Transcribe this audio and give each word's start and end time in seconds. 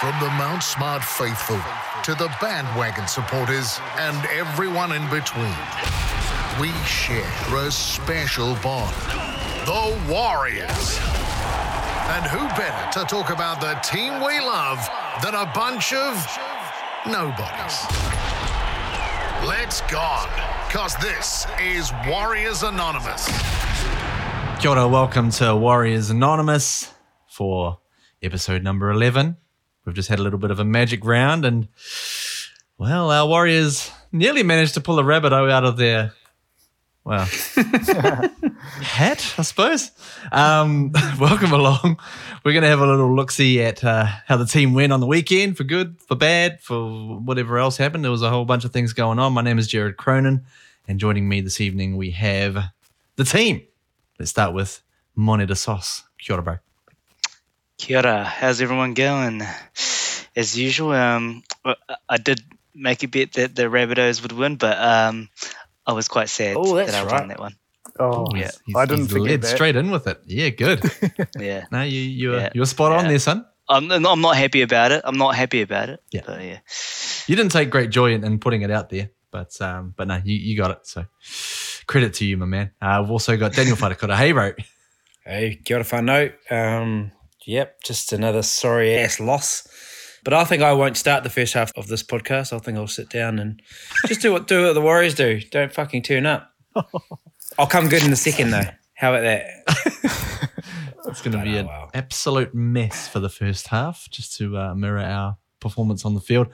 From 0.00 0.18
the 0.18 0.30
Mount 0.30 0.62
Smart 0.62 1.04
faithful 1.04 1.60
to 2.04 2.14
the 2.14 2.34
bandwagon 2.40 3.06
supporters 3.06 3.78
and 3.98 4.16
everyone 4.28 4.92
in 4.92 5.02
between, 5.10 5.54
we 6.58 6.72
share 6.86 7.30
a 7.54 7.70
special 7.70 8.54
bond. 8.62 8.96
The 9.66 10.10
Warriors. 10.10 10.98
And 12.16 12.24
who 12.24 12.48
better 12.56 12.98
to 12.98 13.04
talk 13.04 13.28
about 13.28 13.60
the 13.60 13.74
team 13.86 14.14
we 14.24 14.40
love 14.40 14.78
than 15.22 15.34
a 15.34 15.44
bunch 15.54 15.92
of 15.92 16.14
nobodies? 17.06 17.84
Let's 19.46 19.82
go, 19.82 20.24
because 20.66 20.96
this 20.96 21.46
is 21.60 21.92
Warriors 22.08 22.62
Anonymous. 22.62 23.26
Kia 24.60 24.70
ora, 24.70 24.88
welcome 24.88 25.30
to 25.32 25.54
Warriors 25.54 26.08
Anonymous 26.08 26.90
for 27.26 27.80
episode 28.22 28.62
number 28.62 28.90
11. 28.90 29.36
We've 29.90 29.96
just 29.96 30.08
had 30.08 30.20
a 30.20 30.22
little 30.22 30.38
bit 30.38 30.52
of 30.52 30.60
a 30.60 30.64
magic 30.64 31.04
round, 31.04 31.44
and 31.44 31.66
well, 32.78 33.10
our 33.10 33.26
Warriors 33.26 33.90
nearly 34.12 34.44
managed 34.44 34.74
to 34.74 34.80
pull 34.80 35.00
a 35.00 35.02
rabbit 35.02 35.32
out 35.32 35.64
of 35.64 35.78
their, 35.78 36.12
well, 37.02 37.24
hat, 38.84 39.34
I 39.36 39.42
suppose. 39.42 39.90
Um, 40.30 40.92
welcome 41.18 41.50
along. 41.50 41.98
We're 42.44 42.52
going 42.52 42.62
to 42.62 42.68
have 42.68 42.78
a 42.78 42.86
little 42.86 43.12
look 43.12 43.32
see 43.32 43.60
at 43.60 43.82
uh, 43.82 44.04
how 44.04 44.36
the 44.36 44.46
team 44.46 44.74
went 44.74 44.92
on 44.92 45.00
the 45.00 45.08
weekend 45.08 45.56
for 45.56 45.64
good, 45.64 46.00
for 46.00 46.14
bad, 46.14 46.60
for 46.60 47.18
whatever 47.18 47.58
else 47.58 47.76
happened. 47.76 48.04
There 48.04 48.12
was 48.12 48.22
a 48.22 48.30
whole 48.30 48.44
bunch 48.44 48.64
of 48.64 48.72
things 48.72 48.92
going 48.92 49.18
on. 49.18 49.32
My 49.32 49.42
name 49.42 49.58
is 49.58 49.66
Jared 49.66 49.96
Cronin, 49.96 50.44
and 50.86 51.00
joining 51.00 51.28
me 51.28 51.40
this 51.40 51.60
evening, 51.60 51.96
we 51.96 52.12
have 52.12 52.62
the 53.16 53.24
team. 53.24 53.62
Let's 54.20 54.30
start 54.30 54.54
with 54.54 54.82
Moneta 55.16 55.56
Sauce. 55.56 56.04
Kia 56.20 56.36
ora, 56.36 56.44
bro. 56.44 56.56
Kia 57.80 57.98
ora. 57.98 58.24
How's 58.24 58.60
everyone 58.60 58.92
going? 58.94 59.40
As 60.36 60.56
usual, 60.58 60.92
um, 60.92 61.42
I- 61.64 61.76
I 62.08 62.16
did 62.18 62.40
make 62.74 63.02
a 63.02 63.08
bet 63.08 63.32
that 63.32 63.54
the 63.56 63.64
Rabbitohs 63.64 64.20
would 64.22 64.32
win, 64.32 64.56
but 64.56 64.76
um, 64.78 65.28
I 65.86 65.92
was 65.92 66.06
quite 66.08 66.28
sad 66.28 66.56
Oh, 66.58 66.76
that 66.76 66.94
I 66.94 67.04
right. 67.04 67.20
won 67.20 67.28
that 67.28 67.40
one. 67.40 67.54
Oh, 67.98 68.26
Yeah. 68.36 68.50
He's- 68.66 68.76
I 68.76 68.84
didn't 68.86 69.04
he's 69.08 69.12
forget 69.12 69.40
that. 69.40 69.48
straight 69.56 69.76
in 69.76 69.90
with 69.90 70.06
it. 70.06 70.20
Yeah, 70.26 70.50
good. 70.50 70.80
Yeah, 71.38 71.64
no, 71.72 71.82
you 71.82 72.00
you 72.00 72.30
were, 72.30 72.40
Yeah. 72.40 72.50
you 72.54 72.60
were 72.60 72.66
spot 72.66 72.92
on 72.92 73.04
Yeah. 73.04 73.08
there, 73.10 73.18
son. 73.18 73.46
I'm, 73.68 73.90
I'm 73.90 74.20
not 74.20 74.36
happy 74.36 74.62
about 74.62 74.92
it. 74.92 75.00
I'm 75.04 75.16
not 75.16 75.34
happy 75.36 75.62
about 75.62 75.88
it. 75.88 76.00
Yeah. 76.10 76.22
but 76.26 76.42
yeah. 76.42 76.58
You 77.28 77.36
didn't 77.36 77.52
take 77.52 77.70
great 77.70 77.90
joy 77.90 78.12
in, 78.14 78.24
in 78.24 78.38
putting 78.40 78.62
it 78.62 78.70
out 78.70 78.90
there, 78.90 79.10
but 79.30 79.58
um, 79.62 79.94
but 79.96 80.06
no, 80.08 80.20
you, 80.24 80.34
you 80.36 80.56
got 80.56 80.70
it. 80.72 80.80
So 80.86 81.04
credit 81.86 82.14
to 82.14 82.24
you, 82.24 82.36
my 82.36 82.46
man. 82.46 82.70
Uh, 82.82 82.98
we've 83.02 83.10
also 83.10 83.36
got 83.36 83.52
Daniel 83.54 83.76
Whatakota. 83.76 84.16
Hey, 84.16 84.32
bro. 84.32 84.52
Hey, 85.24 85.60
kia 85.64 85.76
ora 85.76 85.84
whanau. 85.84 86.32
Um, 86.50 87.12
yep, 87.50 87.82
just 87.82 88.12
another 88.12 88.42
sorry 88.42 88.96
ass 88.96 89.20
loss. 89.20 89.66
But 90.22 90.34
I 90.34 90.44
think 90.44 90.62
I 90.62 90.72
won't 90.74 90.96
start 90.96 91.24
the 91.24 91.30
first 91.30 91.54
half 91.54 91.72
of 91.76 91.86
this 91.88 92.02
podcast. 92.02 92.52
I 92.52 92.58
think 92.58 92.76
I'll 92.78 92.86
sit 92.86 93.08
down 93.08 93.38
and 93.38 93.60
just 94.06 94.20
do 94.20 94.32
what 94.32 94.46
do 94.46 94.66
what 94.66 94.74
the 94.74 94.80
Warriors 94.80 95.14
do. 95.14 95.40
Don't 95.50 95.72
fucking 95.72 96.02
turn 96.02 96.26
up. 96.26 96.52
I'll 97.58 97.66
come 97.66 97.88
good 97.88 98.02
in 98.04 98.10
the 98.10 98.16
second 98.16 98.50
though. 98.50 98.68
How 98.94 99.14
about 99.14 99.22
that? 99.22 99.46
It's 101.06 101.22
going 101.22 101.36
to 101.36 101.42
be 101.42 101.56
Oh, 101.56 101.60
an 101.60 101.66
wow. 101.66 101.88
absolute 101.92 102.54
mess 102.54 103.08
for 103.08 103.18
the 103.18 103.28
first 103.30 103.68
half, 103.68 104.06
just 104.10 104.36
to 104.36 104.56
uh, 104.56 104.74
mirror 104.76 105.00
our 105.00 105.38
performance 105.58 106.04
on 106.04 106.14
the 106.14 106.20
field. 106.20 106.46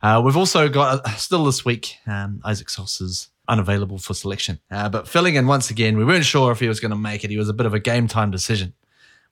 Uh, 0.00 0.22
we've 0.24 0.36
also 0.36 0.68
got 0.68 1.04
uh, 1.04 1.08
still 1.16 1.44
this 1.44 1.64
week 1.64 1.96
um, 2.06 2.40
Isaac 2.44 2.70
Sauce 2.70 3.00
is 3.00 3.28
unavailable 3.48 3.98
for 3.98 4.14
selection, 4.14 4.60
uh, 4.70 4.88
but 4.88 5.08
filling 5.08 5.34
in 5.34 5.46
once 5.48 5.70
again. 5.70 5.96
We 5.96 6.04
weren't 6.04 6.24
sure 6.24 6.52
if 6.52 6.60
he 6.60 6.68
was 6.68 6.78
going 6.78 6.90
to 6.92 6.96
make 6.96 7.24
it. 7.24 7.30
He 7.30 7.36
was 7.38 7.48
a 7.48 7.52
bit 7.54 7.66
of 7.66 7.74
a 7.74 7.80
game 7.80 8.06
time 8.06 8.30
decision. 8.30 8.74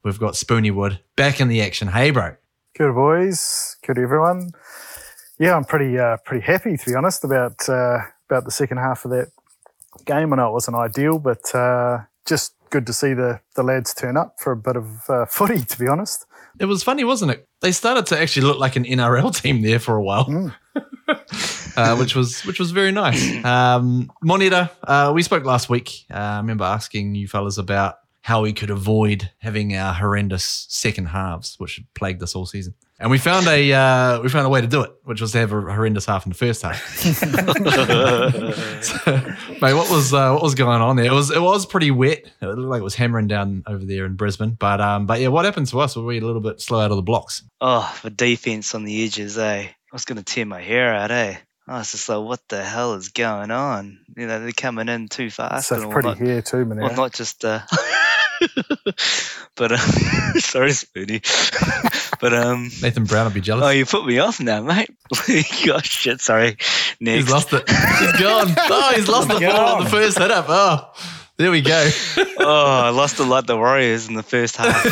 We've 0.05 0.19
got 0.19 0.37
Spoony 0.37 0.71
Wood 0.71 1.01
back 1.17 1.41
in 1.41 1.49
the 1.49 1.63
action. 1.63 1.89
Hey, 1.89 2.11
bro. 2.11 2.37
Kia 2.77 2.87
ora, 2.91 2.95
boys. 2.95 3.77
Kia 3.83 3.95
ora, 3.97 4.05
everyone. 4.05 4.51
Yeah, 5.39 5.57
I'm 5.57 5.65
pretty 5.65 5.99
uh, 5.99 6.19
pretty 6.25 6.45
happy 6.45 6.77
to 6.77 6.87
be 6.87 6.95
honest 6.95 7.25
about 7.25 7.69
uh, 7.69 7.99
about 8.29 8.45
the 8.45 8.51
second 8.51 8.79
half 8.79 9.05
of 9.05 9.11
that 9.13 9.29
game. 10.05 10.33
I 10.33 10.37
know 10.37 10.49
it 10.49 10.53
wasn't 10.53 10.77
ideal, 10.77 11.19
but 11.19 11.53
uh, 11.55 12.01
just 12.27 12.55
good 12.71 12.87
to 12.87 12.93
see 12.93 13.15
the 13.15 13.41
the 13.57 13.63
lads 13.63 13.95
turn 13.95 14.17
up 14.17 14.37
for 14.39 14.53
a 14.53 14.57
bit 14.57 14.77
of 14.77 14.87
uh, 15.09 15.25
footy. 15.27 15.65
To 15.65 15.79
be 15.79 15.89
honest, 15.89 16.27
It 16.61 16.67
was 16.67 16.83
funny, 16.83 17.03
wasn't 17.05 17.31
it? 17.33 17.49
They 17.63 17.73
started 17.73 18.07
to 18.07 18.21
actually 18.21 18.47
look 18.47 18.59
like 18.59 18.77
an 18.77 18.85
NRL 18.85 19.35
team 19.43 19.63
there 19.63 19.79
for 19.79 19.97
a 19.97 20.03
while, 20.03 20.53
uh, 21.77 21.97
which 21.97 22.15
was 22.15 22.45
which 22.45 22.61
was 22.61 22.71
very 22.71 22.93
nice. 22.93 23.43
Um, 23.45 24.13
Moneta, 24.23 24.71
uh, 24.87 25.13
we 25.15 25.23
spoke 25.23 25.45
last 25.45 25.69
week. 25.71 26.05
Uh, 26.13 26.17
I 26.19 26.37
remember 26.37 26.65
asking 26.65 27.15
you 27.15 27.27
fellas 27.27 27.59
about 27.59 27.97
how 28.25 28.41
we 28.41 28.55
could 28.55 28.71
avoid 28.71 29.31
having 29.37 29.77
our 29.77 29.93
horrendous 29.93 30.65
second 30.71 31.05
halves, 31.05 31.57
which 31.59 31.79
plagued 31.95 32.23
us 32.23 32.35
all 32.35 32.47
season. 32.47 32.73
And 32.99 33.11
we 33.11 33.19
found 33.19 33.47
a 33.47 33.71
uh, 33.71 34.23
we 34.23 34.31
found 34.31 34.47
a 34.47 34.49
way 34.49 34.63
to 34.63 34.67
do 34.67 34.81
it, 34.81 34.93
which 35.03 35.21
was 35.21 35.33
to 35.33 35.39
have 35.39 35.53
a 35.53 35.61
horrendous 35.61 36.07
half 36.07 36.25
in 36.25 36.31
the 36.31 36.35
first 36.35 36.63
half. 36.63 36.81
So, 38.85 38.97
mate, 39.61 39.75
what 39.75 39.91
was 39.91 40.15
uh, 40.15 40.33
what 40.33 40.43
was 40.43 40.55
going 40.55 40.81
on 40.81 40.97
there? 40.97 41.07
It 41.07 41.13
was 41.13 41.31
it 41.31 41.41
was 41.41 41.67
pretty 41.67 41.91
wet. 41.91 42.25
It 42.41 42.47
looked 42.47 42.61
like 42.61 42.81
it 42.81 42.85
was 42.85 42.95
hammering 42.95 43.27
down 43.27 43.63
over 43.67 43.85
there 43.85 44.07
in 44.07 44.15
Brisbane. 44.15 44.57
But 44.59 44.81
um, 44.81 45.05
but 45.05 45.21
yeah, 45.21 45.29
what 45.29 45.45
happened 45.45 45.67
to 45.69 45.81
us? 45.81 45.95
Were 45.95 46.05
we 46.05 46.19
a 46.19 46.25
little 46.25 46.41
bit 46.41 46.63
slow 46.63 46.81
out 46.81 46.91
of 46.91 46.97
the 46.97 47.03
blocks? 47.03 47.43
Oh, 47.61 47.95
the 48.03 48.11
defense 48.11 48.75
on 48.75 48.85
the 48.85 49.05
edges, 49.05 49.37
eh? 49.37 49.69
I 49.69 49.75
was 49.93 50.07
going 50.07 50.19
to 50.19 50.25
tear 50.25 50.47
my 50.47 50.63
hair 50.63 50.95
out, 50.95 51.11
eh? 51.11 51.37
I 51.67 51.79
was 51.79 51.93
just 51.93 52.09
like, 52.11 52.23
what 52.23 52.41
the 52.49 52.63
hell 52.63 52.93
is 52.95 53.09
going 53.09 53.51
on? 53.51 54.01
You 54.17 54.27
know, 54.27 54.41
they're 54.41 54.53
coming 54.53 54.89
in 54.89 55.09
too 55.09 55.31
fast. 55.31 55.69
such 55.69 55.83
and 55.83 55.91
pretty 55.91 56.09
whatnot. 56.09 56.29
hair 56.29 56.43
too, 56.43 56.65
man. 56.67 56.79
Well, 56.79 56.95
not 56.95 57.15
just, 57.15 57.43
uh, 57.43 57.61
but 59.57 59.73
uh, 59.73 59.77
sorry, 60.41 60.73
Spoony. 60.73 61.23
but 62.21 62.35
um, 62.35 62.71
Nathan 62.83 63.05
Brown 63.05 63.25
would 63.25 63.35
be 63.35 63.41
jealous. 63.41 63.65
oh, 63.65 63.71
you 63.71 63.87
put 63.87 64.05
me 64.05 64.19
off 64.19 64.41
now, 64.41 64.63
mate. 64.63 64.91
Gosh, 65.67 65.89
shit, 65.89 66.21
sorry. 66.21 66.59
Next. 67.01 67.25
He's 67.25 67.31
lost 67.31 67.53
it. 67.55 67.67
He's 67.67 68.21
gone. 68.21 68.55
Oh, 68.59 68.93
he's 68.95 69.09
lost 69.09 69.29
the 69.29 69.41
ball 69.41 69.79
at 69.79 69.85
the 69.85 69.91
first 69.91 70.19
hit 70.19 70.31
up. 70.31 70.47
Oh, 70.49 70.93
there 71.39 71.51
we 71.51 71.63
go. 71.63 71.91
oh, 72.41 72.83
I 72.85 72.91
lost 72.91 73.21
a 73.21 73.25
lot 73.25 73.47
the 73.47 73.57
Warriors 73.57 74.09
in 74.09 74.15
the 74.15 74.23
first 74.23 74.57
half. 74.57 74.85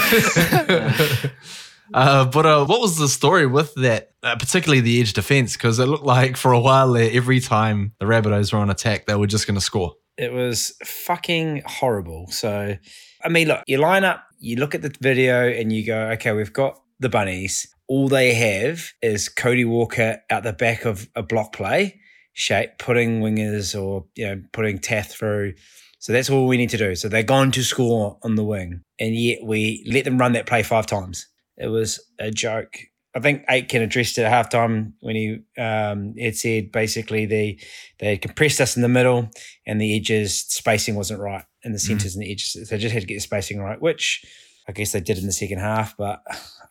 Uh, 1.95 2.25
but 2.25 2.47
uh, 2.47 2.65
what 2.65 2.81
was 2.81 2.97
the 2.99 3.09
story 3.09 3.47
with 3.47 3.75
that, 3.75 4.13
uh, 4.23 4.37
particularly 4.37 4.81
the 4.81 5.01
edge 5.01 5.13
defense? 5.13 5.55
Because 5.55 5.79
it 5.79 5.87
looked 5.87 6.05
like 6.05 6.37
for 6.37 6.53
a 6.53 6.61
while 6.61 6.93
there, 6.93 7.11
every 7.13 7.41
time 7.41 7.93
the 7.99 8.07
Rabbitohs 8.07 8.53
were 8.53 8.59
on 8.59 8.71
attack, 8.71 9.07
they 9.07 9.15
were 9.15 9.27
just 9.27 9.47
going 9.47 9.55
to 9.57 9.61
score. 9.61 9.95
It 10.17 10.33
was 10.33 10.75
fucking 10.85 11.63
horrible. 11.67 12.29
So, 12.29 12.77
I 13.25 13.29
mean, 13.29 13.49
look, 13.49 13.63
you 13.67 13.79
line 13.79 14.05
up, 14.05 14.25
you 14.39 14.57
look 14.57 14.75
at 14.75 14.83
the 14.83 14.95
video, 15.01 15.49
and 15.49 15.73
you 15.73 15.87
go, 15.87 16.11
okay, 16.13 16.33
we've 16.33 16.53
got 16.53 16.81
the 17.01 17.09
bunnies. 17.09 17.67
All 17.89 18.09
they 18.09 18.35
have 18.35 18.91
is 19.03 19.29
Cody 19.29 19.65
Walker 19.65 20.21
out 20.31 20.43
the 20.45 20.53
back 20.53 20.85
of 20.85 21.09
a 21.15 21.23
block 21.23 21.53
play 21.53 22.01
shape, 22.33 22.79
putting 22.79 23.21
wingers 23.21 23.81
or 23.81 24.07
you 24.15 24.27
know 24.27 24.43
putting 24.53 24.79
Taaffe 24.79 25.11
through. 25.11 25.55
So 25.99 26.13
that's 26.13 26.31
all 26.31 26.49
we 26.49 26.57
need 26.57 26.71
to 26.71 26.79
do. 26.79 26.97
So 26.97 27.09
they're 27.09 27.23
going 27.23 27.53
to 27.53 27.63
score 27.63 28.19
on 28.23 28.35
the 28.35 28.45
wing, 28.45 28.83
and 28.99 29.15
yet 29.15 29.45
we 29.45 29.85
let 29.91 30.05
them 30.05 30.19
run 30.19 30.33
that 30.33 30.47
play 30.47 30.63
five 30.63 30.87
times. 30.87 31.27
It 31.57 31.69
was 31.69 32.01
a 32.19 32.31
joke. 32.31 32.79
I 33.15 33.21
think 33.21 33.45
Aitken 33.49 33.83
addressed 33.83 34.17
it 34.17 34.23
at 34.23 34.51
halftime 34.51 34.93
when 35.01 35.17
he 35.17 35.41
um, 35.61 36.15
had 36.19 36.35
said 36.35 36.73
basically 36.73 37.27
they 37.27 37.59
they 37.99 38.17
compressed 38.17 38.61
us 38.61 38.75
in 38.75 38.83
the 38.83 38.89
middle 38.89 39.29
and 39.67 39.81
the 39.81 39.95
edges 39.95 40.39
spacing 40.39 40.95
wasn't 40.95 41.21
right 41.21 41.45
and 41.63 41.75
the 41.75 41.79
centers 41.79 42.15
and 42.15 42.23
the 42.23 42.33
edges. 42.33 42.69
They 42.71 42.79
just 42.79 42.95
had 42.95 43.03
to 43.03 43.07
get 43.07 43.17
the 43.17 43.21
spacing 43.21 43.61
right, 43.61 43.81
which 43.81 44.25
I 44.67 44.73
guess 44.73 44.93
they 44.93 45.01
did 45.01 45.19
in 45.19 45.27
the 45.27 45.33
second 45.33 45.59
half. 45.59 45.97
But 45.97 46.23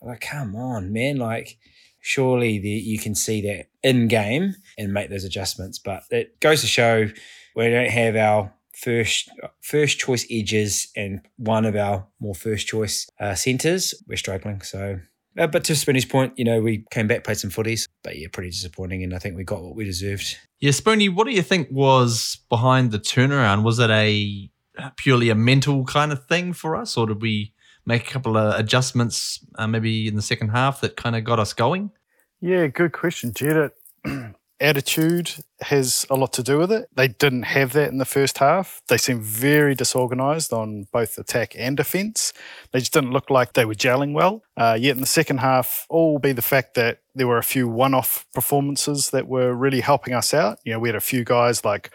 like, 0.02 0.22
come 0.22 0.56
on, 0.56 0.92
man! 0.92 1.18
Like, 1.18 1.58
surely 2.00 2.58
the, 2.58 2.70
you 2.70 2.98
can 2.98 3.14
see 3.14 3.42
that 3.42 3.68
in 3.84 4.08
game 4.08 4.56
and 4.78 4.94
make 4.94 5.10
those 5.10 5.24
adjustments. 5.24 5.80
But 5.80 6.04
it 6.10 6.40
goes 6.40 6.62
to 6.62 6.68
show 6.68 7.08
we 7.56 7.70
don't 7.70 7.92
have 7.92 8.16
our 8.16 8.54
first 8.74 9.30
first 9.62 10.00
choice 10.00 10.26
edges 10.32 10.88
and 10.96 11.22
one 11.38 11.66
of 11.66 11.76
our 11.76 12.08
more 12.20 12.36
first 12.36 12.68
choice 12.68 13.08
uh, 13.20 13.36
centers. 13.36 13.94
We're 14.08 14.18
struggling. 14.18 14.62
So. 14.62 15.00
Uh, 15.38 15.48
but 15.48 15.64
to 15.64 15.76
Spinny's 15.78 16.04
point, 16.04 16.34
you 16.36 16.44
know, 16.44 16.60
we 16.60 16.86
came 16.92 17.08
back, 17.08 17.24
played 17.24 17.38
some 17.38 17.52
footies, 17.52 17.88
but 18.04 18.18
yeah, 18.18 18.28
pretty 18.34 18.50
disappointing. 18.50 19.02
And 19.02 19.14
I 19.14 19.18
think 19.18 19.38
we 19.38 19.46
got 19.46 19.64
what 19.64 19.78
we 19.78 19.86
deserved. 19.86 20.38
Yeah, 20.60 20.72
Spoony, 20.72 21.08
what 21.08 21.26
do 21.26 21.32
you 21.32 21.42
think 21.42 21.70
was 21.72 22.40
behind 22.50 22.92
the 22.92 23.00
turnaround? 23.00 23.64
Was 23.64 23.80
it 23.80 23.90
a 23.90 24.52
purely 24.98 25.30
a 25.30 25.36
mental 25.36 25.86
kind 25.86 26.12
of 26.12 26.26
thing 26.26 26.54
for 26.54 26.76
us, 26.76 26.98
or 26.98 27.08
did 27.08 27.22
we 27.22 27.54
make 27.86 28.08
a 28.08 28.12
couple 28.12 28.38
of 28.38 28.60
adjustments 28.60 29.40
uh, 29.56 29.68
maybe 29.68 30.08
in 30.08 30.16
the 30.16 30.22
second 30.22 30.50
half 30.50 30.82
that 30.82 30.96
kind 30.96 31.16
of 31.16 31.24
got 31.24 31.40
us 31.40 31.54
going? 31.54 31.92
Yeah, 32.40 32.68
good 32.68 32.92
question, 32.92 33.34
Jed. 33.34 33.72
Attitude 34.62 35.34
has 35.62 36.06
a 36.10 36.16
lot 36.16 36.32
to 36.34 36.44
do 36.44 36.60
with 36.60 36.72
it. 36.72 36.88
They 36.96 37.08
didn't 37.08 37.44
have 37.44 37.74
that 37.74 37.90
in 37.90 37.98
the 37.98 38.06
first 38.06 38.38
half. 38.38 38.84
They 38.90 38.98
seemed 38.98 39.24
very 39.24 39.74
disorganised 39.74 40.54
on 40.54 40.88
both 40.94 41.18
attack 41.18 41.56
and 41.58 41.76
defence. 41.76 42.32
They 42.72 42.80
just 42.80 42.94
didn't 42.94 43.12
look 43.12 43.32
like 43.32 43.54
they 43.54 43.66
were 43.66 43.74
gelling 43.74 44.14
well. 44.14 44.44
Uh, 44.56 44.78
yet 44.80 44.96
in 44.96 45.02
the 45.02 45.08
second 45.08 45.40
half, 45.40 45.88
all 45.90 46.20
be 46.20 46.32
the 46.32 46.44
fact 46.44 46.76
that 46.76 47.00
there 47.16 47.28
were 47.28 47.40
a 47.40 47.44
few 47.44 47.68
one-off 47.68 48.28
performances 48.36 49.10
that 49.10 49.28
were 49.28 49.54
really 49.54 49.82
helping 49.82 50.14
us 50.14 50.32
out. 50.32 50.60
You 50.64 50.74
know, 50.74 50.80
we 50.80 50.90
had 50.90 50.96
a 50.96 51.02
few 51.02 51.24
guys 51.24 51.66
like 51.66 51.92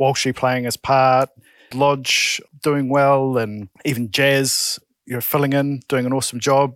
Walshy 0.00 0.34
playing 0.34 0.64
his 0.64 0.76
part, 0.76 1.30
Lodge 1.72 2.40
doing 2.62 2.88
well, 2.88 3.38
and 3.38 3.68
even 3.84 4.10
Jazz, 4.10 4.80
you 5.06 5.14
know, 5.14 5.20
filling 5.20 5.52
in, 5.52 5.82
doing 5.88 6.04
an 6.04 6.12
awesome 6.12 6.40
job. 6.40 6.74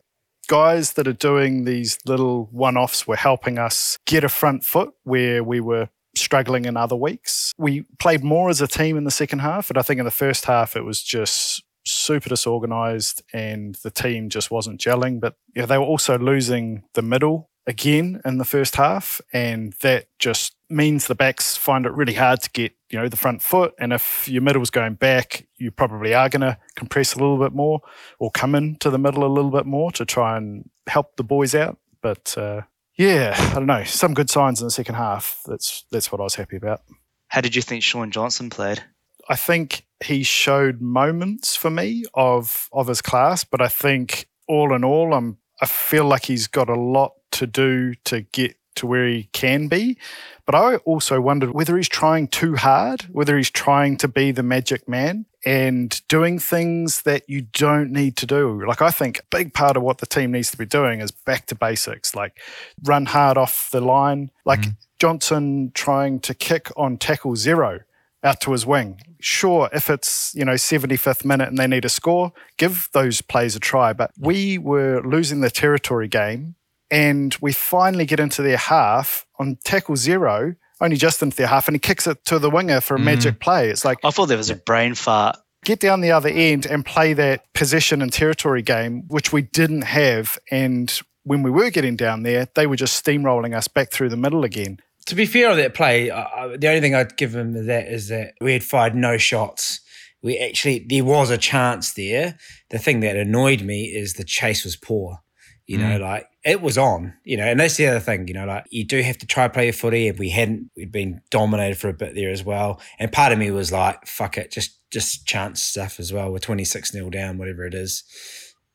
Guys 0.48 0.94
that 0.94 1.08
are 1.08 1.12
doing 1.12 1.64
these 1.64 1.98
little 2.04 2.48
one 2.52 2.76
offs 2.76 3.06
were 3.06 3.16
helping 3.16 3.58
us 3.58 3.98
get 4.06 4.24
a 4.24 4.28
front 4.28 4.64
foot 4.64 4.92
where 5.04 5.42
we 5.42 5.60
were 5.60 5.88
struggling 6.16 6.64
in 6.64 6.76
other 6.76 6.96
weeks. 6.96 7.52
We 7.58 7.84
played 7.98 8.22
more 8.22 8.50
as 8.50 8.60
a 8.60 8.68
team 8.68 8.96
in 8.96 9.04
the 9.04 9.10
second 9.10 9.40
half, 9.40 9.70
and 9.70 9.78
I 9.78 9.82
think 9.82 9.98
in 9.98 10.04
the 10.04 10.10
first 10.10 10.44
half 10.44 10.76
it 10.76 10.84
was 10.84 11.02
just 11.02 11.62
super 11.84 12.28
disorganized 12.28 13.22
and 13.32 13.74
the 13.76 13.90
team 13.90 14.28
just 14.28 14.50
wasn't 14.50 14.80
gelling. 14.80 15.20
But 15.20 15.34
yeah, 15.54 15.66
they 15.66 15.78
were 15.78 15.84
also 15.84 16.18
losing 16.18 16.84
the 16.94 17.02
middle 17.02 17.50
again 17.66 18.20
in 18.24 18.38
the 18.38 18.44
first 18.44 18.76
half, 18.76 19.20
and 19.32 19.74
that 19.82 20.06
just 20.18 20.54
means 20.68 21.06
the 21.06 21.14
backs 21.14 21.56
find 21.56 21.84
it 21.84 21.92
really 21.92 22.14
hard 22.14 22.40
to 22.42 22.50
get 22.50 22.72
you 22.90 22.98
know 22.98 23.08
the 23.08 23.16
front 23.16 23.42
foot. 23.42 23.74
And 23.78 23.92
if 23.92 24.28
your 24.28 24.42
middle's 24.42 24.70
going 24.70 24.94
back, 24.94 25.46
you 25.56 25.70
probably 25.70 26.14
are 26.14 26.28
going 26.28 26.42
to 26.42 26.58
compress 26.76 27.14
a 27.14 27.18
little 27.18 27.38
bit 27.38 27.52
more 27.52 27.80
or 28.18 28.30
come 28.30 28.54
into 28.54 28.90
the 28.90 28.98
middle 28.98 29.24
a 29.24 29.28
little 29.32 29.50
bit 29.50 29.66
more 29.66 29.92
to 29.92 30.04
try 30.04 30.36
and 30.36 30.68
help 30.86 31.16
the 31.16 31.24
boys 31.24 31.54
out. 31.54 31.78
But 32.00 32.36
uh, 32.36 32.62
yeah, 32.96 33.34
I 33.36 33.54
don't 33.54 33.66
know. 33.66 33.84
Some 33.84 34.14
good 34.14 34.30
signs 34.30 34.60
in 34.60 34.66
the 34.66 34.72
second 34.72 34.96
half. 34.96 35.40
That's 35.46 35.84
that's 35.90 36.12
what 36.12 36.20
I 36.20 36.24
was 36.24 36.34
happy 36.34 36.56
about. 36.56 36.82
How 37.28 37.40
did 37.40 37.56
you 37.56 37.62
think 37.62 37.82
Shaun 37.82 38.10
Johnson 38.10 38.50
played? 38.50 38.84
I 39.28 39.36
think 39.36 39.86
he 40.04 40.24
showed 40.24 40.80
moments 40.80 41.56
for 41.56 41.70
me 41.70 42.04
of 42.14 42.68
of 42.72 42.88
his 42.88 43.00
class, 43.00 43.44
but 43.44 43.62
I 43.62 43.68
think 43.68 44.28
all 44.48 44.74
in 44.74 44.84
all, 44.84 45.14
I'm 45.14 45.38
I 45.62 45.66
feel 45.66 46.04
like 46.04 46.24
he's 46.26 46.48
got 46.48 46.68
a 46.68 46.74
lot 46.74 47.12
to 47.32 47.46
do 47.46 47.94
to 48.04 48.22
get 48.22 48.56
to 48.74 48.86
where 48.86 49.06
he 49.06 49.28
can 49.32 49.68
be. 49.68 49.96
But 50.44 50.56
I 50.56 50.76
also 50.76 51.20
wondered 51.20 51.52
whether 51.52 51.76
he's 51.76 51.88
trying 51.88 52.26
too 52.28 52.56
hard, 52.56 53.02
whether 53.12 53.36
he's 53.36 53.50
trying 53.50 53.96
to 53.98 54.08
be 54.08 54.32
the 54.32 54.42
magic 54.42 54.88
man 54.88 55.26
and 55.44 56.00
doing 56.08 56.38
things 56.38 57.02
that 57.02 57.28
you 57.28 57.42
don't 57.42 57.92
need 57.92 58.16
to 58.16 58.26
do. 58.26 58.64
Like, 58.66 58.82
I 58.82 58.90
think 58.90 59.20
a 59.20 59.22
big 59.30 59.54
part 59.54 59.76
of 59.76 59.84
what 59.84 59.98
the 59.98 60.06
team 60.06 60.32
needs 60.32 60.50
to 60.50 60.56
be 60.56 60.66
doing 60.66 61.00
is 61.00 61.12
back 61.12 61.46
to 61.46 61.54
basics, 61.54 62.14
like 62.14 62.40
run 62.82 63.06
hard 63.06 63.38
off 63.38 63.70
the 63.70 63.80
line, 63.80 64.30
like 64.44 64.62
mm. 64.62 64.76
Johnson 64.98 65.70
trying 65.74 66.18
to 66.20 66.34
kick 66.34 66.70
on 66.76 66.96
tackle 66.96 67.36
zero 67.36 67.80
out 68.24 68.40
to 68.42 68.52
his 68.52 68.64
wing. 68.64 69.00
Sure, 69.20 69.68
if 69.72 69.90
it's, 69.90 70.32
you 70.34 70.44
know, 70.44 70.54
75th 70.54 71.24
minute 71.24 71.48
and 71.48 71.58
they 71.58 71.66
need 71.66 71.84
a 71.84 71.88
score, 71.88 72.32
give 72.56 72.88
those 72.92 73.20
plays 73.20 73.56
a 73.56 73.60
try. 73.60 73.92
But 73.92 74.12
we 74.18 74.58
were 74.58 75.02
losing 75.02 75.40
the 75.40 75.50
territory 75.50 76.08
game 76.08 76.56
and 76.90 77.36
we 77.40 77.52
finally 77.52 78.04
get 78.04 78.20
into 78.20 78.42
their 78.42 78.58
half 78.58 79.26
on 79.38 79.58
tackle 79.64 79.96
zero, 79.96 80.54
only 80.80 80.96
just 80.96 81.22
into 81.22 81.36
their 81.36 81.46
half, 81.46 81.66
and 81.66 81.74
he 81.74 81.78
kicks 81.78 82.06
it 82.06 82.24
to 82.26 82.38
the 82.38 82.50
winger 82.50 82.80
for 82.80 82.96
a 82.96 82.98
mm. 82.98 83.04
magic 83.04 83.40
play. 83.40 83.70
It's 83.70 83.84
like 83.84 83.98
I 84.04 84.10
thought 84.10 84.26
there 84.26 84.36
was 84.36 84.50
a 84.50 84.56
brain 84.56 84.94
fart. 84.94 85.36
Get 85.64 85.80
down 85.80 86.00
the 86.00 86.10
other 86.10 86.28
end 86.28 86.66
and 86.66 86.84
play 86.84 87.12
that 87.14 87.52
possession 87.54 88.02
and 88.02 88.12
territory 88.12 88.62
game, 88.62 89.04
which 89.06 89.32
we 89.32 89.42
didn't 89.42 89.82
have. 89.82 90.36
And 90.50 90.92
when 91.22 91.44
we 91.44 91.52
were 91.52 91.70
getting 91.70 91.94
down 91.94 92.24
there, 92.24 92.48
they 92.56 92.66
were 92.66 92.76
just 92.76 93.02
steamrolling 93.02 93.56
us 93.56 93.68
back 93.68 93.92
through 93.92 94.08
the 94.08 94.16
middle 94.16 94.42
again 94.42 94.80
to 95.06 95.14
be 95.14 95.26
fair 95.26 95.50
on 95.50 95.56
that 95.56 95.74
play, 95.74 96.10
uh, 96.10 96.56
the 96.56 96.68
only 96.68 96.80
thing 96.80 96.94
I'd 96.94 97.16
give 97.16 97.34
him 97.34 97.66
that 97.66 97.86
is 97.88 98.08
that 98.08 98.34
we 98.40 98.52
had 98.52 98.62
fired 98.62 98.94
no 98.94 99.18
shots. 99.18 99.80
We 100.22 100.38
actually 100.38 100.86
there 100.88 101.04
was 101.04 101.30
a 101.30 101.38
chance 101.38 101.94
there. 101.94 102.38
The 102.70 102.78
thing 102.78 103.00
that 103.00 103.16
annoyed 103.16 103.62
me 103.62 103.84
is 103.84 104.14
the 104.14 104.24
chase 104.24 104.64
was 104.64 104.76
poor. 104.76 105.18
You 105.66 105.78
know, 105.78 105.98
mm. 105.98 106.00
like 106.00 106.26
it 106.44 106.60
was 106.60 106.76
on. 106.76 107.14
You 107.24 107.36
know, 107.36 107.44
and 107.44 107.58
that's 107.58 107.76
the 107.76 107.86
other 107.86 108.00
thing. 108.00 108.28
You 108.28 108.34
know, 108.34 108.46
like 108.46 108.64
you 108.70 108.84
do 108.84 109.00
have 109.02 109.18
to 109.18 109.26
try 109.26 109.48
play 109.48 109.64
your 109.64 109.72
footy. 109.72 110.08
If 110.08 110.18
we 110.18 110.28
hadn't, 110.28 110.70
we'd 110.76 110.92
been 110.92 111.20
dominated 111.30 111.78
for 111.78 111.88
a 111.88 111.94
bit 111.94 112.14
there 112.14 112.30
as 112.30 112.44
well. 112.44 112.80
And 112.98 113.10
part 113.10 113.32
of 113.32 113.38
me 113.38 113.50
was 113.50 113.72
like, 113.72 114.06
"Fuck 114.06 114.38
it, 114.38 114.50
just 114.50 114.78
just 114.90 115.26
chance 115.26 115.62
stuff 115.62 115.98
as 115.98 116.12
well." 116.12 116.30
We're 116.30 116.38
twenty 116.38 116.64
six 116.64 116.92
0 116.92 117.10
down, 117.10 117.38
whatever 117.38 117.64
it 117.64 117.74
is. 117.74 118.04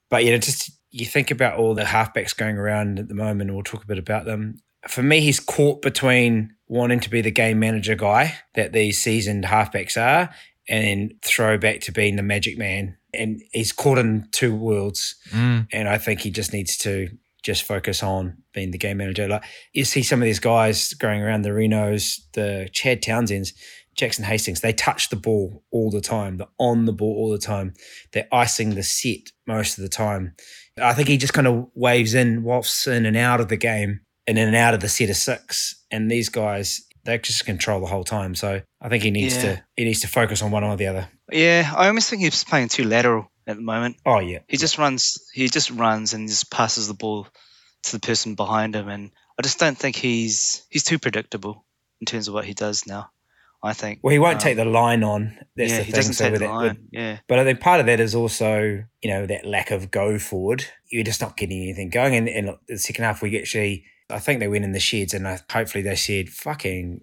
But 0.09 0.25
you 0.25 0.31
know, 0.31 0.38
just 0.38 0.71
you 0.89 1.06
think 1.06 1.31
about 1.31 1.59
all 1.59 1.74
the 1.75 1.83
halfbacks 1.83 2.35
going 2.35 2.57
around 2.57 3.00
at 3.00 3.07
the 3.07 3.15
moment. 3.15 3.50
And 3.50 3.53
we'll 3.53 3.63
talk 3.63 3.83
a 3.83 3.88
bit 3.88 4.00
about 4.00 4.25
them 4.25 4.59
for 4.88 5.04
me, 5.04 5.22
he's 5.22 5.39
caught 5.39 5.81
between 5.81 6.56
wanting 6.68 7.00
to 7.00 7.10
be 7.10 7.22
the 7.22 7.31
game 7.31 7.60
manager 7.60 7.95
guy 7.95 8.36
that 8.56 8.74
these 8.74 8.98
seasoned 8.98 9.45
halfbacks 9.45 9.98
are 9.98 10.30
and 10.69 11.13
throw 11.22 11.57
back 11.57 11.80
to 11.81 11.92
being 11.92 12.16
the 12.16 12.24
magic 12.24 12.57
man. 12.57 12.98
And 13.13 13.42
he's 13.51 13.72
caught 13.72 13.98
in 13.98 14.28
two 14.31 14.56
worlds. 14.56 15.16
Mm. 15.31 15.68
And 15.72 15.88
I 15.88 15.98
think 15.98 16.22
he 16.22 16.30
just 16.30 16.54
needs 16.54 16.78
to 16.80 17.10
just 17.44 17.63
focus 17.63 18.04
on 18.04 18.38
being 18.54 18.72
the 18.72 18.78
game 18.78 18.98
manager. 18.98 19.28
Like 19.28 19.44
you 19.72 19.86
see 19.86 20.04
some 20.04 20.22
of 20.22 20.25
these 20.25 20.39
guys 20.39 20.94
going 20.94 21.22
around 21.22 21.44
the 21.44 21.50
Renos, 21.50 22.19
the 22.34 22.69
Chad 22.74 23.01
Townsends, 23.01 23.54
Jackson 23.95 24.25
Hastings, 24.25 24.62
they 24.62 24.74
touch 24.74 25.10
the 25.10 25.16
ball 25.16 25.63
all 25.72 25.89
the 25.89 26.01
time. 26.01 26.38
They're 26.38 26.48
on 26.60 26.86
the 26.86 26.94
ball 26.94 27.16
all 27.16 27.31
the 27.31 27.38
time. 27.39 27.74
They're 28.12 28.28
icing 28.31 28.75
the 28.75 28.84
set 28.84 29.31
most 29.48 29.78
of 29.78 29.81
the 29.81 29.89
time. 29.89 30.36
I 30.80 30.94
think 30.94 31.07
he 31.07 31.18
just 31.18 31.34
kind 31.34 31.48
of 31.48 31.68
waves 31.74 32.13
in, 32.13 32.44
wafts 32.44 32.86
in 32.86 33.06
and 33.06 33.18
out 33.18 33.39
of 33.39 33.48
the 33.48 33.57
game 33.57 34.01
in 34.27 34.38
and 34.38 34.56
out 34.56 34.74
of 34.74 34.81
the 34.81 34.89
set 34.89 35.09
of 35.09 35.15
six. 35.15 35.83
And 35.89 36.12
these 36.12 36.29
guys, 36.29 36.81
they 37.06 37.18
just 37.18 37.45
control 37.45 37.79
the 37.79 37.88
whole 37.88 38.03
time. 38.03 38.35
So 38.35 38.62
I 38.81 38.89
think 38.89 39.03
he 39.03 39.12
needs 39.12 39.35
yeah. 39.38 39.41
to 39.41 39.63
he 39.75 39.85
needs 39.85 40.01
to 40.01 40.07
focus 40.07 40.41
on 40.41 40.51
one 40.51 40.63
or 40.63 40.75
the 40.75 40.88
other. 40.88 41.07
Yeah, 41.31 41.74
I 41.75 41.88
almost 41.88 42.09
think 42.09 42.21
he's 42.21 42.44
playing 42.44 42.69
too 42.69 42.83
lateral 42.83 43.31
at 43.47 43.56
the 43.56 43.62
moment. 43.62 43.97
Oh 44.06 44.19
yeah, 44.19 44.39
he 44.47 44.57
just 44.57 44.77
runs. 44.77 45.18
He 45.33 45.47
just 45.47 45.71
runs 45.71 46.13
and 46.13 46.27
just 46.27 46.51
passes 46.51 46.88
the 46.88 46.94
ball 46.94 47.27
to 47.83 47.91
the 47.94 48.00
person 48.00 48.35
behind 48.35 48.75
him, 48.75 48.89
and 48.89 49.12
I 49.39 49.41
just 49.41 49.59
don't 49.59 49.77
think 49.77 49.95
he's 49.95 50.65
he's 50.69 50.83
too 50.83 51.00
predictable 51.00 51.65
in 52.01 52.06
terms 52.06 52.27
of 52.27 52.33
what 52.33 52.45
he 52.45 52.53
does 52.53 52.85
now. 52.85 53.09
I 53.63 53.74
think. 53.74 54.01
Well, 54.03 54.12
he 54.12 54.19
won't 54.19 54.35
um, 54.35 54.41
take 54.41 54.56
the 54.56 54.65
line 54.65 55.03
on. 55.03 55.39
That's 55.56 55.71
yeah, 55.71 55.77
the 55.79 55.83
he 55.85 55.91
doesn't 55.91 56.13
so 56.13 56.29
take 56.29 56.39
the 56.39 56.47
line. 56.47 56.88
Yeah. 56.91 57.18
But 57.27 57.39
I 57.39 57.44
think 57.44 57.59
part 57.59 57.79
of 57.79 57.88
that 57.88 58.00
is 58.00 58.13
also, 58.13 58.83
you 59.01 59.09
know, 59.09 59.25
that 59.25 59.47
lack 59.47 59.71
of 59.71 59.89
go 59.89 60.19
forward. 60.19 60.65
You're 60.91 61.03
just 61.03 61.21
not 61.21 61.38
getting 61.38 61.63
anything 61.63 61.89
going. 61.89 62.15
And, 62.15 62.29
and 62.29 62.56
the 62.68 62.77
second 62.77 63.06
half, 63.06 63.24
we 63.24 63.38
actually 63.38 63.85
I 64.09 64.19
think 64.19 64.39
they 64.39 64.48
went 64.48 64.63
in 64.63 64.71
the 64.71 64.80
sheds 64.80 65.13
and 65.13 65.27
I, 65.27 65.39
hopefully 65.51 65.83
they 65.83 65.95
said, 65.95 66.30
fucking 66.30 67.01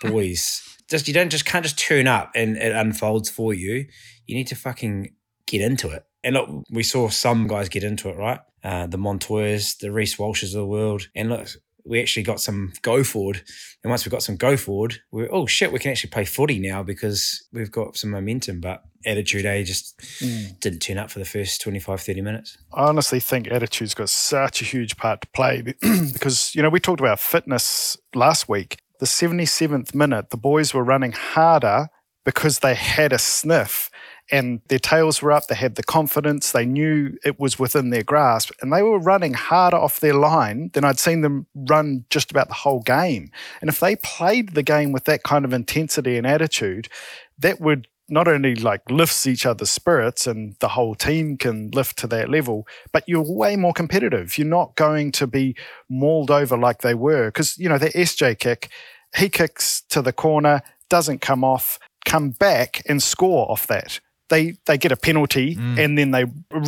boys, 0.00 0.62
just 0.90 1.08
you 1.08 1.14
don't 1.14 1.30
just 1.30 1.44
can't 1.46 1.64
just 1.64 1.78
turn 1.78 2.06
up 2.06 2.32
and 2.34 2.56
it 2.56 2.72
unfolds 2.72 3.30
for 3.30 3.54
you. 3.54 3.86
You 4.26 4.36
need 4.36 4.48
to 4.48 4.56
fucking 4.56 5.14
get 5.46 5.60
into 5.60 5.90
it. 5.90 6.04
And 6.22 6.34
look, 6.34 6.64
we 6.70 6.82
saw 6.82 7.08
some 7.08 7.46
guys 7.46 7.68
get 7.68 7.84
into 7.84 8.08
it, 8.08 8.16
right? 8.16 8.40
Uh, 8.62 8.86
the 8.86 8.96
Montoyas, 8.96 9.78
the 9.78 9.92
Reese 9.92 10.16
Walshes 10.16 10.54
of 10.54 10.60
the 10.60 10.66
world. 10.66 11.08
And 11.14 11.28
look, 11.28 11.48
we 11.84 12.00
actually 12.00 12.22
got 12.22 12.40
some 12.40 12.72
go 12.82 13.04
forward. 13.04 13.42
And 13.82 13.90
once 13.90 14.06
we 14.06 14.10
got 14.10 14.22
some 14.22 14.36
go 14.36 14.56
forward, 14.56 14.96
we 15.12 15.24
are 15.24 15.32
oh 15.32 15.46
shit, 15.46 15.72
we 15.72 15.78
can 15.78 15.90
actually 15.90 16.10
play 16.10 16.24
footy 16.24 16.58
now 16.58 16.82
because 16.82 17.46
we've 17.52 17.70
got 17.70 17.96
some 17.96 18.10
momentum. 18.10 18.60
But 18.60 18.82
attitude 19.06 19.46
A 19.46 19.64
just 19.64 19.98
mm. 20.20 20.58
didn't 20.60 20.80
turn 20.80 20.98
up 20.98 21.10
for 21.10 21.18
the 21.18 21.24
first 21.24 21.60
25, 21.60 22.00
30 22.00 22.20
minutes. 22.20 22.58
I 22.72 22.84
honestly 22.84 23.20
think 23.20 23.48
attitude's 23.48 23.94
got 23.94 24.08
such 24.08 24.62
a 24.62 24.64
huge 24.64 24.96
part 24.96 25.20
to 25.22 25.28
play 25.28 25.62
because, 26.12 26.54
you 26.54 26.62
know, 26.62 26.68
we 26.68 26.80
talked 26.80 27.00
about 27.00 27.20
fitness 27.20 27.96
last 28.14 28.48
week. 28.48 28.78
The 29.00 29.06
77th 29.06 29.94
minute, 29.94 30.30
the 30.30 30.36
boys 30.36 30.72
were 30.72 30.84
running 30.84 31.12
harder 31.12 31.88
because 32.24 32.60
they 32.60 32.74
had 32.74 33.12
a 33.12 33.18
sniff 33.18 33.90
and 34.30 34.60
their 34.68 34.78
tails 34.78 35.20
were 35.20 35.32
up. 35.32 35.46
They 35.46 35.54
had 35.54 35.74
the 35.74 35.82
confidence. 35.82 36.52
They 36.52 36.64
knew 36.64 37.16
it 37.24 37.38
was 37.38 37.58
within 37.58 37.90
their 37.90 38.02
grasp, 38.02 38.52
and 38.60 38.72
they 38.72 38.82
were 38.82 38.98
running 38.98 39.34
harder 39.34 39.76
off 39.76 40.00
their 40.00 40.14
line 40.14 40.70
than 40.72 40.84
I'd 40.84 40.98
seen 40.98 41.20
them 41.20 41.46
run 41.54 42.04
just 42.10 42.30
about 42.30 42.48
the 42.48 42.54
whole 42.54 42.80
game. 42.80 43.30
And 43.60 43.68
if 43.68 43.80
they 43.80 43.96
played 43.96 44.54
the 44.54 44.62
game 44.62 44.92
with 44.92 45.04
that 45.04 45.22
kind 45.22 45.44
of 45.44 45.52
intensity 45.52 46.16
and 46.16 46.26
attitude, 46.26 46.88
that 47.38 47.60
would 47.60 47.88
not 48.08 48.28
only 48.28 48.54
like 48.54 48.82
lifts 48.90 49.26
each 49.26 49.46
other's 49.46 49.70
spirits 49.70 50.26
and 50.26 50.56
the 50.60 50.68
whole 50.68 50.94
team 50.94 51.36
can 51.36 51.70
lift 51.70 51.96
to 51.98 52.06
that 52.08 52.28
level, 52.28 52.66
but 52.92 53.04
you're 53.06 53.22
way 53.22 53.56
more 53.56 53.72
competitive. 53.72 54.36
You're 54.36 54.46
not 54.46 54.76
going 54.76 55.12
to 55.12 55.26
be 55.26 55.56
mauled 55.88 56.30
over 56.30 56.56
like 56.56 56.82
they 56.82 56.94
were. 56.94 57.28
Because, 57.28 57.56
you 57.58 57.68
know, 57.68 57.78
the 57.78 57.90
SJ 57.90 58.38
kick, 58.38 58.68
he 59.16 59.28
kicks 59.28 59.82
to 59.90 60.02
the 60.02 60.12
corner, 60.12 60.62
doesn't 60.90 61.20
come 61.20 61.42
off, 61.42 61.78
come 62.04 62.30
back 62.30 62.82
and 62.86 63.02
score 63.02 63.50
off 63.50 63.66
that 63.68 64.00
they 64.28 64.56
they 64.66 64.78
get 64.78 64.92
a 64.92 64.96
penalty 64.96 65.56
mm. 65.56 65.78
and 65.78 65.98
then 65.98 66.10
they 66.10 66.24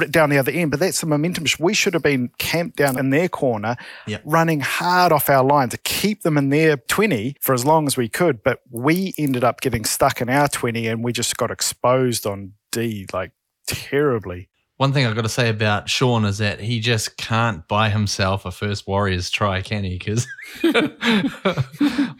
down 0.06 0.30
the 0.30 0.38
other 0.38 0.52
end. 0.52 0.70
But 0.70 0.80
that's 0.80 1.00
the 1.00 1.06
momentum. 1.06 1.44
We 1.58 1.74
should 1.74 1.94
have 1.94 2.02
been 2.02 2.30
camped 2.38 2.76
down 2.76 2.98
in 2.98 3.10
their 3.10 3.28
corner, 3.28 3.76
yep. 4.06 4.22
running 4.24 4.60
hard 4.60 5.12
off 5.12 5.28
our 5.28 5.44
line 5.44 5.68
to 5.70 5.78
keep 5.78 6.22
them 6.22 6.36
in 6.36 6.50
their 6.50 6.76
twenty 6.76 7.36
for 7.40 7.54
as 7.54 7.64
long 7.64 7.86
as 7.86 7.96
we 7.96 8.08
could. 8.08 8.42
But 8.42 8.60
we 8.70 9.14
ended 9.18 9.44
up 9.44 9.60
getting 9.60 9.84
stuck 9.84 10.20
in 10.20 10.28
our 10.28 10.48
twenty, 10.48 10.86
and 10.86 11.02
we 11.02 11.12
just 11.12 11.36
got 11.36 11.50
exposed 11.50 12.26
on 12.26 12.52
D 12.72 13.06
like 13.12 13.32
terribly. 13.66 14.48
One 14.76 14.92
thing 14.92 15.06
I've 15.06 15.14
got 15.14 15.22
to 15.22 15.30
say 15.30 15.48
about 15.48 15.88
Shaun 15.88 16.26
is 16.26 16.36
that 16.38 16.60
he 16.60 16.80
just 16.80 17.16
can't 17.16 17.66
buy 17.66 17.88
himself 17.88 18.44
a 18.44 18.50
first 18.50 18.86
Warriors 18.86 19.30
try, 19.30 19.62
can 19.62 19.84
he? 19.84 19.96
Because 19.96 20.26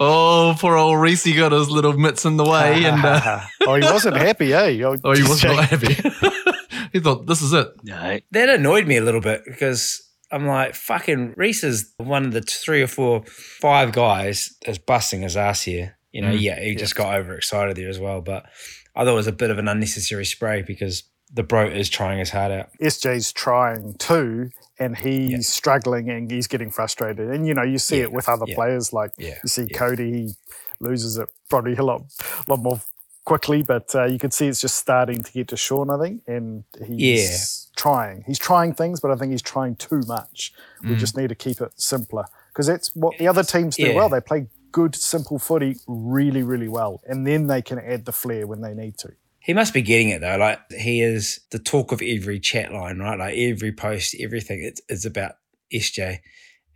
oh, 0.01 0.57
poor 0.59 0.77
old 0.77 0.99
Reese 0.99 1.37
got 1.37 1.53
his 1.53 1.69
little 1.69 1.93
mitts 1.93 2.25
in 2.25 2.39
the 2.39 2.45
way, 2.45 2.87
and 2.87 3.05
uh, 3.05 3.43
oh, 3.67 3.75
he 3.75 3.83
wasn't 3.83 4.17
happy, 4.17 4.55
eh? 4.55 4.83
Oh, 4.87 4.97
oh 5.05 5.13
he 5.13 5.23
was 5.23 5.45
not 5.45 5.65
happy. 5.65 5.95
he 6.93 7.01
thought 7.01 7.27
this 7.27 7.43
is 7.43 7.53
it. 7.53 7.69
No, 7.83 8.21
that 8.31 8.49
annoyed 8.49 8.87
me 8.87 8.97
a 8.97 9.03
little 9.03 9.21
bit 9.21 9.43
because 9.45 10.03
I'm 10.33 10.47
like, 10.47 10.75
fucking 10.75 11.35
Reese 11.37 11.63
is 11.63 11.93
one 11.99 12.25
of 12.25 12.33
the 12.33 12.41
three 12.41 12.83
or 12.83 12.87
four, 12.87 13.23
five 13.27 13.93
guys 13.93 14.57
that's 14.65 14.79
busting 14.79 15.23
his 15.23 15.37
ass 15.37 15.63
here. 15.63 15.99
You 16.11 16.23
know, 16.23 16.33
mm. 16.33 16.41
yeah, 16.41 16.59
he 16.59 16.75
just 16.75 16.95
got 16.95 17.15
overexcited 17.15 17.77
there 17.77 17.91
as 17.91 17.99
well. 17.99 18.23
But 18.23 18.47
I 18.95 19.05
thought 19.05 19.13
it 19.13 19.15
was 19.15 19.27
a 19.27 19.33
bit 19.33 19.51
of 19.51 19.59
an 19.59 19.69
unnecessary 19.69 20.25
spray 20.25 20.63
because 20.63 21.03
the 21.33 21.43
bro 21.43 21.67
is 21.67 21.89
trying 21.89 22.19
his 22.19 22.31
heart 22.31 22.53
out. 22.53 22.69
SJ's 22.81 23.33
trying 23.33 23.95
too, 23.95 24.51
and 24.79 24.97
he's 24.97 25.49
struggling 25.49 26.09
and 26.11 26.31
he's 26.31 26.47
getting 26.47 26.71
frustrated. 26.71 27.31
And 27.31 27.47
you 27.47 27.55
know, 27.55 27.63
you 27.63 27.79
see 27.79 27.99
Yeah, 27.99 28.05
it 28.05 28.13
with 28.13 28.29
other 28.29 28.45
yeah. 28.47 28.55
players. 28.55 28.93
Like 28.93 29.11
Yeah, 29.19 29.39
you 29.43 29.49
see 29.49 29.67
yeah. 29.71 29.77
Cody, 29.79 30.13
he 30.13 30.31
loses 30.81 31.19
it 31.19 31.29
probably 31.49 31.75
a 31.77 31.83
lot, 31.83 32.03
lot 32.49 32.61
more 32.61 32.81
quickly. 33.25 33.63
But 33.63 33.95
uh, 33.95 34.05
you 34.05 34.19
could 34.19 34.33
see 34.33 34.47
it's 34.47 34.61
just 34.61 34.77
starting 34.77 35.23
to 35.23 35.33
get 35.33 35.49
to 35.49 35.57
Shaun, 35.57 35.91
I 35.91 35.99
think, 36.01 36.23
and 36.27 36.65
he's 36.87 37.71
trying. 37.77 38.23
He's 38.27 38.39
trying 38.39 38.75
things, 38.75 39.01
but 39.01 39.11
I 39.11 39.17
think 39.17 39.33
he's 39.33 39.43
trying 39.43 39.77
too 39.77 40.01
much. 40.07 40.53
We 40.83 40.91
Mm. 40.95 40.99
just 40.99 41.17
need 41.17 41.29
to 41.29 41.35
keep 41.35 41.61
it 41.61 41.73
simpler 41.77 42.25
because 42.53 42.67
that's 42.69 42.95
what 42.95 43.19
the 43.19 43.29
other 43.29 43.43
teams 43.43 43.77
do 43.77 43.89
Yeah. 43.89 43.95
well. 43.95 44.09
They 44.09 44.21
play 44.21 44.47
good, 44.73 44.95
simple 44.95 45.39
footy 45.39 45.77
really, 45.87 46.43
really 46.43 46.69
well, 46.69 47.01
and 47.07 47.27
then 47.27 47.47
they 47.49 47.63
can 47.63 47.79
add 47.79 48.05
the 48.05 48.13
flair 48.13 48.47
when 48.47 48.61
they 48.61 48.75
need 48.75 48.97
to. 48.99 49.11
He 49.47 49.55
must 49.55 49.73
be 49.73 49.81
getting 49.83 50.09
it 50.09 50.21
though. 50.21 50.37
Like 50.37 50.59
he 50.73 51.01
is 51.01 51.39
the 51.53 51.61
talk 51.61 51.93
of 51.93 52.03
every 52.03 52.41
chat 52.41 52.73
line, 52.73 52.99
right? 52.99 53.17
Like 53.17 53.37
every 53.39 53.71
post, 53.71 54.17
everything. 54.21 54.61
It's, 54.61 54.81
it's 54.89 55.05
about 55.05 55.37
SJ. 55.73 56.19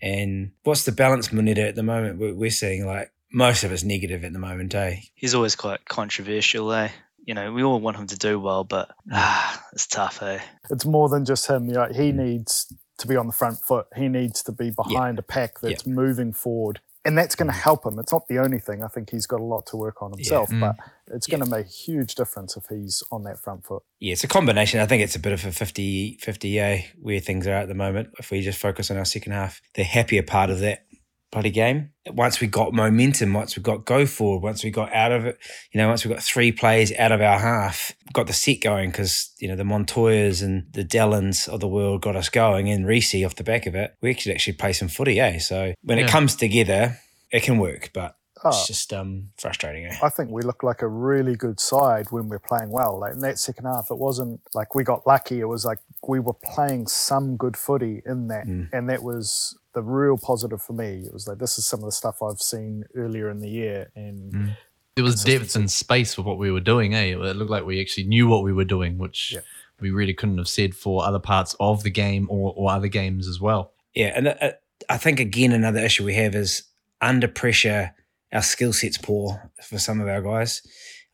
And 0.00 0.53
what's 0.62 0.85
the 0.85 0.93
balance 0.93 1.29
Munita 1.29 1.69
at 1.69 1.75
the 1.75 1.83
moment? 1.83 2.21
We're, 2.21 2.35
we're 2.35 2.50
seeing 2.50 2.87
like 2.87 3.11
most 3.33 3.65
of 3.65 3.73
it's 3.73 3.83
negative 3.83 4.25
at 4.25 4.33
the 4.33 4.39
moment, 4.39 4.75
eh? 4.77 4.97
He's 5.15 5.35
always 5.35 5.57
quite 5.57 5.85
controversial, 5.87 6.73
eh? 6.73 6.91
You 7.27 7.35
know, 7.35 7.53
we 7.53 7.62
all 7.65 7.81
want 7.81 7.97
him 7.97 8.07
to 8.07 8.17
do 8.17 8.39
well, 8.39 8.62
but 8.62 8.91
ah, 9.12 9.62
it's 9.73 9.87
tough, 9.89 10.23
eh? 10.23 10.39
it's 10.71 10.87
more 10.87 11.09
than 11.09 11.25
just 11.25 11.49
him. 11.49 11.67
You 11.67 11.75
know, 11.75 11.89
he 11.93 12.12
needs 12.12 12.73
to 12.99 13.07
be 13.09 13.17
on 13.17 13.27
the 13.27 13.33
front 13.33 13.59
foot. 13.59 13.87
He 13.97 14.09
needs 14.09 14.43
to 14.45 14.53
be 14.53 14.71
behind 14.71 15.19
a 15.19 15.23
pack 15.23 15.61
that's 15.61 15.87
moving 15.87 16.33
forward. 16.33 16.81
And 17.05 17.17
that's 17.17 17.35
going 17.35 17.50
to 17.50 17.57
help 17.57 17.87
him. 17.87 17.99
It's 17.99 18.12
not 18.12 18.29
the 18.29 18.39
only 18.39 18.59
thing. 18.59 18.83
I 18.83 18.89
think 18.89 19.11
he's 19.11 19.27
got 19.27 19.41
a 19.41 19.45
lot 19.45 19.65
to 19.67 19.77
work 19.77 20.03
on 20.03 20.12
himself, 20.12 20.50
Mm. 20.50 20.61
but 20.61 20.77
it's 21.14 21.26
going 21.26 21.43
to 21.43 21.50
make 21.50 21.67
a 21.67 21.69
huge 21.69 22.14
difference 22.14 22.57
if 22.57 22.64
he's 22.69 23.02
on 23.11 23.25
that 23.25 23.38
front 23.38 23.64
foot. 23.64 23.83
Yeah, 23.99 24.12
it's 24.12 24.25
a 24.25 24.29
combination. 24.29 24.81
I 24.81 24.87
think 24.87 25.02
it's 25.02 25.17
a 25.17 25.21
bit 25.21 25.33
of 25.33 25.45
a 25.45 25.52
50 25.52 26.19
50 26.21 26.61
a 26.61 26.87
where 27.00 27.21
things 27.21 27.47
are 27.47 27.52
at 27.55 27.69
the 27.69 27.75
moment. 27.75 28.11
If 28.19 28.31
we 28.31 28.40
just 28.40 28.59
focus 28.59 28.90
on 28.90 28.97
our 28.97 29.05
second 29.05 29.33
half, 29.33 29.61
the 29.75 29.85
happier 29.85 30.23
part 30.23 30.50
of 30.50 30.61
that 30.61 30.87
bloody 31.31 31.50
game. 31.50 31.90
Once 32.09 32.40
we 32.40 32.49
got 32.49 32.73
momentum, 32.73 33.33
once 33.33 33.57
we 33.57 33.62
got 33.62 33.85
go 33.85 34.05
forward, 34.05 34.43
once 34.43 34.64
we 34.64 34.71
got 34.71 34.93
out 34.93 35.12
of 35.12 35.25
it, 35.26 35.38
you 35.73 35.79
know, 35.79 35.87
once 35.88 36.05
we 36.05 36.12
got 36.12 36.23
three 36.23 36.50
plays 36.50 36.93
out 36.99 37.12
of 37.12 37.21
our 37.21 37.38
half, 37.38 37.93
got 38.12 38.26
the 38.26 38.33
set 38.33 38.61
going 38.61 38.90
because, 38.90 39.33
you 39.38 39.47
know, 39.47 39.55
the 39.55 39.62
Montoyas 39.62 40.43
and 40.43 40.67
the 40.73 40.85
Dallins 40.85 41.49
of 41.49 41.61
the 41.61 41.69
world 41.69 42.02
got 42.02 42.17
us 42.17 42.29
going 42.29 42.69
and 42.69 42.85
Reese 42.85 43.14
off 43.25 43.37
the 43.37 43.45
back 43.45 43.67
of 43.67 43.76
it. 43.76 43.95
We 44.02 44.14
could 44.14 44.33
actually 44.33 44.55
play 44.55 44.73
some 44.73 44.88
footy, 44.88 45.21
eh? 45.21 45.38
So 45.38 45.73
when 45.83 45.99
Yeah. 45.99 46.07
it 46.07 46.11
comes 46.11 46.35
together, 46.35 46.99
it 47.31 47.45
can 47.45 47.59
work, 47.59 47.90
but 47.95 48.17
Oh, 48.42 48.49
it's 48.49 48.66
just 48.66 48.92
um, 48.92 49.28
frustrating, 49.38 49.85
eh? 49.87 49.97
I 50.02 50.09
think 50.09 50.30
we 50.30 50.42
look 50.42 50.62
like 50.62 50.80
a 50.82 50.88
really 50.88 51.37
good 51.37 51.61
side 51.61 52.06
when 52.11 52.28
we're 52.28 52.38
playing 52.38 52.70
well. 52.70 52.99
Like 52.99 53.12
in 53.12 53.20
that 53.20 53.38
second 53.38 53.66
half, 53.66 53.90
it 53.90 53.99
wasn't 53.99 54.40
like 54.54 54.75
we 54.75 54.82
got 54.82 55.06
lucky. 55.06 55.40
It 55.40 55.44
was 55.49 55.64
like 55.64 55.78
we 56.06 56.20
were 56.20 56.32
playing 56.32 56.87
some 56.87 57.37
good 57.37 57.56
footy 57.56 58.02
in 58.06 58.28
that, 58.28 58.47
Mm. 58.47 58.70
and 58.73 58.88
that 58.88 59.02
was 59.02 59.59
the 59.75 59.82
real 59.82 60.16
positive 60.16 60.62
for 60.62 60.73
me. 60.73 61.02
It 61.06 61.12
was 61.12 61.28
like 61.28 61.38
this 61.38 61.59
is 61.59 61.66
some 61.66 61.80
of 61.80 61.87
the 61.87 61.92
stuff 61.92 62.23
I've 62.23 62.40
seen 62.40 62.85
earlier 62.97 63.28
in 63.30 63.40
the 63.40 63.49
year, 63.50 63.90
and 63.94 64.32
Mm. 64.32 64.56
There 64.97 65.04
was 65.04 65.23
depth 65.23 65.54
and 65.54 65.70
space 65.70 66.14
for 66.14 66.23
what 66.23 66.37
we 66.37 66.50
were 66.50 66.61
doing, 66.61 66.94
eh? 66.94 67.12
It 67.12 67.18
looked 67.37 67.50
like 67.50 67.64
we 67.64 67.80
actually 67.80 68.04
knew 68.04 68.26
what 68.28 68.42
we 68.42 68.52
were 68.52 68.64
doing, 68.64 68.99
which 68.99 69.32
Yeah. 69.32 69.40
we 69.80 69.90
really 69.90 70.12
couldn't 70.14 70.38
have 70.38 70.49
said 70.49 70.75
for 70.75 71.04
other 71.04 71.20
parts 71.20 71.54
of 71.61 71.85
the 71.85 71.90
game 71.90 72.26
or, 72.28 72.52
or 72.56 72.70
other 72.73 72.88
games 72.88 73.28
as 73.28 73.40
well. 73.40 73.73
Yeah, 73.94 74.12
and 74.16 74.28
uh, 74.28 74.52
I 74.88 74.97
think 74.99 75.20
again 75.20 75.52
another 75.52 75.78
issue 75.80 76.04
we 76.04 76.14
have 76.14 76.35
is 76.35 76.64
under 77.00 77.28
pressure. 77.28 77.94
Our 78.33 78.43
skill 78.43 78.73
set's 78.73 78.99
poor 78.99 79.51
for 79.65 79.79
some 79.79 80.01
of 80.01 80.09
our 80.09 80.23
guys. 80.23 80.63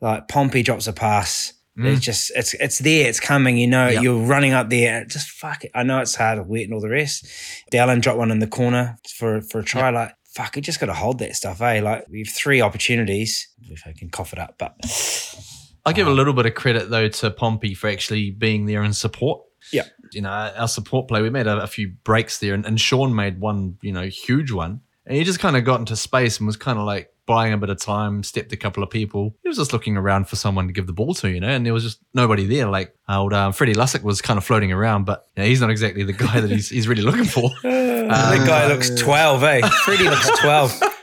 Like 0.00 0.28
Pompey 0.28 0.62
drops 0.62 0.86
a 0.86 0.92
pass, 0.92 1.52
it's 1.78 2.00
just 2.00 2.32
it's 2.34 2.54
it's 2.54 2.78
there, 2.78 3.06
it's 3.08 3.20
coming. 3.20 3.58
You 3.58 3.66
know, 3.66 3.88
Yep. 3.88 4.02
you're 4.02 4.26
running 4.26 4.52
up 4.52 4.70
there. 4.70 5.04
Just 5.04 5.28
fuck 5.30 5.64
it. 5.64 5.70
I 5.74 5.82
know 5.82 5.98
it's 6.00 6.14
hard, 6.14 6.46
wet, 6.48 6.64
and 6.64 6.72
all 6.74 6.80
the 6.80 6.88
rest. 6.88 7.26
Dallin 7.72 8.00
dropped 8.00 8.18
one 8.18 8.30
in 8.30 8.38
the 8.38 8.46
corner 8.46 8.98
for 9.16 9.42
for 9.42 9.58
a 9.60 9.64
try. 9.64 9.90
Like 9.90 10.12
fuck, 10.34 10.54
we 10.56 10.62
just 10.62 10.80
got 10.80 10.86
to 10.86 10.94
hold 10.94 11.18
that 11.18 11.34
stuff. 11.36 11.60
Eh, 11.60 11.80
like 11.80 12.06
we 12.10 12.20
have 12.20 12.28
three 12.34 12.60
opportunities. 12.62 13.48
If 13.62 13.86
I 13.86 13.92
can 13.92 14.08
cough 14.10 14.32
it 14.32 14.38
up, 14.38 14.54
but 14.58 14.74
I 15.84 15.92
give 15.92 16.06
a 16.06 16.10
little 16.10 16.32
bit 16.32 16.46
of 16.46 16.54
credit 16.54 16.90
though 16.90 17.08
to 17.08 17.30
Pompey 17.30 17.74
for 17.74 17.88
actually 17.88 18.30
being 18.30 18.66
there 18.66 18.82
in 18.82 18.92
support. 18.92 19.42
Yeah. 19.72 19.84
You 20.12 20.22
know, 20.22 20.30
our 20.30 20.68
support 20.68 21.08
play, 21.08 21.20
we 21.22 21.30
made 21.30 21.46
a, 21.46 21.62
a 21.62 21.66
few 21.66 21.92
breaks 22.04 22.38
there 22.38 22.54
and, 22.54 22.64
and 22.64 22.80
Shaun 22.80 23.14
made 23.14 23.40
one, 23.40 23.76
you 23.82 23.92
know, 23.92 24.06
huge 24.06 24.52
one. 24.52 24.80
And 25.06 25.16
he 25.16 25.24
just 25.24 25.38
kind 25.38 25.56
of 25.56 25.64
got 25.64 25.80
into 25.80 25.96
space 25.96 26.38
and 26.38 26.46
was 26.46 26.56
kind 26.56 26.78
of 26.78 26.84
like 26.84 27.12
buying 27.26 27.52
a 27.52 27.58
bit 27.58 27.70
of 27.70 27.78
time, 27.78 28.22
stepped 28.22 28.52
a 28.52 28.56
couple 28.56 28.82
of 28.82 28.90
people. 28.90 29.34
He 29.42 29.48
was 29.48 29.58
just 29.58 29.72
looking 29.72 29.96
around 29.96 30.28
for 30.28 30.36
someone 30.36 30.66
to 30.66 30.72
give 30.72 30.86
the 30.86 30.92
ball 30.92 31.14
to, 31.14 31.30
you 31.30 31.40
know, 31.40 31.48
and 31.48 31.64
there 31.64 31.72
was 31.72 31.82
just 31.84 32.00
nobody 32.14 32.46
there. 32.46 32.66
Like 32.68 32.94
old 33.08 33.32
um, 33.32 33.52
Freddie 33.52 33.74
Lussick 33.74 34.02
was 34.02 34.20
kind 34.20 34.38
of 34.38 34.44
floating 34.44 34.72
around, 34.72 35.04
but 35.04 35.26
you 35.36 35.42
know, 35.42 35.48
he's 35.48 35.60
not 35.60 35.70
exactly 35.70 36.02
the 36.02 36.12
guy 36.12 36.40
that 36.40 36.50
he's, 36.50 36.68
he's 36.70 36.88
really 36.88 37.02
looking 37.02 37.24
for. 37.24 37.50
that 37.62 38.46
guy 38.46 38.66
looks 38.66 38.90
twelve. 38.90 39.42
Eh, 39.42 39.66
Freddie 39.84 40.08
looks 40.08 40.28
twelve. 40.40 40.80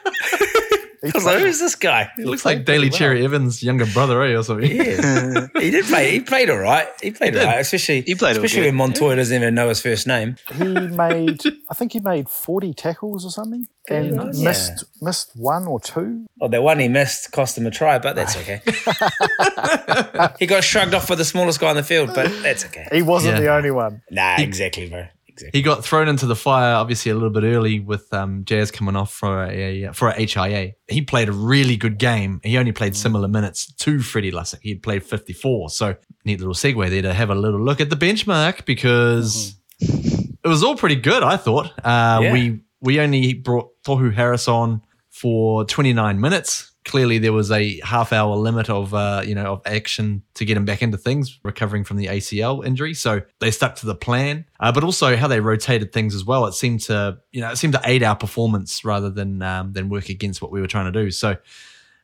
I 1.03 1.11
was 1.13 1.25
like, 1.25 1.39
who's 1.39 1.59
this 1.59 1.75
guy? 1.75 2.09
He 2.15 2.23
looks 2.23 2.45
like 2.45 2.63
Daly 2.63 2.89
Cherry 2.89 3.25
Evans' 3.25 3.61
younger 3.61 3.85
brother, 3.87 4.21
eh, 4.23 4.35
or 4.37 4.43
something. 4.43 4.71
Yeah. 4.71 5.47
he 5.59 5.69
did 5.69 5.85
play. 5.85 6.11
He 6.11 6.19
played 6.21 6.49
all 6.49 6.57
right. 6.59 6.87
He 7.01 7.11
played 7.11 7.33
He 7.33 7.39
all 7.39 7.45
did. 7.45 7.51
right, 7.51 7.59
especially 7.59 8.01
He 8.01 8.15
played 8.15 8.37
especially 8.37 8.61
good. 8.61 8.67
when 8.67 8.75
Montoya 8.75 9.17
doesn't 9.17 9.35
even 9.35 9.53
know 9.53 9.67
his 9.69 9.81
first 9.81 10.07
name. 10.07 10.37
he 10.55 10.63
made 10.63 11.41
I 11.69 11.73
think 11.73 11.91
he 11.93 11.99
made 11.99 12.29
forty 12.29 12.73
tackles 12.73 13.25
or 13.25 13.31
something, 13.31 13.67
and 13.89 14.15
Yeah. 14.15 14.43
missed 14.43 14.85
missed 15.01 15.31
one 15.35 15.67
or 15.67 15.79
two. 15.81 16.25
Oh, 16.39 16.47
the 16.47 16.61
one 16.61 16.79
he 16.79 16.87
missed 16.87 17.31
cost 17.33 17.57
him 17.57 17.67
a 17.67 17.71
try, 17.71 17.99
but 17.99 18.15
that's 18.15 18.37
okay. 18.37 18.61
he 20.39 20.45
got 20.45 20.63
shrugged 20.63 20.93
off 20.93 21.07
by 21.07 21.15
the 21.15 21.25
smallest 21.25 21.59
guy 21.59 21.69
on 21.69 21.75
the 21.75 21.83
field, 21.83 22.11
but 22.15 22.31
that's 22.41 22.65
okay. 22.65 22.87
He 22.91 23.01
wasn't 23.01 23.35
Yeah. 23.35 23.41
the 23.41 23.53
only 23.55 23.71
one. 23.71 24.01
Nah, 24.09 24.35
exactly, 24.37 24.89
bro. 24.89 25.07
Exactly. 25.33 25.59
He 25.59 25.63
got 25.63 25.83
thrown 25.83 26.07
into 26.07 26.25
the 26.25 26.35
fire, 26.35 26.75
obviously 26.75 27.11
a 27.11 27.15
little 27.15 27.29
bit 27.29 27.43
early 27.43 27.79
with 27.79 28.11
um, 28.13 28.45
Jazz 28.45 28.71
coming 28.71 28.95
off 28.95 29.11
for 29.13 29.45
a 29.45 29.89
for 29.93 30.09
a 30.09 30.13
HIA. 30.25 30.73
He 30.87 31.01
played 31.01 31.29
a 31.29 31.31
really 31.31 31.75
good 31.75 31.97
game. 31.97 32.39
He 32.43 32.57
only 32.57 32.71
played 32.71 32.95
similar 32.95 33.27
minutes 33.27 33.71
to 33.73 33.99
Freddie 34.01 34.31
Lussick. 34.31 34.59
He 34.61 34.75
played 34.75 35.03
54. 35.03 35.69
So 35.69 35.95
neat 36.25 36.39
little 36.39 36.53
segue 36.53 36.89
there 36.89 37.01
to 37.01 37.13
have 37.13 37.29
a 37.29 37.35
little 37.35 37.59
look 37.61 37.81
at 37.81 37.89
the 37.89 37.95
benchmark 37.95 38.65
because 38.65 39.55
it 39.79 40.47
was 40.47 40.63
all 40.63 40.75
pretty 40.75 40.95
good. 40.97 41.23
I 41.23 41.37
thought 41.37 41.67
uh, 41.83 42.19
Yeah. 42.21 42.31
we 42.33 42.61
we 42.81 42.99
only 42.99 43.33
brought 43.33 43.69
Tohu 43.85 44.13
Harris 44.13 44.47
on 44.47 44.81
for 45.09 45.63
29 45.65 46.19
minutes. 46.19 46.72
Clearly, 46.85 47.17
there 47.17 47.33
was 47.33 47.49
a 47.51 47.79
half 47.81 48.11
hour 48.11 48.35
limit 48.35 48.69
of 48.69 48.93
uh, 48.93 49.21
you 49.25 49.35
know 49.35 49.53
of 49.53 49.61
action 49.65 50.23
to 50.33 50.45
get 50.45 50.57
him 50.57 50.65
back 50.65 50.81
into 50.81 50.97
things, 50.97 51.39
recovering 51.43 51.83
from 51.83 51.97
the 51.97 52.07
ACL 52.07 52.65
injury. 52.65 52.93
So 52.93 53.21
they 53.39 53.51
stuck 53.51 53.75
to 53.77 53.85
the 53.85 53.95
plan, 53.95 54.45
uh, 54.59 54.71
but 54.71 54.83
also 54.83 55.15
how 55.15 55.27
they 55.27 55.39
rotated 55.39 55.93
things 55.93 56.13
as 56.13 56.25
well. 56.25 56.45
It 56.45 56.53
seemed 56.53 56.81
to 56.81 57.19
you 57.31 57.41
know 57.41 57.51
it 57.51 57.57
seemed 57.57 57.73
to 57.73 57.81
aid 57.85 58.03
our 58.03 58.15
performance 58.15 58.83
rather 58.83 59.09
than 59.09 59.41
um, 59.41 59.73
than 59.73 59.89
work 59.89 60.09
against 60.09 60.41
what 60.41 60.51
we 60.51 60.59
were 60.59 60.67
trying 60.67 60.91
to 60.91 61.03
do. 61.03 61.09
So 61.11 61.37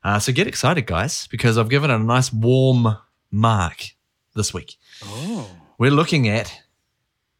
uh, 0.04 0.20
so 0.20 0.32
get 0.32 0.48
excited, 0.48 0.86
guys, 0.86 1.28
because 1.28 1.58
I've 1.58 1.70
given 1.70 1.92
it 1.92 1.96
a 1.96 2.00
nice 2.00 2.32
warm 2.32 2.96
mark 3.32 3.84
this 4.36 4.54
week. 4.54 4.78
Oh, 5.04 5.50
We're 5.78 5.92
looking 5.92 6.30
at 6.30 6.62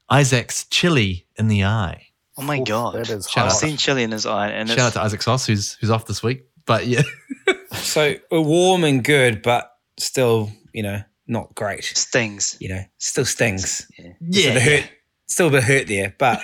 Isaac's 0.10 0.66
chili 0.66 1.26
in 1.38 1.48
the 1.48 1.64
eye. 1.64 2.08
oh 2.38 2.42
my 2.42 2.60
Oof, 2.60 2.68
god! 2.68 2.96
that 2.96 3.10
is 3.10 3.30
I've 3.38 3.54
seen 3.54 3.78
chili 3.78 4.04
in 4.04 4.12
his 4.12 4.26
eye, 4.26 4.50
and 4.50 4.68
Shout 4.68 4.80
out 4.80 4.94
to 4.94 5.02
Isaac 5.02 5.22
Sauce, 5.22 5.46
who's 5.46 5.74
who's 5.76 5.90
off 5.90 6.06
this 6.06 6.22
week. 6.22 6.49
But 6.70 6.88
yeah, 6.88 7.02
So 7.74 8.14
we're 8.32 8.40
warm 8.42 8.84
and 8.86 9.04
good, 9.04 9.42
but 9.42 9.70
still, 9.98 10.52
you 10.72 10.84
know, 10.84 11.02
not 11.28 11.54
great. 11.56 11.84
stings. 11.84 12.56
You 12.60 12.70
know, 12.70 12.82
still 13.00 13.26
stings. 13.26 13.90
Yeah. 14.22 14.48
So 14.50 14.54
the 14.54 14.60
hurt, 14.62 14.90
still 15.28 15.48
a 15.48 15.52
bit 15.52 15.64
hurt 15.64 15.88
there, 15.88 16.16
but 16.18 16.42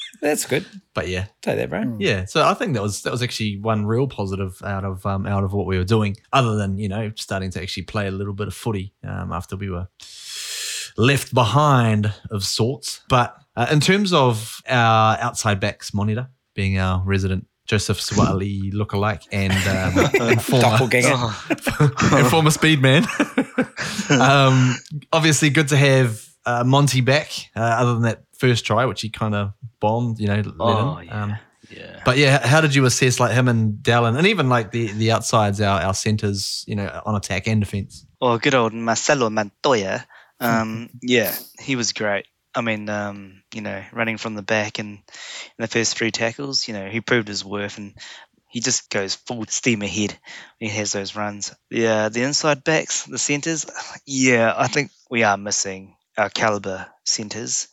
that's 0.22 0.44
good. 0.46 0.66
but 0.94 1.08
yeah, 1.08 1.26
Take 1.42 1.56
that, 1.56 1.70
bro. 1.70 1.96
yeah. 1.98 2.26
So 2.26 2.44
I 2.44 2.52
think 2.54 2.74
that 2.74 2.82
was 2.82 3.02
that 3.02 3.10
was 3.10 3.22
actually 3.22 3.56
one 3.58 3.86
real 3.86 4.06
positive 4.06 4.60
out 4.62 4.84
of 4.84 5.04
um, 5.06 5.26
out 5.26 5.44
of 5.44 5.52
what 5.54 5.64
we 5.66 5.78
were 5.78 5.84
doing, 5.84 6.16
other 6.32 6.56
than 6.56 6.76
you 6.78 6.88
know 6.90 7.10
starting 7.16 7.50
to 7.52 7.62
actually 7.62 7.84
play 7.84 8.06
a 8.06 8.10
little 8.10 8.34
bit 8.34 8.46
of 8.48 8.54
footy 8.54 8.92
um, 9.02 9.32
after 9.32 9.56
we 9.56 9.70
were 9.70 9.88
left 10.96 11.32
behind 11.34 12.12
of 12.30 12.44
sorts. 12.44 13.00
But 13.08 13.36
uh, 13.56 13.66
in 13.72 13.80
terms 13.80 14.12
of 14.12 14.60
our 14.68 15.18
outside 15.18 15.58
backs 15.60 15.92
monitor 15.94 16.28
being 16.54 16.78
our 16.78 17.02
resident 17.04 17.46
Joseph 17.66 17.98
Suaalii 17.98 18.72
lookalike 18.72 19.26
and, 19.32 19.52
um, 19.52 20.10
and 20.30 20.42
former 20.42 20.62
Doppelganger. 20.62 21.12
Oh, 21.14 21.90
and 22.12 22.26
former 22.28 22.50
speed 22.50 22.82
man. 22.82 23.04
um, 24.10 24.76
obviously, 25.12 25.50
good 25.50 25.68
to 25.68 25.76
have 25.76 26.24
uh, 26.46 26.64
Monty 26.64 27.00
back. 27.00 27.30
Uh, 27.56 27.60
other 27.60 27.94
than 27.94 28.02
that 28.02 28.24
first 28.36 28.64
try, 28.66 28.84
which 28.84 29.00
he 29.00 29.08
kind 29.08 29.34
of 29.34 29.52
bombed, 29.80 30.18
you 30.18 30.26
know. 30.28 30.36
let 30.36 30.54
Oh, 30.60 30.98
in. 30.98 31.06
yeah. 31.06 31.22
Um, 31.22 31.36
yeah. 31.70 32.02
but 32.04 32.18
yeah, 32.18 32.46
how 32.46 32.60
did 32.60 32.74
you 32.74 32.84
assess 32.84 33.18
like 33.18 33.32
him 33.32 33.48
and 33.48 33.74
Dallin, 33.82 34.16
and 34.18 34.26
even 34.26 34.48
like 34.48 34.70
the 34.70 34.88
the 34.92 35.12
outsides, 35.12 35.60
our 35.60 35.80
our 35.80 35.94
centers, 35.94 36.64
you 36.68 36.76
know, 36.76 37.00
on 37.06 37.14
attack 37.14 37.48
and 37.48 37.60
defense? 37.62 38.06
Well, 38.20 38.38
good 38.38 38.54
old 38.54 38.74
Marcelo 38.74 39.30
Montoya. 39.30 40.06
Um, 40.40 40.90
yeah, 41.00 41.34
he 41.60 41.76
was 41.76 41.92
great. 41.92 42.26
I 42.54 42.60
mean, 42.60 42.88
um, 42.90 43.42
you 43.54 43.62
know, 43.62 43.82
running 43.92 44.16
from 44.18 44.34
the 44.34 44.42
back 44.42 44.78
and 44.78 44.98
in 44.98 45.02
the 45.58 45.68
first 45.68 45.96
three 45.96 46.10
tackles, 46.10 46.68
you 46.68 46.74
know, 46.74 46.88
he 46.88 47.00
proved 47.00 47.28
his 47.28 47.44
worth 47.44 47.78
and 47.78 47.94
he 48.48 48.60
just 48.60 48.88
goes 48.88 49.16
full 49.16 49.44
steam 49.48 49.82
ahead 49.82 50.16
he 50.60 50.68
has 50.68 50.92
those 50.92 51.16
runs. 51.16 51.52
Yeah, 51.70 52.08
the 52.08 52.22
inside 52.22 52.62
backs, 52.62 53.04
the 53.04 53.18
centers, 53.18 53.66
yeah, 54.06 54.54
I 54.56 54.68
think 54.68 54.90
we 55.10 55.24
are 55.24 55.36
missing 55.36 55.96
our 56.16 56.30
caliber 56.30 56.86
centers. 57.04 57.68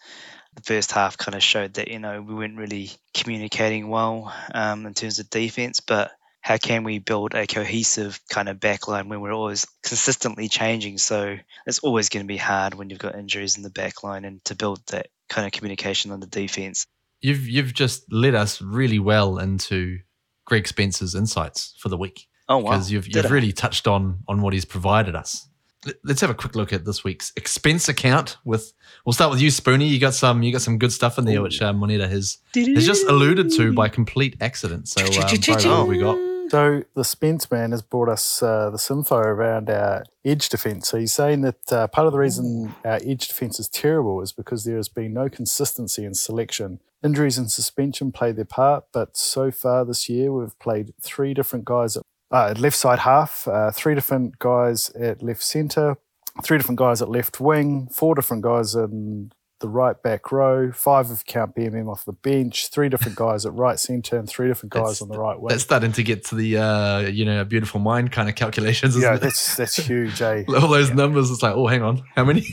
the 0.56 0.64
first 0.64 0.92
half 0.92 1.18
kind 1.18 1.36
of 1.36 1.44
showed 1.44 1.76
that 1.76 1.88
you 1.88 2.00
know 2.00 2.22
we 2.22 2.34
weren't 2.34 2.58
really 2.58 2.92
communicating 3.14 3.90
well 3.90 4.34
um, 4.54 4.86
in 4.86 4.94
terms 4.94 5.20
of 5.20 5.30
defense, 5.30 5.80
but 5.80 6.12
how 6.42 6.58
can 6.58 6.84
we 6.84 6.98
build 6.98 7.36
a 7.36 7.46
cohesive 7.46 8.20
kind 8.30 8.50
of 8.50 8.58
backline 8.60 9.08
when 9.08 9.22
we're 9.22 9.32
always 9.32 9.68
consistently 9.84 10.50
changing? 10.50 10.98
So 10.98 11.38
it's 11.68 11.80
always 11.80 12.10
going 12.10 12.26
to 12.26 12.28
be 12.28 12.38
hard 12.38 12.74
when 12.74 12.90
you've 12.90 13.00
got 13.00 13.16
injuries 13.16 13.58
in 13.58 13.64
the 13.64 13.70
backline 13.70 14.26
and 14.26 14.44
to 14.46 14.56
build 14.56 14.82
that 14.88 15.08
kind 15.32 15.46
of 15.48 15.52
communication 15.54 16.12
on 16.12 16.20
the 16.20 16.28
defense. 16.28 16.86
You've 17.22 17.48
you've 17.48 17.74
just 17.74 18.12
led 18.12 18.36
us 18.36 18.62
really 18.62 19.00
well 19.00 19.38
into 19.40 20.00
Greg 20.46 20.68
Spencer's 20.68 21.16
insights 21.16 21.74
for 21.80 21.90
the 21.90 21.98
week 21.98 22.28
Oh 22.50 22.58
wow! 22.58 22.72
because 22.72 22.92
you've 22.92 23.08
you've 23.08 23.26
I? 23.26 23.30
really 23.30 23.52
touched 23.54 23.88
on 23.88 24.20
on 24.28 24.42
what 24.42 24.54
he's 24.54 24.66
provided 24.66 25.16
us. 25.16 25.48
Let- 25.86 25.96
Let's 26.04 26.22
have 26.22 26.30
a 26.30 26.36
quick 26.36 26.56
look 26.56 26.74
at 26.74 26.86
this 26.86 27.04
week's 27.04 27.32
expense 27.36 27.90
account. 27.90 28.38
With 28.46 28.74
we'll 29.06 29.14
start 29.14 29.32
with 29.32 29.42
you, 29.42 29.50
Spoonie. 29.50 29.88
You 29.90 30.00
got 30.00 30.14
some 30.14 30.44
you 30.44 30.52
got 30.52 30.62
some 30.62 30.78
good 30.78 30.92
stuff 30.92 31.18
in 31.18 31.26
there, 31.26 31.42
which 31.42 31.62
uh, 31.62 31.74
Moneta 31.74 32.08
has 32.08 32.38
has 32.56 32.86
just 32.86 33.06
alluded 33.08 33.52
to 33.54 33.74
by 33.74 33.88
complete 33.90 34.36
accident. 34.42 34.88
So, 34.90 35.02
um, 35.04 35.80
what 35.80 35.88
we 35.88 35.98
got? 36.00 36.31
So 36.52 36.84
the 36.96 37.06
Spence 37.06 37.50
man 37.50 37.72
has 37.72 37.82
brought 37.82 38.10
us 38.10 38.44
uh, 38.44 38.72
this 38.72 38.92
info 38.92 39.16
around 39.16 39.70
our 39.70 40.04
edge 40.26 40.50
defence. 40.50 40.90
So 40.90 40.98
he's 40.98 41.14
saying 41.14 41.44
that 41.44 41.72
uh, 41.72 41.88
part 41.88 42.08
of 42.08 42.12
the 42.12 42.20
reason 42.20 42.76
our 42.84 43.00
edge 43.06 43.30
defence 43.30 43.58
is 43.58 43.70
terrible 43.70 44.20
is 44.20 44.34
because 44.34 44.66
there 44.66 44.76
has 44.76 44.90
been 44.90 45.14
no 45.14 45.30
consistency 45.30 46.04
in 46.04 46.14
selection. 46.14 46.82
Injuries 47.06 47.38
and 47.38 47.50
suspension 47.50 48.12
play 48.12 48.34
their 48.34 48.44
part, 48.44 48.84
but 48.92 49.16
so 49.16 49.50
far 49.50 49.86
this 49.86 50.10
year 50.10 50.34
we've 50.34 50.60
played 50.60 50.94
three 51.02 51.34
different 51.34 51.64
guys 51.64 51.96
at, 51.96 52.04
uh, 52.34 52.48
at 52.50 52.60
left 52.60 52.76
side 52.76 53.00
half, 53.00 53.48
uh, 53.48 53.72
three 53.72 53.96
different 53.96 54.38
guys 54.38 54.90
at 54.90 55.24
left 55.24 55.44
centre, 55.44 55.96
three 56.44 56.58
different 56.58 56.80
guys 56.80 57.02
at 57.02 57.08
left 57.08 57.40
wing, 57.40 57.88
four 57.90 58.14
different 58.14 58.44
guys 58.44 58.76
in 58.76 59.32
the 59.62 59.70
right 59.70 60.02
back 60.02 60.32
row, 60.32 60.72
five 60.72 61.10
of 61.10 61.20
you 61.20 61.24
count 61.26 61.56
BMM 61.56 61.90
off 61.90 62.04
the 62.04 62.12
bench, 62.12 62.68
three 62.68 62.90
different 62.90 63.16
guys 63.16 63.46
at 63.46 63.54
right 63.54 63.80
centre, 63.80 64.18
and 64.18 64.28
three 64.28 64.48
different 64.48 64.74
guys 64.74 65.00
That's- 65.00 65.02
on 65.02 65.08
the 65.10 65.20
right 65.20 65.40
wing. 65.40 65.50
That's 65.50 65.64
starting 65.64 65.94
to 65.94 66.04
get 66.04 66.26
to 66.26 66.36
the 66.36 66.58
uh, 66.58 67.00
you 67.02 67.24
know 67.24 67.46
beautiful 67.46 67.80
mind 67.80 68.12
kind 68.12 68.28
of 68.28 68.36
calculations. 68.36 68.96
Isn't 68.98 69.10
yeah, 69.10 69.16
it? 69.16 69.22
that's 69.22 69.56
that's 69.56 69.76
huge, 69.88 70.22
eh? 70.22 70.44
all 70.50 70.68
those 70.68 70.92
numbers. 70.92 71.32
It's 71.32 71.42
like, 71.42 71.56
oh, 71.56 71.68
hang 71.68 71.82
on, 71.84 72.04
how 72.16 72.26
many? 72.26 72.46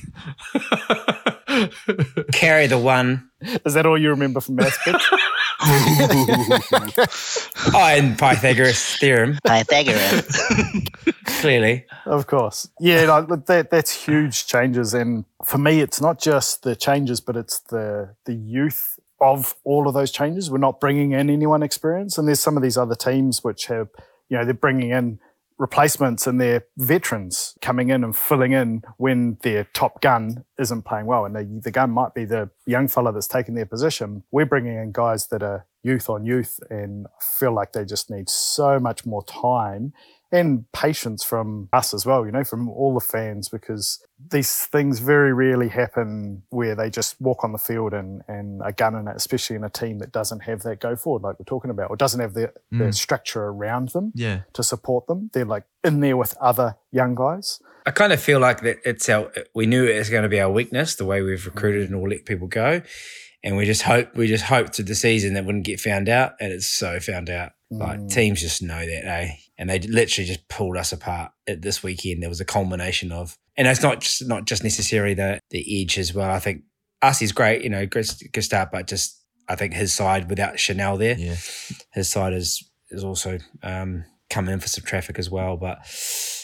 Carry 2.32 2.66
the 2.66 2.78
one. 2.78 3.30
Is 3.64 3.74
that 3.74 3.86
all 3.86 3.98
you 3.98 4.10
remember 4.10 4.40
from 4.40 4.60
Aspect? 4.60 5.02
Oh, 7.74 7.84
and 7.84 8.18
Pythagoras 8.18 8.96
theorem, 8.96 9.38
Pythagoras. 9.44 10.42
clearly. 11.24 11.84
of 12.06 12.26
course. 12.26 12.68
Yeah, 12.80 13.06
no, 13.06 13.22
but 13.22 13.46
that 13.46 13.70
that's 13.70 13.90
huge 13.90 14.46
changes, 14.46 14.94
and 14.94 15.24
for 15.44 15.58
me, 15.58 15.80
it's 15.80 16.00
not 16.00 16.20
just 16.20 16.62
the 16.62 16.76
changes, 16.76 17.20
but 17.20 17.36
it's 17.36 17.60
the 17.60 18.14
the 18.24 18.34
youth 18.34 18.98
of 19.20 19.54
all 19.64 19.88
of 19.88 19.94
those 19.94 20.10
changes. 20.12 20.50
We're 20.50 20.58
not 20.58 20.80
bringing 20.80 21.12
in 21.12 21.28
anyone 21.28 21.62
experienced, 21.62 22.18
and 22.18 22.28
there's 22.28 22.40
some 22.40 22.56
of 22.56 22.62
these 22.62 22.78
other 22.78 22.94
teams 22.94 23.42
which 23.42 23.66
have, 23.66 23.88
you 24.28 24.38
know, 24.38 24.44
they're 24.44 24.54
bringing 24.54 24.90
in 24.90 25.18
replacements 25.58 26.26
and 26.26 26.40
they're 26.40 26.64
veterans 26.76 27.56
coming 27.60 27.90
in 27.90 28.04
and 28.04 28.16
filling 28.16 28.52
in 28.52 28.82
when 28.96 29.38
their 29.42 29.64
top 29.74 30.00
gun 30.00 30.44
isn't 30.58 30.82
playing 30.82 31.06
well. 31.06 31.24
And 31.24 31.34
the, 31.34 31.60
the 31.64 31.70
gun 31.70 31.90
might 31.90 32.14
be 32.14 32.24
the 32.24 32.50
young 32.66 32.88
fella 32.88 33.12
that's 33.12 33.28
taking 33.28 33.54
their 33.54 33.66
position. 33.66 34.22
We're 34.30 34.46
bringing 34.46 34.76
in 34.76 34.92
guys 34.92 35.26
that 35.28 35.42
are 35.42 35.66
youth 35.82 36.08
on 36.08 36.24
youth 36.24 36.60
and 36.70 37.06
feel 37.20 37.52
like 37.52 37.72
they 37.72 37.84
just 37.84 38.10
need 38.10 38.28
so 38.28 38.78
much 38.78 39.04
more 39.04 39.24
time 39.24 39.92
and 40.30 40.70
patience 40.72 41.24
from 41.24 41.68
us 41.72 41.94
as 41.94 42.04
well, 42.04 42.26
you 42.26 42.32
know, 42.32 42.44
from 42.44 42.68
all 42.68 42.92
the 42.94 43.00
fans, 43.00 43.48
because 43.48 44.04
these 44.30 44.64
things 44.66 44.98
very 44.98 45.32
rarely 45.32 45.68
happen 45.68 46.42
where 46.50 46.74
they 46.74 46.90
just 46.90 47.18
walk 47.20 47.44
on 47.44 47.52
the 47.52 47.58
field 47.58 47.94
and, 47.94 48.22
and 48.28 48.60
are 48.62 48.72
gunning 48.72 49.06
it, 49.08 49.16
especially 49.16 49.56
in 49.56 49.64
a 49.64 49.70
team 49.70 49.98
that 50.00 50.12
doesn't 50.12 50.40
have 50.40 50.60
that 50.62 50.80
go 50.80 50.96
forward 50.96 51.22
like 51.22 51.38
we're 51.38 51.44
talking 51.44 51.70
about, 51.70 51.88
or 51.90 51.96
doesn't 51.96 52.20
have 52.20 52.34
the, 52.34 52.52
the 52.70 52.84
Mm. 52.84 52.94
structure 52.94 53.44
around 53.44 53.88
them 53.90 54.12
yeah, 54.14 54.40
to 54.52 54.62
support 54.62 55.06
them. 55.06 55.30
They're 55.32 55.44
like 55.44 55.64
in 55.82 56.00
there 56.00 56.16
with 56.16 56.36
other 56.38 56.76
young 56.92 57.14
guys. 57.14 57.60
I 57.86 57.90
kind 57.90 58.12
of 58.12 58.20
feel 58.20 58.38
like 58.40 58.60
that 58.62 58.78
it's 58.84 59.08
our. 59.08 59.32
We 59.54 59.64
knew 59.64 59.86
it 59.86 59.96
was 59.96 60.10
going 60.10 60.24
to 60.24 60.28
be 60.28 60.40
our 60.40 60.50
weakness, 60.50 60.94
the 60.96 61.06
way 61.06 61.22
we've 61.22 61.46
recruited 61.46 61.86
and 61.88 61.94
all 61.94 62.08
let 62.08 62.26
people 62.26 62.48
go, 62.48 62.82
and 63.42 63.56
we 63.56 63.64
just 63.64 63.82
hope 63.82 64.14
we 64.14 64.26
just 64.26 64.44
hoped 64.44 64.74
through 64.76 64.84
the 64.86 64.94
season 64.94 65.32
that 65.34 65.46
wouldn't 65.46 65.64
get 65.64 65.80
found 65.80 66.08
out, 66.10 66.32
and 66.38 66.52
it's 66.52 66.66
so 66.66 67.00
found 67.00 67.30
out. 67.30 67.52
Like 67.70 68.00
Mm. 68.00 68.10
teams 68.10 68.40
just 68.42 68.62
know 68.62 68.78
that, 68.80 69.04
eh? 69.06 69.28
And 69.58 69.68
they 69.68 69.80
literally 69.80 70.26
just 70.26 70.48
pulled 70.48 70.76
us 70.76 70.92
apart 70.92 71.32
at 71.48 71.62
this 71.62 71.82
weekend. 71.82 72.22
There 72.22 72.28
was 72.28 72.40
a 72.40 72.44
culmination 72.44 73.10
of, 73.10 73.36
and 73.56 73.66
it's 73.66 73.82
not 73.82 74.00
just 74.00 74.26
not 74.26 74.44
just 74.44 74.62
necessarily 74.62 75.14
the 75.14 75.40
the 75.50 75.82
edge 75.82 75.98
as 75.98 76.14
well. 76.14 76.30
I 76.30 76.38
think 76.38 76.62
us 77.02 77.22
is 77.22 77.32
great, 77.32 77.62
you 77.62 77.70
know, 77.70 77.86
start, 78.40 78.70
but 78.70 78.86
just 78.86 79.20
I 79.48 79.56
think 79.56 79.74
his 79.74 79.92
side 79.92 80.28
without 80.28 80.60
Chanel 80.60 80.96
there, 80.96 81.18
yeah. 81.18 81.36
his 81.92 82.08
side 82.08 82.34
is 82.34 82.62
is 82.90 83.02
also 83.02 83.38
um, 83.62 84.04
coming 84.30 84.54
in 84.54 84.60
for 84.60 84.68
some 84.68 84.84
traffic 84.84 85.18
as 85.18 85.30
well. 85.30 85.56
But 85.56 85.78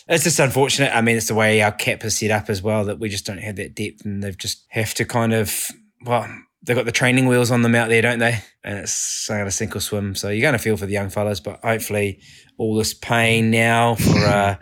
it's 0.08 0.24
just 0.24 0.40
unfortunate. 0.40 0.94
I 0.94 1.00
mean, 1.00 1.16
it's 1.16 1.28
the 1.28 1.34
way 1.34 1.60
our 1.62 1.72
cap 1.72 2.04
is 2.04 2.18
set 2.18 2.30
up 2.30 2.50
as 2.50 2.62
well 2.62 2.84
that 2.86 2.98
we 2.98 3.08
just 3.08 3.26
don't 3.26 3.38
have 3.38 3.56
that 3.56 3.74
depth, 3.74 4.04
and 4.04 4.22
they've 4.22 4.36
just 4.36 4.64
have 4.70 4.94
to 4.94 5.04
kind 5.04 5.32
of 5.32 5.70
well, 6.04 6.28
they've 6.62 6.76
got 6.76 6.86
the 6.86 6.92
training 6.92 7.26
wheels 7.26 7.50
on 7.50 7.62
them 7.62 7.74
out 7.74 7.88
there, 7.88 8.02
don't 8.02 8.18
they? 8.18 8.40
And 8.62 8.78
it's 8.78 9.26
going 9.28 9.44
to 9.44 9.50
sink 9.50 9.76
or 9.76 9.80
swim. 9.80 10.14
So 10.14 10.30
you're 10.30 10.42
going 10.42 10.52
to 10.52 10.58
feel 10.58 10.76
for 10.76 10.86
the 10.86 10.92
young 10.92 11.10
fellas, 11.10 11.40
but 11.40 11.60
hopefully 11.62 12.20
all 12.58 12.76
this 12.76 12.94
pain 12.94 13.50
now 13.50 13.94
for 13.94 14.18
uh, 14.18 14.54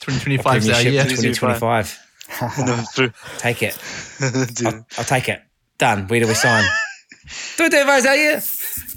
2025 0.00 0.64
Yeah, 0.64 1.02
our 1.02 1.08
2025. 1.08 1.98
Take 3.38 3.62
it. 3.62 3.78
I'll, 4.66 4.86
I'll 4.98 5.04
take 5.04 5.28
it. 5.28 5.42
Done. 5.78 6.06
Where 6.08 6.20
do 6.20 6.26
we 6.26 6.34
sign? 6.34 6.64
2025 7.56 7.98
is 7.98 8.06
our 8.06 8.16
year. 8.16 8.42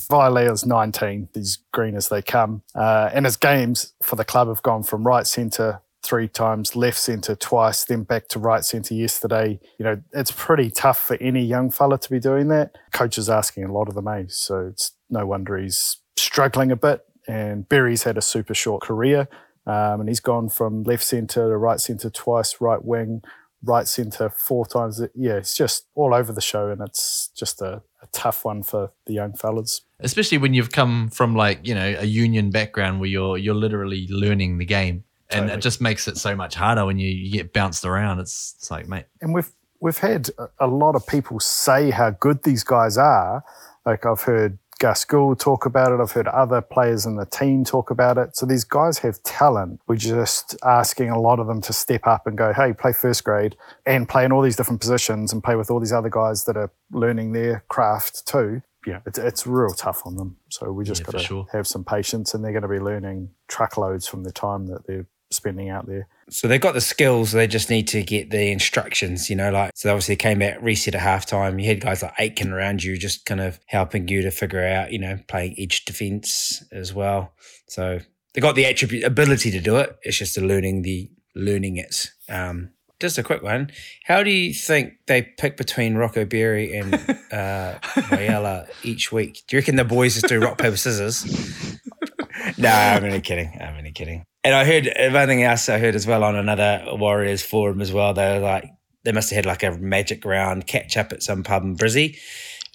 Vailea's 0.10 0.66
19, 0.66 1.30
these 1.34 1.60
green 1.72 1.96
as 1.96 2.10
they 2.10 2.22
come. 2.22 2.62
Uh, 2.76 3.10
and 3.14 3.26
his 3.26 3.38
games 3.38 3.94
for 4.04 4.16
the 4.16 4.26
club 4.26 4.48
have 4.48 4.62
gone 4.62 4.84
from 4.84 5.06
right 5.06 5.26
centre 5.26 5.82
three 6.04 6.28
times, 6.28 6.76
left 6.76 7.00
centre 7.00 7.36
twice, 7.36 7.84
then 7.86 8.04
back 8.04 8.28
to 8.28 8.40
right 8.40 8.64
centre 8.64 8.94
yesterday. 8.94 9.60
You 9.80 9.86
know, 9.86 10.02
it's 10.14 10.32
pretty 10.32 10.70
tough 10.70 11.00
for 11.00 11.18
any 11.20 11.44
young 11.44 11.72
fella 11.72 11.98
to 11.98 12.10
be 12.10 12.20
doing 12.20 12.48
that. 12.50 12.78
Coach 12.92 13.18
is 13.18 13.30
asking 13.30 13.64
a 13.64 13.74
lot 13.74 13.90
of 13.90 13.96
them, 13.96 14.08
eh? 14.08 14.26
So 14.28 14.68
it's 14.68 14.92
no 15.10 15.26
wonder 15.26 15.58
he's 15.58 15.98
struggling 16.16 16.72
a 16.72 16.76
bit. 16.76 17.02
And 17.28 17.68
Berry's 17.68 18.04
had 18.04 18.18
a 18.18 18.22
super 18.22 18.54
short 18.54 18.82
career. 18.82 19.28
Um, 19.68 20.02
and 20.02 20.10
he's 20.10 20.20
gone 20.20 20.50
from 20.50 20.84
left 20.84 21.04
centre 21.04 21.50
to 21.50 21.58
right 21.58 21.80
centre 21.80 22.10
twice, 22.12 22.62
right 22.62 22.84
wing, 22.84 23.24
right 23.64 23.88
centre 23.88 24.30
four 24.30 24.66
times. 24.68 25.02
Yeah, 25.16 25.34
it's 25.38 25.58
just 25.58 25.88
all 25.96 26.14
over 26.14 26.32
the 26.32 26.42
show. 26.42 26.70
And 26.70 26.82
it's 26.82 27.30
just 27.36 27.62
a, 27.62 27.82
a 28.04 28.08
tough 28.12 28.46
one 28.46 28.62
for 28.62 28.92
the 29.08 29.14
young 29.14 29.34
fellas. 29.34 29.82
especially 30.00 30.38
when 30.38 30.54
you've 30.54 30.72
come 30.72 31.10
from 31.10 31.36
like 31.36 31.66
you 31.68 31.74
know 31.74 31.96
a 31.98 32.06
union 32.06 32.52
background 32.52 33.00
where 33.00 33.10
you're 33.10 33.38
you're 33.40 33.56
literally 33.56 34.08
learning 34.12 34.60
the 34.60 34.66
game 34.66 35.04
and 35.32 35.44
Totally. 35.46 35.58
it 35.58 35.62
just 35.62 35.82
makes 35.82 36.08
it 36.08 36.18
so 36.18 36.36
much 36.36 36.54
harder 36.54 36.86
when 36.86 37.00
you, 37.00 37.08
you 37.08 37.32
get 37.32 37.52
bounced 37.52 37.84
around 37.84 38.20
it's, 38.20 38.54
it's 38.60 38.70
like 38.70 38.88
mate 38.88 39.06
and 39.22 39.34
we've 39.34 39.50
we've 39.80 39.98
had 39.98 40.30
a- 40.38 40.50
a 40.60 40.68
lot 40.68 40.94
of 40.96 41.08
people 41.08 41.40
say 41.40 41.90
how 41.90 42.12
good 42.12 42.44
these 42.44 42.64
guys 42.64 42.98
are. 43.00 43.44
Like 43.88 44.06
I've 44.06 44.22
heard 44.22 44.60
Gus 44.80 45.06
Gould 45.06 45.40
talk 45.40 45.66
about 45.66 45.92
it. 45.92 46.02
I've 46.02 46.12
heard 46.12 46.28
other 46.28 46.62
players 46.62 47.06
in 47.06 47.16
the 47.16 47.26
team 47.26 47.64
talk 47.64 47.90
about 47.92 48.18
it. 48.18 48.36
So 48.36 48.46
these 48.46 48.64
guys 48.64 49.00
have 49.00 49.22
talent. 49.24 49.80
We're 49.88 49.96
just 49.96 50.56
asking 50.64 51.10
a 51.10 51.20
lot 51.20 51.40
of 51.40 51.48
them 51.48 51.62
to 51.62 51.74
step 51.74 52.06
up 52.08 52.28
and 52.28 52.38
go, 52.38 52.54
hey, 52.54 52.74
play 52.74 52.92
first 52.94 53.24
grade 53.24 53.56
and 53.86 54.08
play 54.10 54.26
in 54.26 54.32
all 54.32 54.42
these 54.42 54.56
different 54.58 54.82
positions 54.82 55.32
and 55.32 55.44
play 55.44 55.56
with 55.56 55.72
all 55.72 55.80
these 55.80 55.94
other 55.94 56.10
guys 56.10 56.46
that 56.46 56.58
are 56.58 56.72
learning 56.92 57.32
their 57.32 57.64
craft 57.70 58.28
too. 58.28 58.62
Yeah, 58.86 59.00
it's, 59.06 59.18
it's 59.18 59.48
real 59.48 59.74
tough 59.74 60.04
on 60.06 60.16
them. 60.18 60.38
So 60.50 60.72
we 60.72 60.84
just 60.84 61.02
Yeah, 61.02 61.06
got 61.06 61.12
to 61.14 61.20
sure. 61.20 61.48
have 61.54 61.66
some 61.68 61.84
patience 61.84 62.34
and 62.34 62.44
they're 62.44 62.52
going 62.52 62.62
to 62.62 62.68
be 62.68 62.80
learning 62.80 63.30
truckloads 63.48 64.08
from 64.08 64.24
the 64.24 64.32
time 64.32 64.68
that 64.68 64.86
they're 64.86 65.08
spending 65.36 65.70
out 65.70 65.88
there. 65.88 66.08
So 66.30 66.48
they've 66.48 66.62
got 66.62 66.74
the 66.74 66.82
skills, 66.82 67.32
they 67.32 67.48
just 67.48 67.70
need 67.70 67.88
to 67.90 68.02
get 68.04 68.32
the 68.32 68.52
instructions, 68.52 69.30
you 69.30 69.36
know, 69.36 69.52
like, 69.52 69.72
so 69.76 69.92
obviously 69.92 70.14
they 70.14 70.18
came 70.18 70.40
back, 70.40 70.58
reset 70.62 70.96
at 70.96 71.02
halftime. 71.02 71.62
You 71.62 71.68
had 71.68 71.82
guys 71.82 72.02
like 72.02 72.14
Aitken 72.18 72.52
around 72.52 72.84
you, 72.84 72.98
just 72.98 73.26
kind 73.26 73.42
of 73.42 73.60
helping 73.68 74.08
you 74.08 74.22
to 74.24 74.32
figure 74.32 74.66
out, 74.66 74.92
you 74.92 75.00
know, 75.00 75.20
playing 75.28 75.56
edge 75.58 75.86
defense 75.86 76.64
as 76.72 76.94
well. 76.94 77.34
So 77.68 78.00
they 78.34 78.42
got 78.42 78.56
the 78.56 78.66
attribute, 78.66 79.04
ability 79.04 79.52
to 79.52 79.60
do 79.60 79.78
it. 79.78 79.96
It's 80.02 80.18
just 80.18 80.36
the 80.36 80.42
learning, 80.42 80.82
the 80.82 81.10
learning 81.36 81.78
it. 81.78 82.12
Um, 82.28 82.72
just 83.00 83.18
a 83.18 83.24
quick 83.24 83.44
one. 83.44 83.72
How 84.06 84.24
do 84.24 84.30
you 84.30 84.54
think 84.54 84.94
they 85.08 85.22
pick 85.22 85.58
between 85.58 85.96
Rocco 85.96 86.26
Berry 86.26 86.76
and 86.78 86.94
uh, 87.32 87.76
Vailea 88.10 88.70
each 88.84 89.12
week? 89.12 89.44
Do 89.48 89.56
you 89.56 89.62
reckon 89.62 89.76
the 89.76 89.84
boys 89.84 90.16
just 90.16 90.28
do 90.28 90.40
rock, 90.40 90.58
paper, 90.58 90.78
scissors? 90.78 91.26
no, 92.58 92.70
I'm 92.70 93.04
only 93.04 93.22
kidding. 93.22 93.58
I'm 93.60 93.78
only 93.78 93.92
kidding. 93.92 94.26
And 94.46 94.54
I 94.54 94.64
heard 94.64 94.86
if 94.86 95.14
anything 95.16 95.42
else, 95.42 95.70
I 95.70 95.80
heard 95.80 95.96
as 95.96 96.06
well 96.06 96.24
on 96.24 96.36
another 96.36 96.86
Warriors 96.92 97.42
forum 97.42 97.82
as 97.82 97.92
well. 97.92 98.14
They 98.14 98.38
were 98.38 98.46
like, 98.46 98.70
they 99.04 99.12
must 99.12 99.32
have 99.32 99.38
had 99.38 99.46
like 99.48 99.64
a 99.64 99.72
magic 99.72 100.24
round 100.24 100.68
catch 100.68 100.98
up 100.98 101.12
at 101.12 101.24
some 101.24 101.42
pub 101.42 101.64
in 101.64 101.76
Brizzy. 101.76 102.20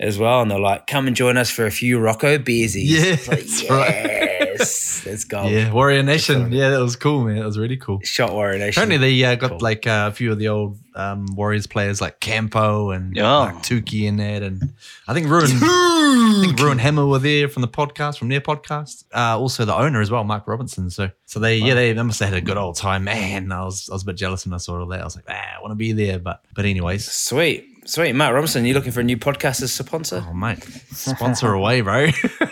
As 0.01 0.19
well, 0.19 0.41
and 0.43 0.51
they're 0.51 0.59
like, 0.59 0.87
"Come 0.89 1.07
and 1.07 1.15
join 1.15 1.37
us 1.37 1.51
for 1.51 1.65
a 1.67 1.71
few 1.71 2.01
Rocco 2.01 2.39
beersies." 2.39 2.87
Yeah, 2.87 3.03
It's 3.13 3.29
like, 3.29 3.39
that's 3.41 3.71
right. 3.71 4.47
yes, 4.59 5.07
let's 5.07 5.25
go. 5.25 5.47
Yeah, 5.47 5.73
Warrior 5.73 6.03
Nation. 6.03 6.51
Yeah, 6.53 6.71
that 6.71 6.81
was 6.81 6.97
cool, 6.97 7.25
man. 7.25 7.37
That 7.37 7.45
was 7.47 7.59
really 7.59 7.77
cool. 7.77 8.01
Shot 8.03 8.33
Warrior 8.33 8.59
Nation. 8.59 8.83
Apparently, 8.83 8.99
they 9.21 9.25
uh, 9.25 9.35
got 9.37 9.51
Cool. 9.51 9.59
like 9.61 9.87
uh, 9.87 10.09
a 10.11 10.15
few 10.15 10.33
of 10.33 10.39
the 10.39 10.49
old 10.49 10.79
um, 10.97 11.27
Warriors 11.37 11.67
players, 11.67 12.01
like 12.01 12.19
Campo 12.21 12.91
and 12.91 13.15
Yeah. 13.15 13.31
like 13.39 13.57
Tukey 13.57 14.05
in 14.09 14.17
that, 14.17 14.43
and 14.43 14.73
I 15.07 15.15
think 15.15 15.29
Ruin, 15.29 15.51
I 15.53 16.43
think 16.45 16.59
Ruin 16.59 16.79
Hammer 16.79 17.07
were 17.07 17.19
there 17.19 17.49
from 17.49 17.61
the 17.63 17.69
podcast, 17.69 18.19
from 18.19 18.29
their 18.29 18.41
podcast. 18.41 19.05
Uh, 19.15 19.39
also, 19.39 19.65
the 19.65 19.75
owner 19.75 20.01
as 20.01 20.11
well, 20.11 20.25
Mark 20.25 20.47
Robinson. 20.49 20.91
So, 20.91 21.11
so 21.27 21.39
they 21.41 21.57
yeah, 21.59 21.75
they, 21.75 21.93
they 21.93 22.03
must 22.03 22.21
have 22.21 22.31
had 22.31 22.39
a 22.39 22.41
good 22.45 22.57
old 22.57 22.77
time, 22.77 23.05
man. 23.05 23.53
I 23.53 23.65
was 23.65 23.89
I 23.91 23.95
was 23.95 24.03
a 24.03 24.07
bit 24.07 24.17
jealous 24.17 24.45
when 24.47 24.55
I 24.55 24.59
saw 24.59 24.81
all 24.81 24.87
that. 24.89 25.01
I 25.01 25.05
was 25.05 25.15
like, 25.17 25.27
ah, 25.29 25.33
I 25.59 25.61
want 25.61 25.73
to 25.73 25.77
be 25.77 25.93
there, 25.93 26.19
but 26.19 26.43
but 26.55 26.65
anyways. 26.65 27.05
Sweet, 27.11 27.67
sweet. 27.91 28.15
Matt 28.15 28.33
Robinson, 28.35 28.65
you 28.65 28.75
looking 28.75 28.93
for 28.93 29.01
a 29.01 29.05
new 29.05 29.17
podcast 29.17 29.63
as 29.63 29.73
sponsor? 29.73 30.25
Oh, 30.29 30.33
mate, 30.35 30.63
sponsor 30.93 31.53
away, 31.53 31.81
bro. 31.81 32.09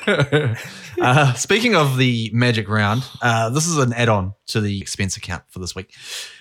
uh, 1.00 1.32
speaking 1.34 1.74
of 1.74 1.96
the 1.96 2.30
Magic 2.32 2.68
Round, 2.68 3.02
uh, 3.22 3.50
this 3.50 3.66
is 3.66 3.76
an 3.78 3.92
add 3.92 4.08
on 4.08 4.34
to 4.48 4.60
the 4.60 4.80
expense 4.80 5.16
account 5.16 5.44
for 5.48 5.58
this 5.58 5.74
week 5.74 5.94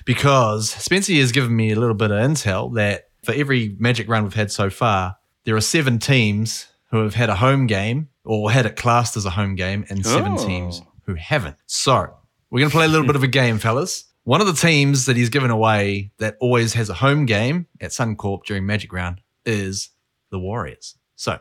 because 0.06 0.70
Spencer 0.70 1.14
has 1.14 1.32
given 1.32 1.56
me 1.56 1.72
a 1.72 1.80
little 1.80 1.96
bit 1.96 2.12
of 2.12 2.18
intel 2.20 2.74
that 2.76 3.10
for 3.24 3.34
every 3.34 3.76
Magic 3.80 4.08
Round 4.10 4.26
we've 4.26 4.34
had 4.34 4.52
so 4.52 4.70
far, 4.70 5.18
there 5.46 5.56
are 5.56 5.62
seven 5.62 6.00
teams 6.00 6.68
who 6.92 7.04
have 7.04 7.16
had 7.16 7.30
a 7.30 7.36
home 7.36 7.68
game 7.68 8.10
or 8.24 8.52
had 8.52 8.66
it 8.66 8.76
classed 8.76 9.16
as 9.16 9.26
a 9.26 9.30
home 9.30 9.56
game, 9.56 9.86
and 9.90 10.06
seven 10.06 10.34
Oh. 10.38 10.46
teams 10.46 10.82
who 11.06 11.14
haven't. 11.16 11.56
So 11.66 12.14
we're 12.50 12.60
going 12.60 12.70
to 12.70 12.76
play 12.76 12.86
a 12.86 12.90
little 12.90 13.08
bit 13.08 13.16
of 13.16 13.24
a 13.24 13.28
game, 13.28 13.58
fellas. 13.58 14.04
One 14.28 14.42
of 14.42 14.48
the 14.48 14.52
teams 14.52 15.06
that 15.06 15.16
he's 15.16 15.30
given 15.30 15.52
away 15.52 16.12
that 16.18 16.36
always 16.42 16.74
has 16.74 16.90
a 16.90 16.94
home 16.94 17.26
game 17.26 17.66
at 17.80 17.92
Suncorp 17.92 18.44
during 18.44 18.66
Magic 18.66 18.92
Round 18.92 19.22
is 19.46 19.92
the 20.32 20.38
Warriors. 20.38 20.96
So 21.16 21.40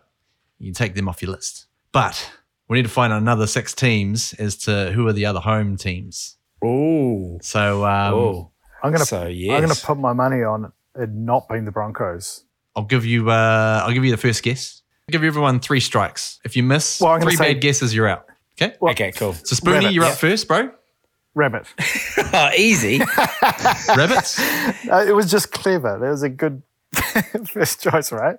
you 0.61 0.69
can 0.69 0.75
take 0.75 0.95
them 0.95 1.09
off 1.09 1.21
your 1.21 1.33
list. 1.33 1.67
But 1.91 2.31
we 2.69 2.77
need 2.79 2.85
to 2.85 2.89
find 2.89 3.13
another 3.13 3.49
six 3.49 3.75
teams 3.75 4.35
as 4.35 4.57
to 4.59 4.93
who 4.93 5.09
are 5.09 5.13
the 5.13 5.27
other 5.27 5.41
home 5.41 5.77
teams. 5.77 6.37
Oh, 6.65 7.41
So 7.43 7.85
um, 7.85 8.15
oh. 8.15 8.51
I'm 8.85 8.93
gonna 8.93 9.05
So 9.05 9.27
yes, 9.27 9.57
I'm 9.57 9.63
gonna 9.63 9.75
put 9.75 9.99
my 9.99 10.13
money 10.13 10.45
on 10.45 10.73
it 10.95 11.11
not 11.11 11.49
being 11.49 11.65
the 11.65 11.73
Broncos. 11.73 12.45
I'll 12.77 12.85
give 12.85 13.05
you 13.05 13.31
uh, 13.33 13.83
I'll 13.85 13.93
give 13.95 14.05
you 14.05 14.13
the 14.13 14.17
first 14.17 14.45
guess. 14.45 14.83
I'll 15.09 15.13
give 15.13 15.25
everyone 15.25 15.59
three 15.59 15.81
strikes. 15.81 16.39
If 16.45 16.57
you 16.57 16.63
miss 16.63 17.01
Well, 17.01 17.19
three 17.19 17.35
say- 17.35 17.55
bad 17.55 17.63
guesses, 17.63 17.93
you're 17.93 18.07
out. 18.07 18.27
Okay. 18.63 18.77
Okay, 18.81 19.11
cool. 19.11 19.33
So 19.33 19.57
Spoonie, 19.57 19.93
you're 19.93 20.05
yeah. 20.05 20.11
up 20.11 20.19
first, 20.19 20.47
bro. 20.47 20.71
Rabbit. 21.37 21.67
oh, 22.33 22.51
easy. 22.57 22.99
Rabbits. 23.97 24.41
Uh, 24.89 25.05
it 25.07 25.15
was 25.15 25.31
just 25.31 25.53
clever. 25.53 25.99
That 26.01 26.09
was 26.11 26.23
a 26.23 26.29
good 26.31 26.63
first 27.53 27.83
choice, 27.83 28.11
right? 28.11 28.39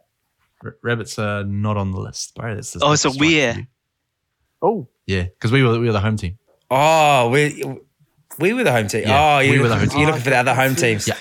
R- 0.63 0.75
rabbits 0.81 1.17
are 1.19 1.43
not 1.43 1.77
on 1.77 1.91
the 1.91 1.99
list, 1.99 2.33
bro. 2.35 2.55
That's 2.55 2.73
the 2.73 2.79
Oh, 2.83 2.95
so 2.95 3.09
second 3.11 3.13
strike 3.13 3.29
we're- 3.29 3.67
Oh, 4.63 4.87
Yeah, 5.05 5.23
because 5.25 5.51
we 5.51 5.61
were 5.63 5.79
we 5.79 5.85
were 5.85 5.91
the 5.93 5.99
home 5.99 6.17
team. 6.17 6.39
Oh, 6.71 7.29
we 7.29 7.63
we 8.39 8.53
were 8.53 8.63
the 8.63 8.71
home 8.71 8.87
team. 8.87 9.03
Yeah, 9.03 9.35
oh, 9.37 9.39
you, 9.39 9.51
we 9.51 9.59
were 9.59 9.67
the 9.69 9.77
home 9.77 9.87
team. 9.89 9.99
You're 9.99 10.07
looking 10.07 10.23
for 10.23 10.31
the 10.31 10.37
other 10.37 10.55
home 10.55 10.73
teams. 10.75 11.07
Yeah. 11.07 11.15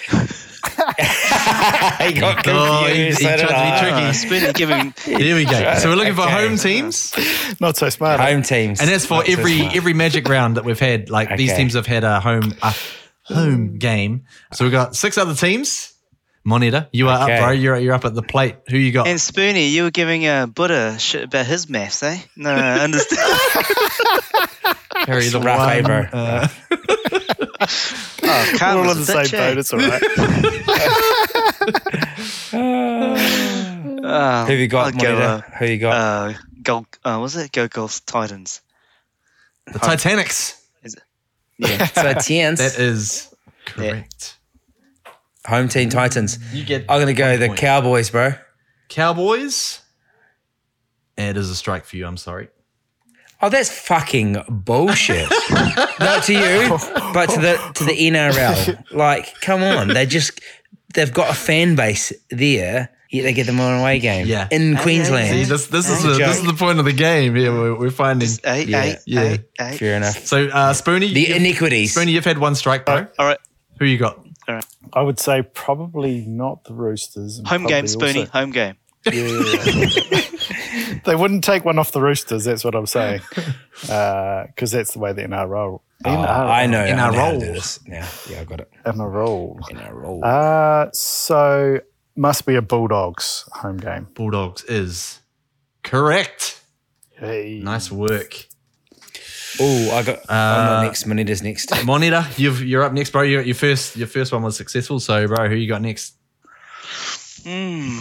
he 2.02 2.12
got 2.20 2.42
confused. 2.44 2.48
Oh, 2.48 2.86
he- 2.86 3.06
he 3.06 3.12
tried 3.12 3.36
did 3.36 3.42
to 3.42 3.46
be 3.48 3.54
I. 3.54 3.78
tricky. 3.80 3.94
Uh, 4.06 4.12
Spoonie 4.12 4.54
giving 4.54 4.94
There 5.18 5.34
we 5.36 5.44
go. 5.44 5.74
So 5.78 5.88
we're 5.90 5.96
looking 5.96 6.14
for 6.14 6.22
Okay. 6.22 6.32
home 6.48 6.56
teams, 6.56 7.12
not 7.60 7.76
so 7.76 7.88
smart. 7.90 8.20
Home 8.20 8.42
teams. 8.42 8.80
and 8.80 8.88
that's 8.88 9.06
for 9.06 9.14
Not 9.18 9.28
every 9.28 9.58
smart. 9.58 9.76
every 9.76 9.92
Magic 9.94 10.28
round 10.28 10.56
that 10.56 10.64
we've 10.64 10.78
had. 10.78 11.10
Like 11.10 11.36
these 11.36 11.52
teams 11.54 11.74
have 11.74 11.86
had 11.86 12.04
a 12.04 12.20
home 12.20 12.54
a 12.62 12.74
home 13.24 13.78
game. 13.78 14.24
So 14.52 14.64
we've 14.64 14.72
got 14.72 14.94
six 14.96 15.18
other 15.18 15.34
teams. 15.34 15.92
Monitor, 16.44 16.86
you 16.92 17.08
are 17.08 17.24
Okay. 17.24 17.38
up, 17.38 17.42
bro. 17.44 17.50
You're 17.50 17.76
you're 17.78 17.94
up 17.94 18.04
at 18.04 18.14
the 18.14 18.22
plate. 18.22 18.54
Who 18.70 18.76
you 18.78 18.92
got? 18.92 19.08
and 19.08 19.18
Spoonie, 19.18 19.72
you 19.72 19.82
were 19.82 19.90
giving 19.90 20.24
uh, 20.28 20.46
Buddha 20.46 20.96
shit 20.98 21.24
about 21.24 21.44
his 21.46 21.68
maths, 21.68 22.04
eh? 22.04 22.18
No, 22.36 22.50
I 22.50 22.78
understand. 22.84 23.20
Harry 25.06 25.28
the 25.28 25.40
rough, 25.40 25.68
eh, 25.70 25.82
one. 25.82 25.90
Uh, 26.12 26.48
oh, 27.60 28.16
We're 28.22 28.66
all 28.66 28.90
on 28.90 28.96
the 28.98 29.04
same 29.04 29.16
bitch, 29.24 29.32
boat. 29.32 29.56
eh? 29.56 29.58
It's 29.58 29.72
all 29.72 29.80
right. 29.80 30.02
Uh, 34.04 34.46
Who 34.46 34.52
you 34.54 34.68
got, 34.68 34.86
I'll 34.94 35.00
go, 35.00 35.12
Monitor? 35.14 35.52
Who 35.58 35.64
you 35.66 35.78
got? 35.78 35.92
uh, 35.94 36.32
Gold, 36.62 36.86
uh, 37.04 37.18
was 37.20 37.36
it 37.36 37.52
Go 37.52 37.68
Golf 37.68 38.04
Titans? 38.06 38.60
the 39.66 39.78
Titanics. 39.78 40.62
Is 40.82 40.94
it? 40.94 41.02
Yeah. 41.58 41.86
so 41.86 42.02
Titans, 42.14 42.58
That 42.60 42.78
is 42.78 43.34
correct. 43.64 44.36
home 45.46 45.68
team 45.68 45.88
Titans. 45.88 46.38
You 46.52 46.64
get 46.64 46.84
I'm 46.88 47.00
gonna 47.00 47.14
go 47.14 47.30
one 47.30 47.40
the 47.40 47.46
point. 47.48 47.58
Cowboys, 47.58 48.10
bro. 48.10 48.34
Cowboys. 48.88 49.80
It 51.16 51.36
is 51.36 51.50
a 51.50 51.54
strike 51.56 51.84
for 51.84 51.96
you. 51.96 52.06
I'm 52.06 52.16
sorry. 52.18 52.48
Oh, 53.42 53.48
that's 53.50 53.70
fucking 53.70 54.36
bullshit. 54.48 55.28
Not 56.00 56.22
to 56.24 56.32
you, 56.32 56.70
but 57.12 57.26
to 57.30 57.40
the 57.40 57.70
to 57.74 57.84
the 57.84 57.92
NRL. 57.92 58.92
Like, 58.92 59.38
come 59.40 59.62
on, 59.62 59.88
they 59.88 60.06
just 60.06 60.40
they've 60.94 61.12
got 61.12 61.30
a 61.30 61.34
fan 61.34 61.74
base 61.76 62.12
there. 62.30 62.90
Yet 63.08 63.22
they 63.22 63.32
get 63.34 63.46
them 63.46 63.60
on 63.60 63.80
away 63.80 64.00
game. 64.00 64.26
Yeah. 64.26 64.48
in 64.50 64.72
yeah, 64.72 64.82
Queensland. 64.82 65.28
See, 65.30 65.44
this 65.44 65.68
this 65.68 65.88
is 65.88 66.02
Hey, 66.02 66.08
the, 66.12 66.18
this 66.18 66.38
is 66.38 66.42
the 66.46 66.54
point 66.54 66.78
of 66.80 66.84
the 66.86 66.92
game. 66.92 67.36
Yeah, 67.36 67.50
we're, 67.50 67.78
we're 67.78 67.90
finding. 67.90 68.28
Eight, 68.44 68.68
Yeah. 68.68 68.82
eight, 68.82 68.96
Yeah. 69.06 69.22
eight, 69.22 69.40
eight. 69.60 69.78
Fair 69.78 69.96
enough. 69.96 70.26
So, 70.26 70.46
uh, 70.48 70.72
Spoonie, 70.72 71.12
The 71.14 71.20
you've- 71.20 71.34
iniquities. 71.36 71.94
Spoonie, 71.94 72.10
you've 72.12 72.24
had 72.24 72.38
one 72.38 72.54
strike, 72.56 72.84
bro. 72.84 73.06
All 73.18 73.26
right, 73.26 73.38
Who 73.78 73.84
you 73.84 73.96
got? 73.98 74.18
I 74.92 75.00
would 75.02 75.18
say 75.20 75.42
probably 75.42 76.24
not 76.26 76.64
the 76.64 76.74
Roosters. 76.74 77.40
home 77.46 77.66
game, 77.66 77.84
probably 77.86 78.12
Spoonie, 78.12 78.20
also- 78.20 78.32
home 78.32 78.50
game. 78.50 78.74
Yeah. 79.12 80.20
they 81.06 81.16
wouldn't 81.16 81.42
take 81.44 81.64
one 81.64 81.78
off 81.78 81.92
the 81.92 82.00
Roosters. 82.02 82.44
That's 82.44 82.64
what 82.64 82.74
I'm 82.74 82.86
saying. 82.86 83.20
Because 83.80 84.70
that's 84.70 84.92
the 84.94 84.98
way 84.98 85.12
the 85.12 85.22
NRL. 85.22 85.80
Oh, 86.04 86.10
I 86.10 86.66
know. 86.66 86.84
In 86.84 86.98
I 86.98 87.02
our 87.06 87.12
know 87.12 87.18
how 87.18 87.26
to 87.26 87.32
role. 87.32 87.40
do 87.40 87.46
this. 87.52 87.78
Yeah, 87.86 88.06
yeah, 88.30 88.40
I 88.40 88.44
got 88.44 88.60
it. 88.60 88.70
NRL. 88.84 89.58
In 89.70 89.76
our 89.78 89.94
role. 89.94 90.24
Uh, 90.24 90.88
so 90.92 91.80
must 92.16 92.46
be 92.46 92.54
a 92.54 92.62
Bulldogs 92.62 93.44
home 93.52 93.76
game. 93.78 94.08
Bulldogs 94.14 94.64
is 94.64 95.20
correct. 95.82 96.60
Hey. 97.18 97.60
Nice 97.62 97.90
work. 97.92 98.46
oh, 99.60 99.90
I 99.96 100.02
got. 100.02 100.18
I'm 100.30 100.66
Uh, 100.68 100.70
not 100.76 100.82
next. 100.84 101.04
Manita's 101.04 101.42
next. 101.42 101.70
Monitor, 101.84 102.26
you've 102.36 102.62
you're 102.64 102.82
up 102.82 102.92
next, 102.92 103.10
bro. 103.10 103.22
You 103.22 103.38
got 103.38 103.46
your 103.46 103.54
first 103.54 103.96
your 103.96 104.06
first 104.08 104.32
one 104.32 104.42
was 104.42 104.56
successful. 104.56 105.00
So, 105.00 105.26
bro, 105.26 105.48
who 105.48 105.54
you 105.54 105.68
got 105.68 105.82
next? 105.82 106.14
Hmm. 107.44 108.00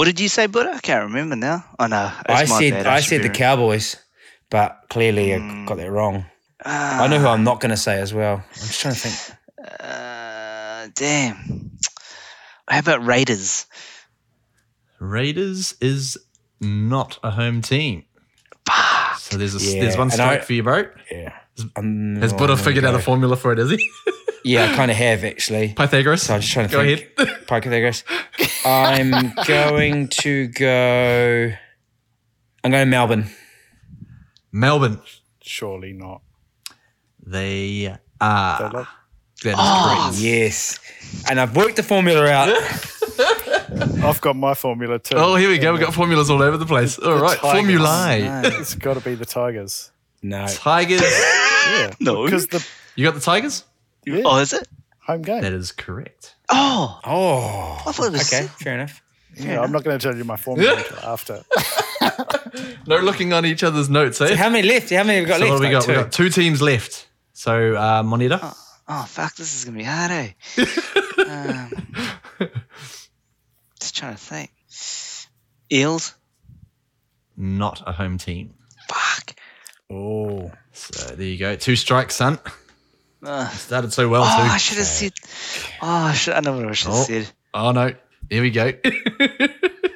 What 0.00 0.06
did 0.06 0.18
you 0.18 0.30
say, 0.30 0.46
Buddha? 0.46 0.72
I 0.74 0.78
can't 0.80 1.04
remember 1.12 1.36
now. 1.36 1.62
Oh 1.78 1.84
no, 1.86 1.96
I 2.26 2.40
it's 2.40 2.50
my 2.50 2.58
said 2.58 2.72
bad. 2.72 2.86
I 2.86 3.00
should 3.00 3.08
said 3.10 3.22
the 3.22 3.28
re- 3.28 3.34
Cowboys, 3.34 3.96
but 4.48 4.78
clearly 4.88 5.34
I 5.34 5.38
Mm. 5.38 5.66
got 5.66 5.76
that 5.76 5.90
wrong. 5.90 6.24
Ah, 6.64 7.02
I 7.02 7.06
know 7.06 7.18
who 7.18 7.26
I'm 7.26 7.44
not 7.44 7.60
going 7.60 7.68
to 7.68 7.76
say 7.76 8.00
as 8.00 8.14
well. 8.14 8.36
I'm 8.36 8.54
just 8.54 8.80
trying 8.80 8.94
to 8.94 9.00
think. 9.00 9.38
Uh, 9.78 10.88
damn. 10.94 11.70
How 12.66 12.78
about 12.78 13.04
Raiders? 13.04 13.66
Raiders 15.00 15.74
is 15.82 16.16
not 16.62 17.18
a 17.22 17.30
home 17.32 17.60
team. 17.60 18.04
Fuck. 18.66 19.18
So 19.18 19.36
there's 19.36 19.54
a, 19.54 19.58
Yeah, 19.62 19.82
there's 19.82 19.98
one 19.98 20.10
strike 20.10 20.40
I- 20.40 20.44
for 20.44 20.52
you, 20.54 20.62
bro. 20.62 20.84
Yeah. 21.10 21.34
Um, 21.76 22.16
Has 22.22 22.32
Buddha 22.32 22.56
figured 22.56 22.86
out 22.86 22.94
a 22.94 23.00
formula 23.00 23.36
for 23.36 23.52
it? 23.52 23.58
Is 23.58 23.70
he? 23.70 23.90
Yeah, 24.44 24.70
I 24.70 24.74
kind 24.76 24.90
of 24.90 24.96
have 24.96 25.24
actually. 25.24 25.74
Pythagoras. 25.74 26.22
So 26.22 26.34
I'm 26.34 26.40
just 26.40 26.52
trying 26.52 26.68
to 26.68 26.72
Go 26.72 26.84
think. 26.84 27.10
ahead. 27.18 27.46
Pythagoras. 27.46 28.04
I'm 28.64 29.32
going 29.46 30.08
to 30.08 30.46
go. 30.48 31.52
I'm 32.64 32.70
going 32.70 32.86
to 32.86 32.90
Melbourne. 32.90 33.26
Melbourne. 34.52 35.00
Surely 35.42 35.92
not. 35.92 36.22
They 37.24 37.94
are. 38.20 38.58
They 38.70 38.78
look- 38.78 38.88
That 39.42 39.48
is 39.50 39.54
Oh, 39.58 40.04
correct. 40.10 40.18
Yes. 40.22 40.78
And 41.28 41.40
I've 41.40 41.56
worked 41.56 41.76
the 41.76 41.82
formula 41.82 42.26
out. 42.28 42.48
I've 44.04 44.20
got 44.20 44.36
my 44.36 44.54
formula 44.54 44.98
too. 44.98 45.14
Oh, 45.16 45.36
here 45.36 45.48
we 45.48 45.58
go. 45.58 45.72
We've 45.72 45.80
got 45.80 45.94
formulas 45.94 46.28
all 46.30 46.42
over 46.42 46.56
the 46.56 46.66
place. 46.66 46.98
All 46.98 47.18
right, 47.20 47.38
Tigers. 47.38 47.52
formulae. 47.60 48.22
No. 48.22 48.42
It's 48.44 48.74
got 48.74 48.94
to 48.94 49.00
be 49.00 49.14
the 49.14 49.24
Tigers. 49.26 49.90
No. 50.22 50.46
Tigers. 50.48 51.00
Yeah. 51.02 51.90
No. 52.00 52.24
Because 52.24 52.48
the 52.48 52.66
You 52.96 53.04
got 53.04 53.14
the 53.14 53.20
Tigers? 53.20 53.64
Yeah, 54.06 54.22
Oh, 54.24 54.38
is 54.38 54.52
it? 54.52 54.66
home 55.06 55.22
game. 55.22 55.42
That 55.42 55.52
is 55.52 55.72
correct. 55.72 56.34
Oh, 56.50 57.00
Oh. 57.04 57.82
I 57.88 57.92
thought 57.92 58.06
it 58.06 58.12
was. 58.12 58.32
Okay, 58.32 58.46
fair 58.60 58.74
enough. 58.74 59.02
yeah, 59.36 59.60
I'm 59.60 59.72
not 59.72 59.82
going 59.84 59.98
to 59.98 60.02
tell 60.08 60.16
you 60.16 60.24
my 60.24 60.36
formula 60.36 60.76
until 60.76 60.98
after. 61.04 61.42
No 62.86 62.98
looking 62.98 63.32
on 63.32 63.44
each 63.46 63.62
other's 63.62 63.88
notes, 63.88 64.20
eh? 64.20 64.34
How 64.36 64.48
many 64.50 64.66
left? 64.66 64.90
How 64.90 65.04
many 65.04 65.18
have 65.20 65.24
we 65.24 65.28
got 65.28 65.38
so 65.40 65.44
left? 65.46 65.50
what 65.52 65.52
have 65.52 65.60
we 65.60 65.66
Like 65.66 65.72
got? 65.72 65.88
We 65.88 65.94
two. 65.94 66.00
got 66.02 66.12
two 66.12 66.28
teams 66.30 66.60
left. 66.62 67.08
So 67.32 67.76
uh, 67.76 68.02
Moneta. 68.02 68.54
Oh, 68.88 69.04
fuck, 69.08 69.36
this 69.36 69.54
is 69.54 69.64
going 69.64 69.74
to 69.74 69.78
be 69.78 69.84
hard, 69.84 70.10
eh? 70.10 70.32
um, 71.28 72.50
just 73.80 73.96
trying 73.96 74.14
to 74.14 74.20
think. 74.20 74.50
Eels? 75.72 76.14
not 77.36 77.82
a 77.86 77.92
home 77.92 78.18
team. 78.18 78.52
Fuck. 78.88 79.34
Oh. 79.88 80.50
So 80.72 81.14
there 81.14 81.26
you 81.26 81.38
go. 81.38 81.56
Two 81.56 81.76
strikes, 81.76 82.16
son. 82.16 82.38
Ah. 83.24 83.46
Uh, 83.46 83.50
Started 83.56 83.92
so 83.92 84.08
well 84.08 84.22
oh, 84.22 84.26
too. 84.26 84.32
Ah, 84.32 84.54
I 84.54 84.56
should 84.58 84.78
have 84.78 84.86
said. 84.86 85.12
Oh, 85.82 85.86
I, 85.88 86.12
should, 86.14 86.34
I 86.34 86.40
know 86.40 86.56
what 86.56 86.66
I 86.68 86.72
should 86.72 86.88
have 86.90 87.00
Oh. 87.00 87.04
said. 87.04 87.28
Oh 87.52 87.72
no. 87.72 87.92
Here 88.28 88.42
we 88.42 88.50
go. 88.50 88.72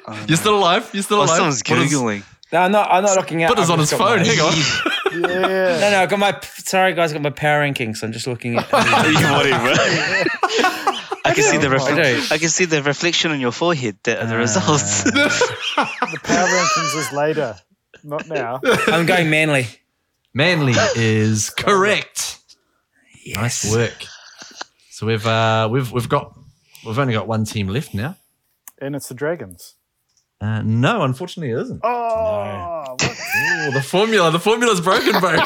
Oh, 0.07 0.25
You're 0.27 0.37
still 0.37 0.55
alive? 0.55 0.87
You're 0.93 1.01
still 1.01 1.17
oh, 1.17 1.21
alive? 1.25 1.35
someone's 1.35 1.63
Butters- 1.63 1.91
googling. 1.91 2.23
No, 2.53 2.59
I'm 2.61 2.71
not. 2.71 2.91
I'm 2.91 3.01
not 3.03 3.15
looking 3.17 3.41
at. 3.41 3.49
Butters 3.49 3.71
I've 3.71 3.73
on 3.73 3.79
his 3.79 3.89
just 3.89 3.99
got 3.99 4.07
phone. 4.07 4.19
my- 4.19 4.25
Hang 4.27 4.39
on. 4.39 4.53
Yeah. 5.31 5.79
No, 5.79 5.91
no, 5.91 5.99
I 6.01 6.05
got 6.05 6.19
my. 6.19 6.39
Sorry, 6.43 6.93
guys, 6.93 7.09
I 7.09 7.13
got 7.15 7.23
my 7.23 7.29
power 7.31 7.61
rankings. 7.63 8.03
I'm 8.03 8.11
just 8.11 8.27
looking 8.27 8.55
at. 8.59 8.65
Whatever. 8.71 9.73
I 11.25 11.31
can 11.33 11.43
see 11.43 11.57
the 11.57 11.69
I 11.69 11.75
refle- 11.75 11.95
do. 11.95 12.35
I 12.35 12.37
can 12.37 12.49
see 12.49 12.65
the 12.65 12.83
reflection 12.83 13.31
on 13.31 13.39
your 13.39 13.51
forehead. 13.51 13.97
The, 14.03 14.15
the 14.27 14.37
results. 14.37 15.03
The 15.05 16.19
power 16.23 16.47
rankings 16.47 16.99
is 16.99 17.11
later, 17.11 17.55
not 18.03 18.27
now. 18.27 18.59
I'm 18.87 19.05
going 19.07 19.29
Manly. 19.31 19.65
Manly 20.35 20.73
is 20.95 21.49
correct. 21.49 22.39
Nice 23.25 23.71
work. 23.71 24.05
So 24.91 25.05
we've 25.07 25.25
uh, 25.25 25.67
we've 25.71 25.91
we've 25.91 26.07
got 26.09 26.37
we've 26.85 26.99
only 26.99 27.13
got 27.13 27.27
one 27.27 27.45
team 27.45 27.67
left 27.67 27.93
now. 27.93 28.15
And 28.79 28.95
it's 28.95 29.07
the 29.07 29.15
Dragons. 29.15 29.75
Uh, 30.41 30.61
no, 30.61 31.01
unfortunately, 31.03 31.51
it 31.51 31.61
isn't. 31.61 31.81
Oh, 31.83 32.85
what? 32.89 33.01
Ooh, 33.01 33.71
the 33.71 33.81
formula, 33.81 34.31
the 34.31 34.39
formula's 34.39 34.81
broken, 34.81 35.19
bro. 35.19 35.37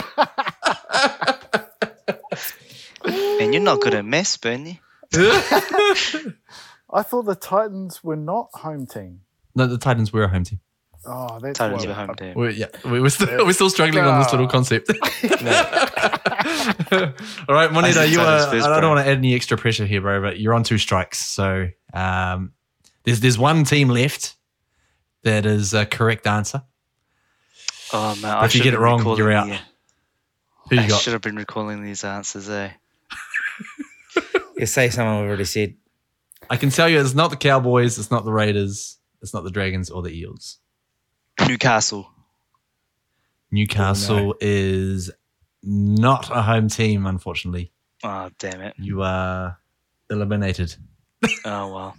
and 3.40 3.54
you're 3.54 3.64
not 3.64 3.82
good 3.82 3.94
at 3.94 4.04
maths, 4.04 4.36
Bernie. 4.38 4.82
I 5.14 7.04
thought 7.04 7.26
the 7.26 7.36
Titans 7.40 8.04
were 8.04 8.16
not 8.16 8.50
home 8.54 8.88
team. 8.88 9.22
no, 9.56 9.68
the 9.68 9.78
Titans 9.78 10.12
were 10.12 10.24
a 10.24 10.28
home 10.28 10.44
team. 10.44 10.60
Oh, 11.06 11.40
that's 11.40 11.58
Titans 11.60 11.84
why- 11.84 11.88
were 11.90 11.94
home 11.94 12.16
team. 12.16 12.34
We're, 12.36 12.50
yeah, 12.50 12.66
we- 12.86 13.00
we're 13.02 13.10
still 13.10 13.46
we're 13.46 13.54
still 13.54 13.70
struggling 13.70 14.04
on 14.04 14.20
this 14.20 14.32
little 14.32 14.48
concept. 14.48 14.90
All 16.92 17.56
right, 17.56 17.70
Monita, 17.72 18.10
you 18.10 18.20
are. 18.22 18.50
First, 18.52 18.66
I 18.66 18.70
don't 18.70 18.80
bro. 18.82 18.90
want 18.90 19.06
to 19.06 19.12
add 19.12 19.18
any 19.18 19.34
extra 19.36 19.58
pressure 19.58 19.86
here, 19.86 20.02
bro, 20.02 20.22
but 20.22 20.40
you're 20.40 20.54
on 20.54 20.64
two 20.64 20.78
strikes. 20.78 21.20
So 21.20 21.70
um, 21.94 22.54
there's 23.04 23.20
there's 23.22 23.38
one 23.38 23.64
team 23.64 23.90
left 23.90 24.36
that 25.24 25.46
is 25.46 25.74
a 25.74 25.86
correct 25.86 26.28
answer. 26.28 26.64
Oh 27.94 28.10
man, 28.16 28.22
But 28.22 28.38
I 28.38 28.46
if 28.46 28.56
you 28.56 28.64
get 28.64 28.74
it 28.74 28.80
wrong, 28.80 29.06
you're 29.18 29.32
out. 29.32 29.48
the- 29.48 29.60
Who 30.70 30.76
you 30.76 30.82
I 30.82 30.88
got? 30.88 31.02
should 31.02 31.14
have 31.14 31.22
been 31.22 31.36
recalling 31.38 31.84
these 31.84 32.04
answers, 32.04 32.50
eh? 32.50 32.72
You 34.58 34.66
say 34.66 34.90
someone 34.90 35.16
already 35.24 35.46
said. 35.46 35.76
I 36.50 36.58
can 36.58 36.70
tell 36.70 36.90
you, 36.90 37.00
it's 37.00 37.14
not 37.14 37.30
the 37.30 37.38
Cowboys, 37.38 37.98
it's 38.00 38.12
not 38.12 38.26
the 38.26 38.32
Raiders, 38.34 38.98
it's 39.22 39.34
not 39.34 39.44
the 39.44 39.52
Dragons 39.52 39.90
or 39.90 40.02
the 40.02 40.10
Eels. 40.10 40.58
Newcastle. 41.48 42.10
Newcastle 43.52 44.32
oh, 44.32 44.38
is 44.40 45.12
not 45.64 46.30
a 46.30 46.42
home 46.42 46.68
team, 46.68 47.06
unfortunately. 47.06 47.72
Oh 48.04 48.30
damn 48.38 48.62
it. 48.62 48.76
You 48.78 49.02
are 49.02 49.60
eliminated 50.10 50.76
Oh 51.44 51.74
well. 51.74 51.96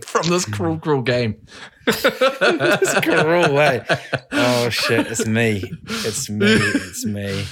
from 0.06 0.28
this 0.28 0.46
cruel, 0.46 0.78
cruel 0.78 1.02
game. 1.02 1.46
It's 1.86 3.00
cruel 3.00 3.52
way. 3.52 3.84
Oh 4.32 4.70
shit! 4.70 5.08
It's 5.08 5.26
me. 5.26 5.62
It's 5.84 6.30
me. 6.30 6.46
It's 6.46 7.04
me. 7.04 7.44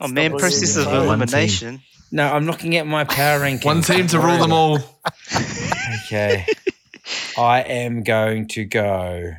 Oh 0.00 0.08
man, 0.08 0.32
looking 0.32 0.38
process 0.38 0.76
at 0.76 0.86
of 0.86 0.92
it. 0.92 0.96
One 0.96 1.02
team. 1.02 1.06
elimination. 1.08 1.82
No, 2.12 2.26
I'm 2.26 2.44
looking 2.44 2.76
at 2.76 2.86
my 2.86 3.04
power 3.04 3.40
ranking. 3.40 3.66
One 3.66 3.80
team 3.82 4.06
to 4.08 4.20
rule 4.20 4.38
them 4.38 4.52
all. 4.52 4.78
Okay. 6.04 6.44
I 7.38 7.60
am 7.62 8.02
going 8.02 8.48
to 8.48 8.64
go. 8.64 9.32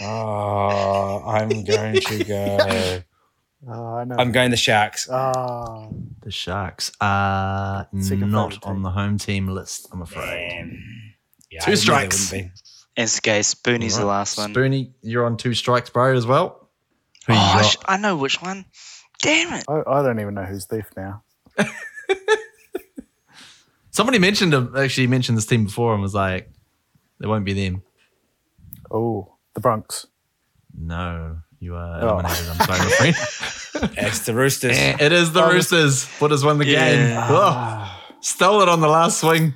Oh, 0.00 1.22
I'm 1.26 1.64
going 1.64 1.94
to 2.00 2.24
go. 2.24 3.02
Oh, 3.68 3.94
I 3.96 4.04
know. 4.04 4.16
I'm 4.18 4.32
going 4.32 4.50
the 4.50 4.56
Sharks. 4.56 5.08
Oh, 5.10 5.14
ah. 5.14 5.88
The 6.22 6.30
Sharks 6.30 6.92
are 7.00 7.86
Second 8.00 8.30
not 8.30 8.52
favourite 8.54 8.66
on 8.68 8.74
team. 8.76 8.82
the 8.82 8.90
home 8.90 9.18
team 9.18 9.48
list, 9.48 9.88
I'm 9.92 10.00
afraid. 10.02 10.48
Damn. 10.50 10.82
Yeah, 11.50 11.60
Two 11.60 11.64
I 11.64 11.70
knew 11.72 11.76
they 11.76 11.80
strikes. 11.82 12.32
wouldn't 12.32 12.48
be. 12.54 12.60
And 12.96 13.08
Skay 13.10 13.40
Spoonie's 13.40 13.96
the 13.96 14.02
All 14.02 14.08
right. 14.08 14.14
last 14.18 14.38
one. 14.38 14.54
Spoonie, 14.54 14.92
you're 15.02 15.26
on 15.26 15.36
two 15.36 15.54
strikes, 15.54 15.90
bro, 15.90 16.16
as 16.16 16.26
well. 16.26 16.68
Who 17.26 17.32
oh, 17.32 17.36
you 17.36 17.40
Oh, 17.42 17.44
I, 17.44 17.62
got? 17.62 17.70
sh- 17.70 17.76
I 17.86 17.96
know 17.98 18.16
which 18.16 18.40
one. 18.42 18.64
Damn 19.22 19.52
it. 19.54 19.64
I, 19.68 19.82
I 19.86 20.02
don't 20.02 20.18
even 20.20 20.34
know 20.34 20.44
who's 20.44 20.70
left 20.72 20.96
now. 20.96 21.22
Somebody 23.92 24.18
mentioned 24.18 24.54
him, 24.54 24.74
actually 24.76 25.08
mentioned 25.08 25.36
this 25.36 25.46
team 25.46 25.64
before 25.64 25.92
and 25.92 26.00
was 26.02 26.14
like, 26.14 26.48
"There 27.18 27.28
won't 27.28 27.44
be 27.44 27.52
them." 27.52 27.82
Oh, 28.90 29.34
the 29.54 29.60
Broncos. 29.60 30.06
No, 30.78 31.38
you 31.58 31.74
are 31.74 32.00
Oh. 32.02 32.18
eliminated. 32.20 32.48
I'm 32.48 32.66
sorry, 32.66 32.78
my 32.78 33.12
friend. 33.12 33.16
It's 33.96 34.20
the 34.26 34.34
Roosters. 34.34 34.76
It 34.78 35.12
is 35.12 35.32
the 35.32 35.42
Oh, 35.44 35.52
Roosters. 35.52 36.04
What 36.18 36.32
has 36.32 36.44
won 36.44 36.58
the 36.58 36.64
game? 36.64 37.08
Yeah. 37.10 37.26
Oh, 37.30 38.18
stole 38.20 38.60
it 38.62 38.68
on 38.68 38.80
the 38.80 38.88
last 38.88 39.20
swing. 39.20 39.54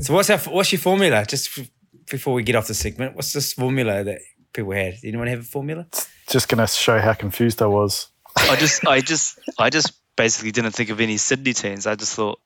So 0.00 0.14
what's 0.14 0.30
our 0.30 0.38
what's 0.38 0.72
your 0.72 0.80
formula? 0.80 1.24
Just 1.26 1.58
f- 1.58 1.68
before 2.10 2.32
we 2.34 2.42
get 2.42 2.56
off 2.56 2.66
the 2.66 2.74
segment, 2.74 3.14
what's 3.14 3.32
this 3.32 3.52
formula 3.52 4.02
that 4.04 4.18
people 4.52 4.72
had? 4.72 4.94
Anyone 5.04 5.26
have 5.28 5.40
a 5.40 5.42
formula? 5.42 5.86
Just 6.28 6.48
going 6.48 6.58
to 6.58 6.66
show 6.66 6.98
how 6.98 7.12
confused 7.12 7.60
I 7.62 7.66
was. 7.66 8.08
I 8.36 8.56
just 8.56 8.86
I 8.86 9.00
just 9.00 9.38
I 9.58 9.70
just 9.70 9.92
basically 10.16 10.50
didn't 10.52 10.72
think 10.72 10.90
of 10.90 11.00
any 11.00 11.16
Sydney 11.18 11.52
teams. 11.52 11.86
I 11.86 11.94
just 11.94 12.14
thought 12.14 12.40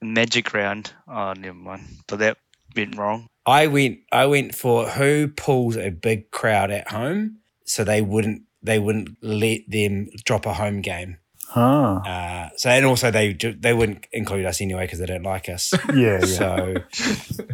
Magic 0.00 0.54
round. 0.54 0.92
Oh 1.08 1.32
never 1.36 1.54
mind. 1.58 1.82
But 2.06 2.20
that 2.20 2.38
went 2.76 2.96
wrong. 2.96 3.26
I 3.50 3.66
went 3.66 3.98
I 4.12 4.26
went 4.26 4.54
for 4.54 4.86
who 4.88 5.28
pulls 5.28 5.76
a 5.76 5.90
big 5.90 6.30
crowd 6.30 6.70
at 6.70 6.88
home 6.90 7.38
so 7.64 7.84
they 7.84 8.00
wouldn't 8.02 8.42
they 8.62 8.78
wouldn't 8.78 9.10
let 9.22 9.60
them 9.68 10.08
drop 10.24 10.46
a 10.46 10.54
home 10.54 10.80
game. 10.80 11.18
Huh. 11.48 11.96
Uh, 12.06 12.48
so 12.56 12.70
and 12.70 12.86
also 12.86 13.10
they 13.10 13.32
they 13.32 13.72
wouldn't 13.74 14.06
include 14.12 14.44
us 14.46 14.60
anyway 14.60 14.84
because 14.86 15.00
they 15.00 15.06
don't 15.06 15.24
like 15.24 15.48
us. 15.48 15.72
Yeah, 15.94 16.20
yeah. 16.20 16.24
So 16.24 16.74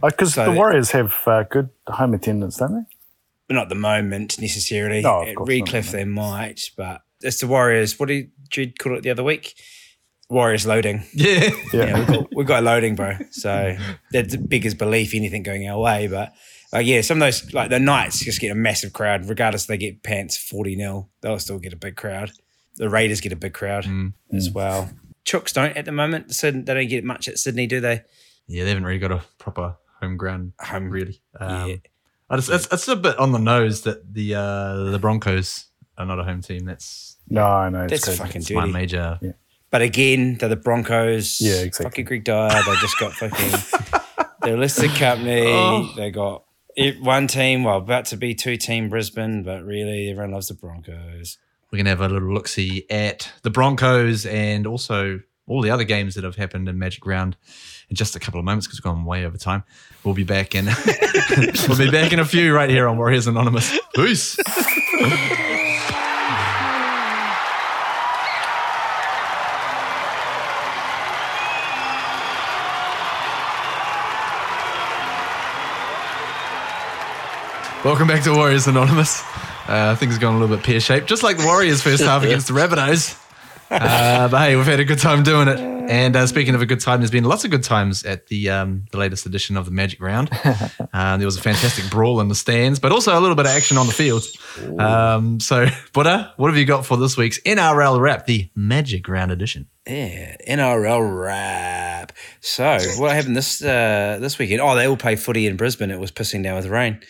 Because 0.02 0.34
so- 0.34 0.44
the 0.44 0.52
Warriors 0.52 0.90
have 0.90 1.14
uh, 1.26 1.44
good 1.44 1.70
home 1.86 2.14
attendance, 2.14 2.56
don't 2.58 2.74
they? 2.74 3.54
not 3.54 3.64
at 3.64 3.68
the 3.68 3.74
moment 3.76 4.40
necessarily. 4.40 5.02
No, 5.02 5.22
of 5.22 5.28
At 5.28 5.36
Redcliffe 5.38 5.86
not. 5.86 5.92
they 5.92 6.04
might, 6.04 6.70
but 6.76 7.02
it's 7.20 7.40
the 7.40 7.46
Warriors. 7.46 7.98
What 7.98 8.08
did 8.08 8.32
Jude 8.50 8.78
call 8.78 8.96
it 8.96 9.02
the 9.02 9.10
other 9.10 9.22
week? 9.24 9.54
Warriors 10.28 10.66
loading. 10.66 11.04
Yeah. 11.14 11.50
Yeah, 11.72 11.98
we've, 11.98 12.06
got, 12.06 12.34
we 12.36 12.44
got 12.44 12.62
loading, 12.64 12.94
bro. 12.94 13.14
So 13.30 13.76
that's 14.12 14.36
big 14.36 14.66
as 14.66 14.74
belief 14.74 15.14
anything 15.14 15.42
going 15.42 15.68
our 15.68 15.78
way. 15.80 16.06
But 16.08 16.32
like, 16.72 16.86
yeah, 16.86 17.00
some 17.02 17.18
of 17.22 17.26
those 17.26 17.52
like 17.54 17.70
the 17.70 17.78
Knights 17.78 18.20
just 18.24 18.40
get 18.40 18.50
a 18.50 18.54
massive 18.56 18.92
crowd, 18.92 19.28
regardless 19.28 19.62
if 19.62 19.68
they 19.68 19.76
get 19.78 20.02
pants 20.02 20.36
forty 20.36 20.76
0 20.76 21.08
They'll 21.20 21.38
still 21.38 21.58
get 21.58 21.72
a 21.72 21.76
big 21.76 21.96
crowd. 21.96 22.32
The 22.76 22.88
Raiders 22.90 23.20
get 23.20 23.32
a 23.32 23.36
big 23.36 23.54
crowd 23.54 23.84
Mm. 23.84 24.12
as 24.32 24.50
well. 24.50 24.90
Chooks 25.24 25.52
don't 25.52 25.76
at 25.76 25.84
the 25.86 25.92
moment. 25.92 26.34
So 26.34 26.50
they 26.50 26.60
don't 26.74 26.88
get 26.88 27.04
much 27.04 27.28
at 27.28 27.38
Sydney, 27.38 27.66
do 27.66 27.80
they? 27.80 28.02
Yeah, 28.46 28.64
they 28.64 28.70
haven't 28.70 28.84
really 28.84 28.98
got 29.00 29.12
a 29.12 29.22
proper 29.38 29.76
home 30.00 30.16
ground, 30.16 30.52
Home 30.60 30.90
really. 30.90 31.20
Um, 31.40 31.70
yeah. 31.70 31.76
I 32.28 32.36
just, 32.36 32.50
it's, 32.50 32.68
it's 32.72 32.88
a 32.88 32.96
bit 32.96 33.18
on 33.18 33.32
the 33.32 33.38
nose 33.38 33.82
that 33.82 34.12
the 34.12 34.34
uh, 34.34 34.74
the 34.90 34.98
Broncos 34.98 35.66
are 35.96 36.04
not 36.06 36.18
a 36.18 36.24
home 36.24 36.42
team. 36.42 36.64
That's, 36.64 37.16
No, 37.30 37.68
no. 37.70 37.84
It's 37.84 37.92
That's 37.92 38.04
crazy. 38.04 38.18
fucking 38.18 38.40
that's 38.42 38.50
my 38.50 38.60
dirty. 38.62 38.72
major. 38.72 39.18
But 39.76 39.82
again, 39.82 40.36
they're 40.36 40.48
the 40.48 40.56
Broncos. 40.56 41.38
Yeah, 41.38 41.56
exactly. 41.56 41.84
Fucking 41.84 42.04
Greek 42.06 42.24
Dyer. 42.24 42.48
They 42.48 42.76
just 42.76 42.98
got 42.98 43.12
fucking. 43.12 44.30
they're 44.40 44.54
a 44.54 44.58
listed 44.58 44.88
company. 44.92 45.42
Oh. 45.48 45.92
They 45.94 46.10
got 46.10 46.44
it, 46.74 46.98
one 47.02 47.26
team. 47.26 47.62
Well, 47.62 47.76
about 47.76 48.06
to 48.06 48.16
be 48.16 48.34
two 48.34 48.56
team 48.56 48.88
Brisbane, 48.88 49.42
but 49.42 49.66
really 49.66 50.08
everyone 50.08 50.30
loves 50.32 50.48
the 50.48 50.54
Broncos. 50.54 51.36
We're 51.70 51.76
going 51.76 51.84
to 51.84 51.90
have 51.90 52.00
a 52.00 52.08
little 52.08 52.32
look 52.32 52.48
see 52.48 52.86
at 52.88 53.30
the 53.42 53.50
Broncos 53.50 54.24
and 54.24 54.66
also 54.66 55.20
all 55.46 55.60
the 55.60 55.68
other 55.68 55.84
games 55.84 56.14
that 56.14 56.24
have 56.24 56.36
happened 56.36 56.70
in 56.70 56.78
Magic 56.78 57.04
Round 57.04 57.36
in 57.90 57.96
just 57.96 58.16
a 58.16 58.18
couple 58.18 58.40
of 58.40 58.46
moments 58.46 58.66
because 58.66 58.78
we've 58.78 58.90
gone 58.90 59.04
way 59.04 59.26
over 59.26 59.36
time. 59.36 59.62
We'll 60.04 60.14
be 60.14 60.24
back 60.24 60.54
in. 60.54 60.64
we'll 61.68 61.76
be 61.76 61.90
back 61.90 62.14
in 62.14 62.18
a 62.18 62.24
few 62.24 62.54
right 62.54 62.70
here 62.70 62.88
on 62.88 62.96
Warriors 62.96 63.26
Anonymous. 63.26 63.78
Peace. 63.94 64.38
Welcome 77.86 78.08
back 78.08 78.24
to 78.24 78.34
Warriors 78.34 78.66
Anonymous. 78.66 79.22
Uh, 79.68 79.94
things 79.94 80.14
have 80.14 80.20
gone 80.20 80.34
a 80.34 80.38
little 80.40 80.56
bit 80.56 80.66
pear 80.66 80.80
shaped, 80.80 81.06
just 81.06 81.22
like 81.22 81.36
the 81.36 81.44
Warriors' 81.44 81.82
first 81.82 82.02
half 82.02 82.20
against 82.24 82.48
the 82.48 82.52
Rabbitohs. 82.52 83.16
Uh, 83.70 84.26
but 84.26 84.38
hey, 84.40 84.56
we've 84.56 84.66
had 84.66 84.80
a 84.80 84.84
good 84.84 84.98
time 84.98 85.22
doing 85.22 85.46
it. 85.46 85.60
And 85.60 86.16
uh, 86.16 86.26
speaking 86.26 86.56
of 86.56 86.62
a 86.62 86.66
good 86.66 86.80
time, 86.80 86.98
there's 86.98 87.12
been 87.12 87.22
lots 87.22 87.44
of 87.44 87.52
good 87.52 87.62
times 87.62 88.02
at 88.02 88.26
the 88.26 88.50
um, 88.50 88.86
the 88.90 88.98
latest 88.98 89.24
edition 89.24 89.56
of 89.56 89.66
the 89.66 89.70
Magic 89.70 90.02
Round. 90.02 90.28
Uh, 90.92 91.18
there 91.18 91.26
was 91.26 91.36
a 91.36 91.42
fantastic 91.42 91.90
brawl 91.90 92.20
in 92.20 92.28
the 92.28 92.34
stands, 92.34 92.78
but 92.78 92.90
also 92.90 93.18
a 93.18 93.20
little 93.20 93.36
bit 93.36 93.44
of 93.44 93.52
action 93.52 93.76
on 93.76 93.86
the 93.86 93.92
field. 93.92 94.22
Um, 94.78 95.40
so, 95.40 95.66
Buddha, 95.92 96.32
what 96.38 96.48
have 96.48 96.56
you 96.56 96.64
got 96.64 96.86
for 96.86 96.96
this 96.96 97.18
week's 97.18 97.38
NRL 97.40 98.00
Wrap, 98.00 98.24
the 98.24 98.48
Magic 98.54 99.06
Round 99.06 99.30
edition? 99.30 99.68
Yeah, 99.86 100.36
NRL 100.48 101.20
wrap. 101.20 102.12
So 102.40 102.78
what 102.96 103.14
happened 103.14 103.36
this 103.36 103.62
uh, 103.62 104.16
this 104.22 104.38
weekend? 104.38 104.62
Oh, 104.62 104.74
they 104.74 104.86
all 104.86 104.96
played 104.96 105.20
footy 105.20 105.46
in 105.46 105.56
Brisbane. 105.56 105.90
It 105.90 106.00
was 106.00 106.10
pissing 106.10 106.42
down 106.42 106.56
with 106.56 106.66
rain. 106.66 107.00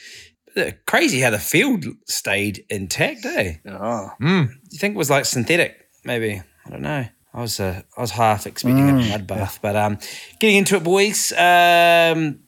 Crazy 0.87 1.21
how 1.21 1.31
the 1.31 1.39
field 1.39 1.85
stayed 2.07 2.65
intact, 2.71 3.25
eh? 3.25 3.55
Oh. 3.69 4.11
Mm. 4.21 4.49
you 4.71 4.79
think 4.79 4.95
it 4.95 4.99
was 4.99 5.11
like 5.11 5.25
synthetic? 5.25 5.89
Maybe 6.05 6.41
I 6.65 6.71
don't 6.71 6.83
know. 6.83 7.07
I 7.35 7.41
was 7.41 7.61
uh, 7.61 7.83
I 7.97 8.01
was 8.01 8.13
half 8.13 8.47
expecting 8.47 8.89
a 8.89 8.93
mud 8.95 9.27
bath, 9.27 9.59
but 9.61 9.77
um, 9.77 9.99
getting 10.41 10.57
into 10.57 10.77
it, 10.77 10.85
boys. 10.85 11.33
Um, 11.33 12.41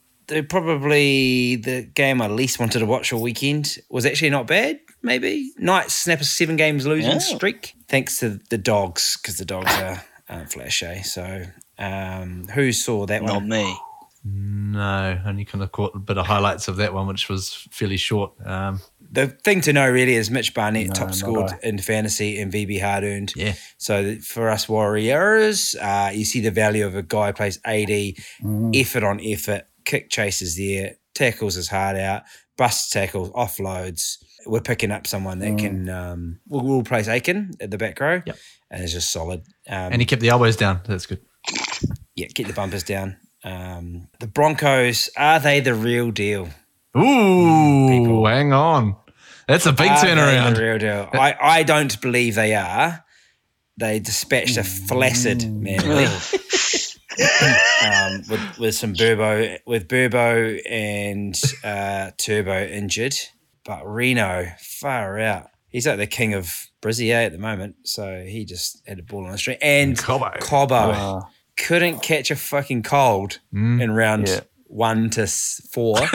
probably 0.48 1.56
the 1.56 1.82
game 1.82 2.22
I 2.22 2.28
least 2.28 2.58
wanted 2.58 2.78
to 2.80 2.86
watch 2.86 3.12
all 3.12 3.20
weekend. 3.20 3.78
Was 3.90 4.06
actually 4.06 4.30
not 4.30 4.46
bad. 4.46 4.80
Maybe 5.02 5.52
Knights 5.58 5.94
snap 5.94 6.20
a 6.20 6.24
seven 6.24 6.56
games 6.56 6.86
losing 6.86 7.20
streak 7.20 7.74
thanks 7.88 8.18
to 8.18 8.40
the 8.50 8.58
dogs 8.58 9.18
because 9.20 9.36
the 9.36 9.44
dogs 9.44 9.72
are 9.74 10.02
aren't 10.28 10.52
flashy. 10.52 11.02
So 11.02 11.44
um, 11.78 12.48
who 12.54 12.72
saw 12.72 13.06
that 13.06 13.22
Not 13.22 13.36
one? 13.36 13.48
me. 13.48 13.76
No, 14.32 15.20
only 15.26 15.44
kind 15.44 15.62
of 15.64 15.72
caught 15.72 15.94
a 15.94 15.98
bit 15.98 16.18
of 16.18 16.26
highlights 16.26 16.68
of 16.68 16.76
that 16.76 16.92
one, 16.92 17.06
which 17.06 17.28
was 17.28 17.52
fairly 17.70 17.96
short. 17.96 18.32
Um, 18.44 18.80
The 19.10 19.28
thing 19.28 19.60
to 19.62 19.72
know 19.72 19.88
really 19.88 20.14
is 20.14 20.30
Mitch 20.30 20.52
Barnett 20.54 20.88
No, 20.88 20.92
top 20.92 21.14
scored 21.14 21.50
I. 21.50 21.58
in 21.62 21.78
fantasy 21.78 22.38
and 22.38 22.52
VB 22.52 22.80
hard 22.80 23.02
earned. 23.04 23.32
yeah, 23.34 23.54
So 23.78 24.16
for 24.16 24.50
us 24.50 24.68
Warriors, 24.68 25.74
uh, 25.80 26.10
you 26.14 26.24
see 26.24 26.40
the 26.40 26.50
value 26.50 26.86
of 26.86 26.94
a 26.94 27.02
guy 27.02 27.28
who 27.28 27.32
plays 27.32 27.58
80, 27.66 28.16
effort 28.74 29.02
on 29.04 29.20
effort, 29.24 29.64
kick 29.84 30.10
chases 30.10 30.56
there, 30.56 30.96
tackles 31.14 31.54
his 31.54 31.68
heart 31.68 31.96
out, 31.96 32.22
bust 32.56 32.92
tackles, 32.92 33.30
offloads. 33.30 34.18
We're 34.46 34.60
picking 34.60 34.90
up 34.90 35.06
someone 35.06 35.38
that 35.40 35.58
can. 35.58 35.88
Um, 35.88 36.40
we'll, 36.46 36.62
we'll 36.62 36.80
replace 36.80 37.08
Aitken 37.08 37.52
at 37.60 37.70
the 37.70 37.76
back 37.78 37.98
row, 38.00 38.22
Yep. 38.24 38.36
and 38.70 38.82
it's 38.84 38.92
just 38.92 39.10
solid. 39.10 39.40
Um, 39.68 39.92
and 39.92 40.00
he 40.00 40.06
kept 40.06 40.22
the 40.22 40.28
elbows 40.28 40.56
down. 40.56 40.80
That's 40.86 41.06
good. 41.06 41.20
yeah, 42.14 42.28
get 42.34 42.46
the 42.46 42.52
bumpers 42.52 42.82
down. 42.82 43.16
Um, 43.48 44.08
the 44.20 44.26
Broncos 44.26 45.08
are 45.16 45.40
they 45.40 45.60
the 45.60 45.74
real 45.74 46.10
deal? 46.10 46.48
Ooh, 46.96 47.88
People. 47.88 48.26
hang 48.26 48.52
on. 48.52 48.96
That's 49.46 49.66
a 49.66 49.72
big 49.72 49.90
Are 49.90 50.00
they 50.00 50.08
turnaround. 50.08 50.56
The 50.56 50.62
real 50.62 50.78
deal. 50.78 51.08
I, 51.12 51.34
I 51.40 51.62
don't 51.62 51.98
believe 52.00 52.34
they 52.34 52.54
are. 52.54 53.04
They 53.78 54.00
dispatched 54.00 54.56
a 54.56 54.64
flaccid 54.64 55.50
man 55.50 55.80
um, 57.84 58.22
with 58.28 58.58
with 58.58 58.74
some 58.74 58.92
Burbo 58.94 59.58
with 59.66 59.88
Burbo 59.88 60.60
and 60.68 61.40
uh, 61.64 62.10
Turbo 62.18 62.64
injured, 62.66 63.14
but 63.64 63.84
Reno 63.84 64.46
far 64.60 65.18
out. 65.20 65.50
He's 65.68 65.86
like 65.86 65.98
the 65.98 66.06
king 66.06 66.34
of 66.34 66.66
Brizzy 66.82 67.10
at 67.12 67.32
the 67.32 67.38
moment, 67.38 67.76
so 67.84 68.24
he 68.26 68.44
just 68.44 68.82
had 68.86 68.98
a 68.98 69.02
ball 69.02 69.24
on 69.26 69.32
the 69.32 69.38
street. 69.38 69.58
And 69.62 69.96
Cobbo. 69.96 70.38
Cobbo 70.40 70.94
Uh, 70.94 71.20
couldn't 71.58 72.00
catch 72.02 72.30
a 72.30 72.36
fucking 72.36 72.82
cold 72.84 73.40
Mm. 73.52 73.82
in 73.82 73.90
round 73.90 74.28
Yeah. 74.28 74.40
one 74.66 75.10
to 75.10 75.26
four. 75.26 75.96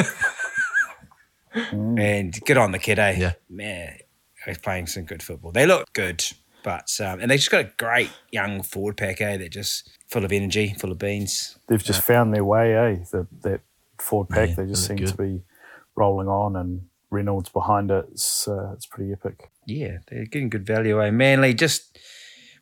and 1.54 2.40
good 2.46 2.58
on 2.58 2.72
the 2.72 2.80
kid, 2.80 3.00
eh? 3.00 3.16
Yeah. 3.18 3.34
Man, 3.50 3.98
he's 4.46 4.58
playing 4.58 4.88
some 4.88 5.04
good 5.04 5.22
football. 5.22 5.52
They 5.52 5.66
look 5.66 5.94
good, 5.94 6.24
but 6.64 6.90
um, 7.00 7.20
and 7.20 7.30
they 7.30 7.38
just 7.38 7.52
got 7.52 7.66
a 7.66 7.72
great 7.78 8.10
young 8.32 8.64
forward 8.64 8.98
pack, 8.98 9.22
eh? 9.22 9.38
They're 9.38 9.50
just 9.50 9.90
full 10.08 10.26
of 10.26 10.32
energy, 10.32 10.74
full 10.78 10.92
of 10.92 10.98
beans. 11.00 11.58
they've 11.68 11.84
just 11.84 12.04
found 12.04 12.34
their 12.34 12.44
way, 12.46 12.76
eh? 12.76 13.04
The, 13.12 13.28
that 13.42 13.62
forward 14.00 14.30
pack, 14.30 14.50
Yeah, 14.50 14.56
they 14.56 14.66
just 14.66 14.88
seem 14.88 14.98
look 14.98 15.12
to 15.12 15.18
be 15.18 15.42
rolling 15.96 16.28
on, 16.28 16.56
and 16.56 16.88
Reynolds 17.12 17.50
behind 17.50 17.92
it. 17.92 18.06
It's 18.12 18.48
uh, 18.48 18.72
it's 18.74 18.88
pretty 18.88 19.12
epic. 19.12 19.52
Yeah, 19.68 19.98
they're 20.08 20.26
getting 20.26 20.50
good 20.50 20.66
value, 20.66 21.02
eh? 21.04 21.12
Manly 21.12 21.54
just 21.54 22.00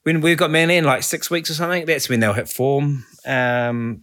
when 0.03 0.21
we've 0.21 0.37
got 0.37 0.51
Manly 0.51 0.77
in 0.77 0.83
like 0.83 1.03
six 1.03 1.29
weeks 1.29 1.49
or 1.49 1.53
something, 1.53 1.85
that's 1.85 2.09
when 2.09 2.19
they'll 2.19 2.33
hit 2.33 2.49
form 2.49 3.05
because 3.23 4.01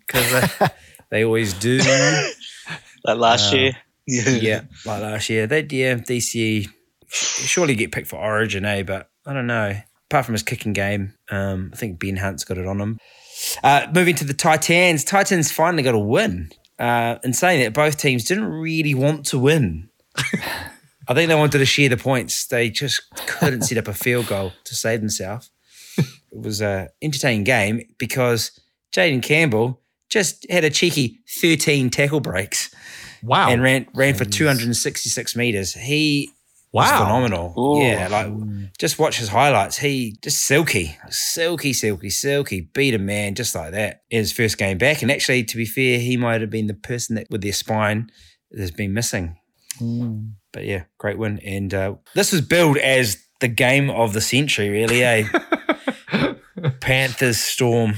they, 0.59 0.67
they 1.11 1.25
always 1.25 1.53
do. 1.55 1.79
Like 3.05 3.17
last 3.19 3.53
Uh, 3.53 3.57
year. 3.57 3.73
yeah, 4.07 4.61
like 4.87 5.03
last 5.03 5.29
year. 5.29 5.47
They 5.47 5.61
yeah, 5.71 5.95
DC 5.95 6.69
surely 7.09 7.75
get 7.75 7.93
picked 7.93 8.09
for 8.09 8.17
Origin, 8.17 8.65
eh? 8.65 8.83
But 8.83 9.11
I 9.27 9.33
don't 9.33 9.47
know. 9.47 9.77
Apart 10.11 10.25
from 10.25 10.35
his 10.35 10.43
kicking 10.43 10.73
game, 10.73 11.15
um, 11.31 11.71
I 11.73 11.77
think 11.77 12.01
Ben 12.01 12.17
Hunt's 12.17 12.45
got 12.45 12.57
it 12.59 12.67
on 12.67 12.81
him. 12.81 12.99
Uh, 13.63 13.87
moving 13.95 14.15
to 14.17 14.25
the 14.25 14.33
Titans, 14.35 15.05
Titans 15.05 15.53
finally 15.53 15.83
got 15.83 15.95
a 15.95 15.99
win. 15.99 16.51
Uh, 16.79 17.17
in 17.25 17.33
saying 17.35 17.61
that, 17.63 17.75
both 17.75 17.99
teams 17.99 18.25
didn't 18.25 18.47
really 18.47 18.95
want 18.95 19.27
to 19.27 19.39
win. 19.39 19.91
I 21.09 21.15
think 21.15 21.29
they 21.29 21.35
wanted 21.35 21.59
to 21.59 21.67
share 21.67 21.89
the 21.89 21.97
points. 21.97 22.47
They 22.47 22.71
just 22.71 23.03
couldn't 23.27 23.63
set 23.63 23.79
up 23.79 23.89
a 23.89 23.93
field 23.95 24.29
goal 24.29 24.53
to 24.65 24.75
save 24.75 25.01
themselves. 25.01 25.51
It 26.33 26.43
was 26.43 26.61
a 26.61 26.89
entertaining 27.03 27.45
game 27.45 27.83
because 27.99 28.59
Jayden 28.93 29.23
Campbell 29.23 29.81
just 30.11 30.47
had 30.51 30.65
a 30.65 30.71
cheeky 30.71 31.21
13 31.41 31.91
tackle 31.91 32.21
breaks 32.21 32.75
Wow. 33.23 33.51
and 33.51 33.63
ran 33.63 33.87
ran 33.95 34.15
for 34.15 34.25
266 34.25 35.37
meters. 35.37 35.75
He 35.75 36.31
was 36.73 36.91
wow. 36.91 36.99
phenomenal. 36.99 37.55
Ooh. 37.59 37.83
Yeah, 37.83 38.09
like 38.09 38.79
just 38.79 38.99
watch 38.99 39.19
his 39.19 39.29
highlights. 39.29 39.79
He 39.79 40.17
just 40.23 40.43
silky, 40.43 40.97
silky, 41.11 41.73
silky, 41.73 42.11
silky. 42.11 42.61
Beat 42.73 42.95
a 42.95 42.99
man 42.99 43.35
just 43.35 43.55
like 43.55 43.73
that 43.73 44.03
in 44.11 44.19
his 44.21 44.33
first 44.33 44.59
game 44.59 44.79
back. 44.79 45.03
And 45.03 45.11
actually, 45.11 45.45
to 45.45 45.57
be 45.57 45.65
fair, 45.65 45.99
he 45.99 46.17
might 46.17 46.41
have 46.41 46.51
been 46.51 46.67
the 46.67 46.75
person 46.75 47.17
that 47.17 47.27
with 47.31 47.43
their 47.43 47.53
spine 47.53 48.11
that 48.51 48.61
has 48.61 48.71
been 48.71 48.93
missing. 48.93 49.37
But 50.53 50.65
yeah, 50.65 50.85
great 50.99 51.19
win. 51.19 51.39
And 51.45 51.73
uh, 51.73 51.95
this 52.15 52.33
was 52.33 52.41
billed 52.41 52.79
as 52.79 53.17
the 53.41 53.49
game 53.49 53.91
of 53.91 54.13
the 54.13 54.21
century, 54.21 54.69
really. 54.69 55.05
Eh? 55.05 55.25
Panthers 56.81 57.39
Storm, 57.39 57.95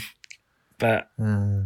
but 0.78 1.08
Uh, 1.22 1.62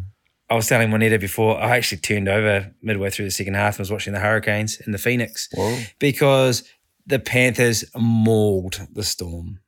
I 0.51 0.55
was 0.57 0.69
telling 0.69 0.91
Moneta 0.91 1.19
before, 1.19 1.61
I 1.61 1.77
actually 1.77 1.99
turned 1.99 2.29
over 2.29 2.73
midway 2.83 3.11
through 3.11 3.25
the 3.25 3.31
second 3.31 3.55
half 3.55 3.75
and 3.77 3.81
was 3.81 3.91
watching 3.91 4.13
the 4.13 4.21
Hurricanes 4.21 4.81
and 4.85 4.93
the 4.93 4.99
Phoenix 4.99 5.49
Whoa. 5.55 5.79
because 5.99 6.65
the 7.07 7.19
Panthers 7.19 7.85
mauled 7.97 8.87
the 8.93 9.03
Storm. 9.03 9.61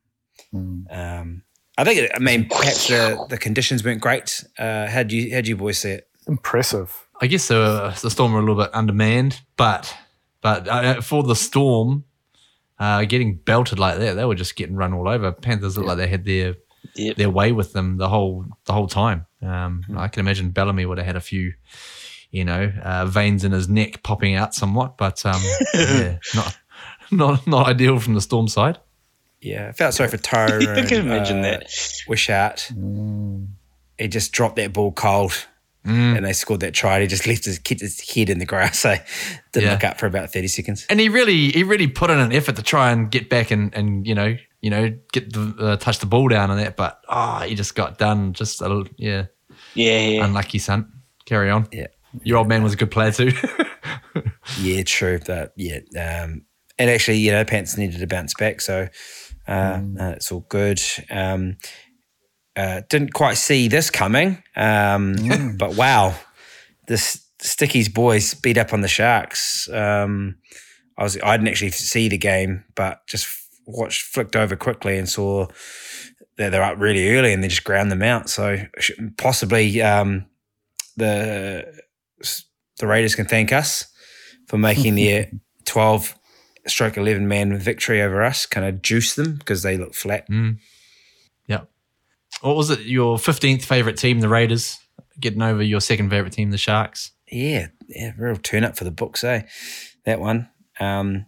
Um, 0.55 1.43
I 1.79 1.85
think, 1.85 2.11
I 2.15 2.19
mean, 2.19 2.49
perhaps 2.49 2.89
the, 2.89 3.27
the 3.29 3.39
conditions 3.39 3.85
weren't 3.85 4.01
great. 4.01 4.45
Uh, 4.59 4.87
how'd 4.87 5.13
you, 5.13 5.35
how'd 5.35 5.47
you 5.47 5.57
boys 5.57 5.79
see 5.79 5.91
it? 5.91 6.09
Impressive. 6.29 7.07
I 7.21 7.27
guess 7.27 7.51
uh, 7.51 7.95
the 8.03 8.11
Storm 8.11 8.33
were 8.33 8.39
a 8.39 8.43
little 8.43 8.63
bit 8.63 8.71
undermanned, 8.75 9.41
but 9.57 9.95
but 10.43 10.69
uh, 10.69 11.01
for 11.01 11.23
the 11.23 11.35
Storm, 11.35 12.05
uh, 12.79 13.05
getting 13.05 13.37
belted 13.37 13.79
like 13.79 13.99
that, 13.99 14.15
they 14.15 14.25
were 14.25 14.35
just 14.35 14.57
getting 14.57 14.77
run 14.77 14.93
all 14.93 15.09
over. 15.09 15.33
Panthers 15.33 15.77
looked 15.77 15.89
like 15.89 15.97
they 15.97 16.07
had 16.07 16.25
their 16.25 16.57
Yep. 16.95 17.17
their 17.17 17.31
way 17.31 17.53
with 17.53 17.73
them 17.73 17.97
the 17.97 18.09
whole 18.09 18.45
the 18.65 18.73
whole 18.73 18.87
time. 18.87 19.27
Um, 19.43 19.85
I 19.97 20.09
can 20.09 20.21
imagine 20.21 20.51
Bellamy 20.51 20.87
would 20.87 20.99
have 20.99 21.07
had 21.07 21.17
a 21.17 21.21
few, 21.21 21.55
you 22.31 22.45
know, 22.45 22.73
uh, 22.83 23.07
veins 23.07 23.45
in 23.45 23.53
his 23.53 23.69
neck 23.69 24.03
popping 24.03 24.35
out 24.35 24.55
somewhat, 24.55 24.97
but 24.97 25.25
um, 25.27 25.41
yeah, 25.75 26.19
not 26.35 26.59
not 27.11 27.47
not 27.47 27.67
ideal 27.69 27.99
from 27.99 28.15
the 28.15 28.21
Storm 28.21 28.49
side. 28.49 28.79
Yeah, 29.41 29.69
I 29.69 29.73
felt 29.73 29.95
sorry 29.95 30.09
for 30.09 30.17
Tyran. 30.17 30.67
I 30.85 30.87
can 30.87 31.01
imagine 31.07 31.39
uh, 31.41 31.43
that. 31.43 31.73
Wishart. 32.09 32.73
He 33.99 34.09
just 34.09 34.33
dropped 34.33 34.57
that 34.57 34.73
ball 34.73 34.93
cold. 34.93 35.47
Mm. 35.87 36.17
And 36.17 36.27
they 36.27 36.33
scored 36.33 36.61
that 36.61 36.75
try. 36.75 37.01
He 37.01 37.07
just 37.07 37.29
left 37.29 37.45
his, 37.45 37.61
kept 37.61 37.81
his 37.81 38.01
head 38.11 38.29
in 38.29 38.39
the 38.41 38.45
grass. 38.45 38.79
So 38.87 38.97
didn't 39.53 39.67
Yeah. 39.67 39.73
look 39.75 39.85
up 39.85 40.01
for 40.01 40.07
about 40.07 40.33
30 40.33 40.49
seconds. 40.49 40.85
And 40.91 40.99
he 40.99 41.09
really 41.09 41.51
he 41.53 41.63
really 41.63 41.87
put 41.87 42.11
in 42.11 42.19
an 42.19 42.33
effort 42.33 42.57
to 42.57 42.63
try 42.63 42.91
and 42.91 43.09
get 43.11 43.31
back 43.31 43.51
and 43.53 43.73
and 43.75 44.05
you 44.07 44.15
know 44.15 44.37
you 44.67 44.71
know 44.71 44.99
get 45.13 45.33
the 45.33 45.55
uh, 45.61 45.77
touch 45.77 46.01
the 46.01 46.07
ball 46.07 46.27
down 46.27 46.51
on 46.51 46.57
that, 46.57 46.75
but 46.75 47.01
oh, 47.09 47.39
he 47.43 47.55
just 47.55 47.77
got 47.77 47.99
done. 47.99 48.33
Just 48.33 48.61
a 48.61 48.67
little, 48.67 48.89
yeah. 48.97 49.27
Yeah, 49.75 50.01
yeah. 50.01 50.25
Unlucky, 50.25 50.59
son. 50.59 50.93
Carry 51.25 51.51
on. 51.51 51.69
Yeah. 51.71 51.87
Your 52.25 52.39
old 52.39 52.49
man 52.49 52.65
was 52.65 52.73
a 52.73 52.77
good 52.77 52.91
player 52.91 53.13
too. 53.13 53.31
Yeah, 54.61 54.83
true. 54.85 55.19
That 55.19 55.53
yeah, 55.57 55.81
um, 56.01 56.47
and 56.79 56.91
actually, 56.91 57.19
you 57.19 57.33
know, 57.33 57.45
Pants 57.45 57.77
needed 57.77 58.01
to 58.01 58.07
bounce 58.07 58.33
back, 58.35 58.61
so 58.61 58.89
uh, 59.47 59.51
uh, 60.01 60.15
it's 60.17 60.33
all 60.33 60.47
good. 60.49 60.81
Um, 61.11 61.59
uh, 62.55 62.83
didn't 62.89 63.13
quite 63.13 63.37
see 63.37 63.69
this 63.69 63.91
coming, 63.91 64.43
um, 64.55 65.57
but 65.59 65.75
wow, 65.75 66.15
this 66.87 67.27
Stickies 67.43 67.93
boys 67.93 68.33
beat 68.33 68.57
up 68.57 68.73
on 68.73 68.81
the 68.81 68.89
Sharks. 68.89 69.69
Um, 69.69 70.37
I 70.97 71.03
was 71.03 71.19
I 71.23 71.37
didn't 71.37 71.49
actually 71.49 71.73
see 71.73 72.09
the 72.09 72.19
game, 72.19 72.65
but 72.75 73.07
just 73.07 73.27
watched 73.67 74.03
flicked 74.03 74.37
over 74.37 74.57
quickly 74.57 74.97
and 74.97 75.09
saw 75.09 75.47
that 76.39 76.51
they're 76.51 76.63
up 76.63 76.79
really 76.79 77.11
early 77.17 77.33
and 77.33 77.43
they 77.43 77.49
just 77.49 77.65
ground 77.65 77.91
them 77.91 78.03
out. 78.03 78.29
So 78.31 78.59
possibly 79.17 79.83
um, 79.83 80.27
the 80.97 81.67
the 82.79 82.87
Raiders 82.87 83.15
can 83.15 83.27
thank 83.27 83.53
us 83.53 83.87
for 84.49 84.59
making 84.59 84.95
their 84.95 85.31
12 85.65 86.15
stroke 86.67 86.97
11 86.97 87.27
man 87.29 87.57
victory 87.59 88.03
over 88.03 88.23
us 88.23 88.45
kind 88.45 88.67
of 88.67 88.83
juice 88.83 89.15
them 89.15 89.37
because 89.37 89.63
they 89.63 89.77
look 89.77 89.95
flat. 89.95 90.29
mm. 90.29 90.59
Yeah. 91.47 91.63
What 92.41 92.57
was 92.57 92.71
it? 92.71 92.81
Your 92.81 93.19
fifteenth 93.19 93.65
favorite 93.65 93.97
team, 93.97 94.21
the 94.21 94.29
Raiders, 94.29 94.79
getting 95.19 95.43
over 95.43 95.63
your 95.63 95.81
second 95.81 96.11
favorite 96.11 96.33
team, 96.33 96.51
the 96.51 96.59
Sharks. 96.59 97.13
Yeah, 97.31 97.69
yeah, 97.89 98.13
real 98.19 98.37
turn 98.37 98.65
up 98.65 98.77
for 98.77 98.85
the 98.85 98.91
books, 98.91 99.25
eh? 99.25 99.43
That 100.05 100.21
one. 100.21 100.49
Um, 100.81 101.27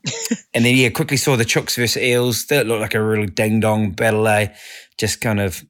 and 0.55 0.65
then, 0.65 0.77
yeah, 0.77 0.91
quickly 0.91 1.17
saw 1.17 1.37
the 1.37 1.45
Chooks 1.45 1.77
versus 1.77 2.03
Eels. 2.03 2.47
That 2.47 2.67
looked 2.67 2.81
like 2.81 2.95
a 2.95 3.03
really 3.03 3.27
ding 3.27 3.61
dong 3.61 3.93
battle, 3.93 4.27
eh? 4.29 4.55
Just 4.99 5.21
kind 5.21 5.41
of 5.41 5.65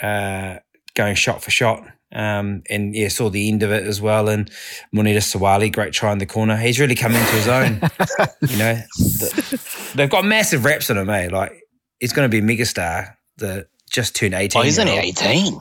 uh, 0.00 0.58
going 0.94 1.14
shot 1.14 1.42
for 1.42 1.50
shot. 1.50 1.84
Um, 2.10 2.62
and 2.70 2.94
yeah, 2.94 3.08
saw 3.08 3.28
the 3.28 3.48
end 3.48 3.62
of 3.62 3.70
it 3.70 3.84
as 3.84 4.00
well. 4.00 4.28
And 4.28 4.50
Moneta 4.92 5.20
Suaalii, 5.20 5.72
great 5.72 5.92
try 5.92 6.12
in 6.12 6.18
the 6.18 6.26
corner. 6.26 6.56
He's 6.56 6.80
really 6.80 6.94
come 6.94 7.12
into 7.12 7.32
his 7.32 7.48
own. 7.48 7.74
you 8.48 8.56
know, 8.56 8.74
the, 8.96 9.92
they've 9.94 10.08
got 10.08 10.24
massive 10.24 10.64
reps 10.64 10.90
on 10.90 10.96
him, 10.96 11.10
eh? 11.10 11.28
Like 11.30 11.52
he's 12.00 12.12
going 12.12 12.30
to 12.30 12.30
be 12.30 12.38
a 12.38 12.56
megastar. 12.56 13.14
The 13.36 13.68
just 13.90 14.16
turned 14.16 14.34
eighteen. 14.34 14.60
oh, 14.60 14.64
he's 14.64 14.78
only 14.78 14.94
year 14.94 15.02
18. 15.02 15.60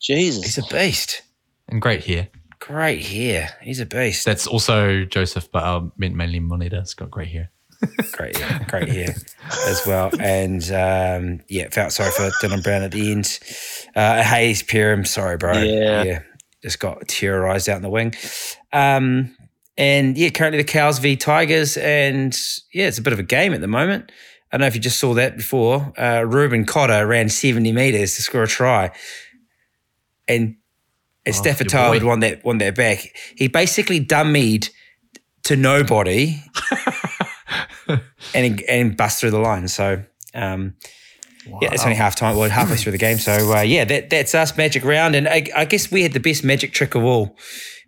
Jesus. 0.00 0.44
He's 0.44 0.58
a 0.58 0.74
beast. 0.74 1.22
And 1.68 1.80
great 1.80 2.04
hair. 2.04 2.28
Great 2.66 3.04
hair. 3.04 3.50
He's 3.60 3.80
a 3.80 3.86
beast. 3.86 4.24
That's 4.24 4.46
also 4.46 5.04
Joseph, 5.04 5.50
but 5.50 5.64
I 5.64 5.80
meant 5.96 6.14
mainly 6.14 6.38
Moneta. 6.38 6.78
It's 6.78 6.94
got 6.94 7.10
great 7.10 7.28
hair. 7.28 7.50
great, 8.12 8.36
hair, 8.36 8.64
great 8.68 8.88
hair 8.88 9.16
as 9.66 9.84
well. 9.84 10.12
And 10.20 10.62
um, 10.70 11.44
yeah, 11.48 11.68
felt 11.70 11.90
sorry 11.90 12.12
for 12.12 12.30
Dylan 12.40 12.62
Brown 12.62 12.82
at 12.82 12.92
the 12.92 13.10
end. 13.10 13.40
Uh, 13.96 14.22
Hayze 14.22 14.62
Perham, 14.62 15.04
sorry, 15.04 15.36
bro. 15.38 15.58
Yeah. 15.60 16.22
just 16.62 16.78
got 16.78 17.08
terrorized 17.08 17.68
out 17.68 17.76
in 17.76 17.82
the 17.82 17.90
wing. 17.90 18.14
Um, 18.72 19.36
and 19.76 20.16
yeah, 20.16 20.28
currently 20.28 20.58
the 20.58 20.68
Cows 20.68 21.00
v 21.00 21.16
Tigers, 21.16 21.76
and 21.76 22.38
yeah, 22.72 22.86
it's 22.86 22.98
a 22.98 23.02
bit 23.02 23.12
of 23.12 23.18
a 23.18 23.24
game 23.24 23.54
at 23.54 23.60
the 23.60 23.66
moment. 23.66 24.12
I 24.52 24.56
don't 24.56 24.60
know 24.60 24.66
if 24.68 24.76
you 24.76 24.80
just 24.80 25.00
saw 25.00 25.14
that 25.14 25.36
before. 25.36 25.92
Uh, 25.98 26.22
Reuben 26.22 26.64
Cotter 26.64 27.08
ran 27.08 27.28
70 27.28 27.72
meters 27.72 28.14
to 28.14 28.22
score 28.22 28.44
a 28.44 28.46
try. 28.46 28.92
And 30.28 30.56
and 31.24 31.34
Oh, 31.34 31.38
Starford 31.38 31.72
your 31.72 32.00
boy. 32.00 32.06
Won 32.06 32.20
that 32.20 32.44
won 32.44 32.58
that 32.58 32.74
back. 32.74 33.14
He 33.36 33.48
basically 33.48 34.04
dummied 34.04 34.70
to 35.44 35.56
nobody 35.56 36.40
and 38.34 38.60
and 38.62 38.96
bust 38.96 39.20
through 39.20 39.30
the 39.30 39.38
line. 39.38 39.68
So 39.68 40.02
um, 40.34 40.74
yeah, 41.60 41.72
it's 41.72 41.82
only 41.84 41.96
half 41.96 42.14
time, 42.16 42.36
well, 42.36 42.48
halfway 42.48 42.76
through 42.76 42.92
the 42.92 42.98
game. 42.98 43.18
So 43.18 43.54
uh, 43.56 43.60
yeah, 43.62 43.84
that 43.84 44.10
that's 44.10 44.34
us 44.34 44.56
magic 44.56 44.84
round, 44.84 45.14
and 45.14 45.28
I, 45.28 45.46
I 45.56 45.64
guess 45.64 45.90
we 45.90 46.02
had 46.02 46.12
the 46.12 46.20
best 46.20 46.44
magic 46.44 46.72
trick 46.72 46.94
of 46.94 47.02
all. 47.04 47.36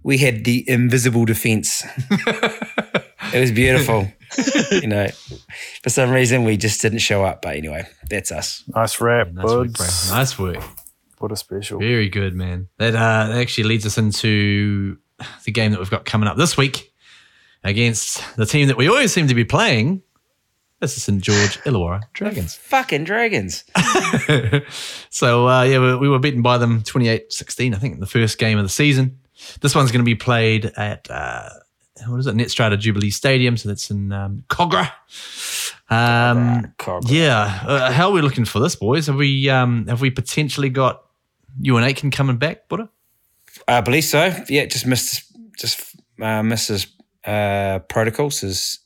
We 0.03 0.19
had 0.19 0.45
the 0.45 0.69
invisible 0.69 1.25
defense. 1.25 1.83
it 2.11 3.41
was 3.41 3.53
beautiful. 3.53 4.13
you 4.71 4.87
know, 4.89 5.07
for 5.83 5.89
some 5.89 6.11
reason 6.11 6.45
we 6.45 6.57
just 6.57 6.83
didn't 6.83 6.99
show 6.99 7.25
up. 7.25 7.41
But 7.43 7.57
anyway, 7.57 7.87
that's 8.11 8.31
us. 8.33 8.63
Nice 8.75 9.01
rap, 9.01 9.29
Nice 9.33 9.45
work, 9.47 9.79
Nice 9.79 10.39
work. 10.39 10.63
What 11.25 11.33
a 11.33 11.37
special. 11.37 11.79
Very 11.79 12.11
good, 12.11 12.35
man. 12.35 12.69
That 12.77 12.95
uh, 12.95 13.29
that 13.29 13.39
actually 13.39 13.65
leads 13.65 13.87
us 13.87 13.97
into 13.97 14.99
the 15.47 15.53
game 15.53 15.71
that 15.71 15.81
we've 15.81 15.89
got 15.89 16.05
coming 16.05 16.29
up 16.29 16.37
this 16.37 16.59
week 16.59 16.93
against 17.63 18.37
the 18.37 18.45
team 18.45 18.69
that 18.69 18.77
we 18.77 18.89
always 18.89 19.11
seem 19.11 19.29
to 19.29 19.35
be 19.35 19.43
playing. 19.43 20.03
This 20.81 20.99
is 20.99 21.05
St 21.05 21.23
George 21.23 21.59
Illawarra 21.63 22.03
Dragons. 22.13 22.57
Fucking 22.57 23.05
dragons. 23.05 23.65
so 25.09 25.49
uh, 25.49 25.63
yeah, 25.63 25.79
we, 25.79 25.97
we 25.97 26.09
were 26.11 26.19
beaten 26.19 26.43
by 26.43 26.59
them 26.59 26.83
28-16, 26.83 27.75
I 27.75 27.79
think, 27.79 27.95
in 27.95 28.01
the 28.01 28.07
first 28.07 28.37
game 28.37 28.59
of 28.59 28.65
the 28.67 28.69
season. 28.69 29.19
This 29.63 29.75
one's 29.75 29.93
going 29.93 30.03
to 30.03 30.05
be 30.05 30.15
played 30.15 30.67
at 30.77 31.11
uh, 31.11 31.49
what 32.07 32.19
is 32.19 32.27
it, 32.27 32.35
Netstrata 32.35 32.79
Jubilee 32.79 33.09
Stadium. 33.09 33.57
So 33.57 33.71
that's 33.71 33.91
in 33.91 34.13
um, 34.13 34.45
Kogarah. 34.49 34.93
Um, 35.91 36.73
Cobra. 36.79 37.11
yeah, 37.11 37.61
uh, 37.67 37.93
how 37.93 38.09
are 38.09 38.13
we 38.13 38.23
looking 38.23 38.45
for 38.45 38.59
this, 38.59 38.75
boys? 38.75 39.07
Have 39.07 39.17
we 39.17 39.49
um, 39.51 39.87
have 39.87 40.01
we 40.01 40.11
potentially 40.11 40.71
got 40.71 41.04
Euan 41.63 41.83
Aitken 41.85 42.11
coming 42.11 42.37
back, 42.37 42.69
Buddha? 42.69 42.89
I 43.69 43.81
believe 43.81 44.05
so. 44.05 44.35
Yeah, 44.49 44.67
just 44.67 44.87
missed 44.87 45.33
just 45.59 45.95
uh, 46.21 46.43
misses 46.43 46.87
uh, 47.25 47.79
protocols 47.89 48.41
his 48.41 48.81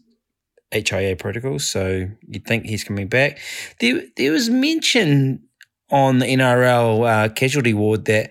HIA 0.73 1.16
protocols. 1.16 1.66
So 1.69 2.07
you'd 2.27 2.45
think 2.47 2.66
he's 2.66 2.85
coming 2.85 3.09
back. 3.09 3.39
There, 3.81 4.03
there 4.16 4.33
was 4.33 4.51
mention 4.51 5.43
on 5.91 6.19
the 6.19 6.27
NRL 6.27 7.09
uh, 7.09 7.29
casualty 7.33 7.73
ward 7.73 8.05
that 8.05 8.31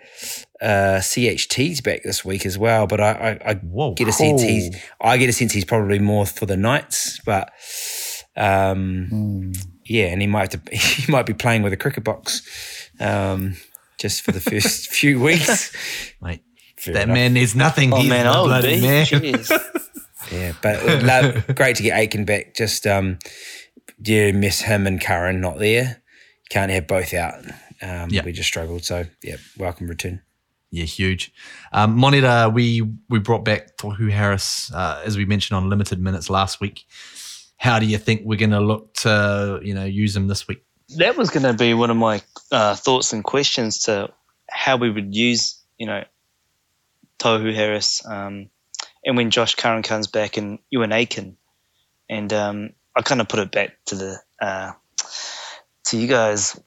uh, 0.61 0.99
CHT's 1.01 1.81
back 1.81 2.03
this 2.03 2.23
week 2.23 2.45
as 2.45 2.57
well. 2.57 2.85
But 2.85 3.01
I, 3.01 3.11
I, 3.45 3.49
I 3.51 3.53
Whoa, 3.55 3.93
get 3.95 4.07
a 4.07 4.11
sense 4.11 4.41
cool. 4.41 4.49
he's 4.49 4.75
I 5.01 5.17
get 5.17 5.29
a 5.29 5.33
sense 5.33 5.53
he's 5.53 5.65
probably 5.65 5.97
more 5.99 6.25
for 6.25 6.45
the 6.45 6.57
Knights, 6.57 7.19
but. 7.25 7.51
Um, 8.35 9.07
Hmm. 9.09 9.51
yeah, 9.85 10.05
and 10.07 10.21
he 10.21 10.27
might 10.27 10.51
have 10.53 10.63
to, 10.63 10.75
he 10.75 11.11
might 11.11 11.25
be 11.25 11.33
playing 11.33 11.63
with 11.63 11.73
a 11.73 11.77
cricket 11.77 12.03
box, 12.03 12.43
um, 12.99 13.55
just 13.97 14.21
for 14.21 14.31
the 14.31 14.39
first 14.41 14.87
few 14.93 15.19
weeks. 15.19 15.71
mate. 16.21 16.43
Fair 16.77 16.93
that 16.93 17.03
enough. 17.03 17.13
man 17.15 17.33
needs 17.33 17.55
nothing. 17.55 17.91
Oh 17.93 17.97
He's 17.97 18.09
man, 18.09 18.25
the 18.25 18.31
I 18.31 18.39
would 18.41 18.47
bloody 18.47 18.75
be. 18.79 18.87
man. 18.87 19.05
Jeez. 19.05 19.51
Yeah, 20.31 20.51
but 20.61 21.03
love, 21.03 21.55
great 21.55 21.77
to 21.77 21.83
get 21.83 21.97
Aitken 21.97 22.25
back. 22.25 22.53
Just 22.53 22.85
um, 22.85 23.17
yeah, 24.03 24.33
miss 24.33 24.59
him 24.59 24.85
and 24.85 24.99
Curran 24.99 25.39
not 25.39 25.57
there. 25.57 26.01
Can't 26.49 26.69
have 26.69 26.85
both 26.85 27.13
out. 27.13 27.35
Um, 27.81 28.09
Yeah. 28.09 28.25
we 28.25 28.33
just 28.33 28.49
struggled. 28.49 28.83
So 28.83 29.05
yeah, 29.23 29.37
welcome 29.57 29.87
return. 29.87 30.21
Yeah, 30.69 30.83
huge. 30.83 31.31
Um, 31.71 31.95
Monitor, 31.95 32.49
we 32.49 32.81
we 33.07 33.19
brought 33.19 33.45
back 33.45 33.77
Tohu 33.77 34.11
Harris 34.11 34.69
uh, 34.73 35.01
as 35.05 35.15
we 35.15 35.23
mentioned 35.23 35.55
on 35.55 35.69
limited 35.69 35.99
minutes 36.01 36.29
last 36.29 36.59
week. 36.59 36.83
How 37.55 37.79
do 37.79 37.85
you 37.85 37.97
think 37.97 38.23
we're 38.25 38.37
going 38.37 38.49
to 38.51 38.59
look 38.59 38.95
to 38.95 39.61
you 39.63 39.73
know 39.73 39.85
use 39.85 40.13
him 40.13 40.27
this 40.27 40.45
week? 40.47 40.61
that 40.97 41.15
was 41.17 41.29
going 41.29 41.43
to 41.43 41.53
be 41.53 41.73
one 41.73 41.89
of 41.89 41.95
my 41.97 42.21
uh, 42.51 42.75
thoughts 42.75 43.13
and 43.13 43.23
questions 43.23 43.83
to 43.83 44.13
how 44.49 44.77
we 44.77 44.89
would 44.89 45.15
use, 45.15 45.61
you 45.77 45.87
know, 45.87 46.03
Tohu 47.19 47.53
Harris, 47.53 48.05
um, 48.05 48.49
and 49.03 49.17
when 49.17 49.31
Josh 49.31 49.55
Curran 49.55 49.83
comes 49.83 50.07
back 50.07 50.37
and 50.37 50.59
Euan 50.73 50.93
Aitken, 50.93 51.37
and 52.09 52.31
um, 52.33 52.73
I 52.95 53.01
kind 53.01 53.21
of 53.21 53.27
put 53.27 53.39
it 53.39 53.51
back 53.51 53.77
to 53.85 53.95
the 53.95 54.19
uh, 54.39 54.73
to 55.85 55.97
you 55.97 56.07
guys, 56.07 56.59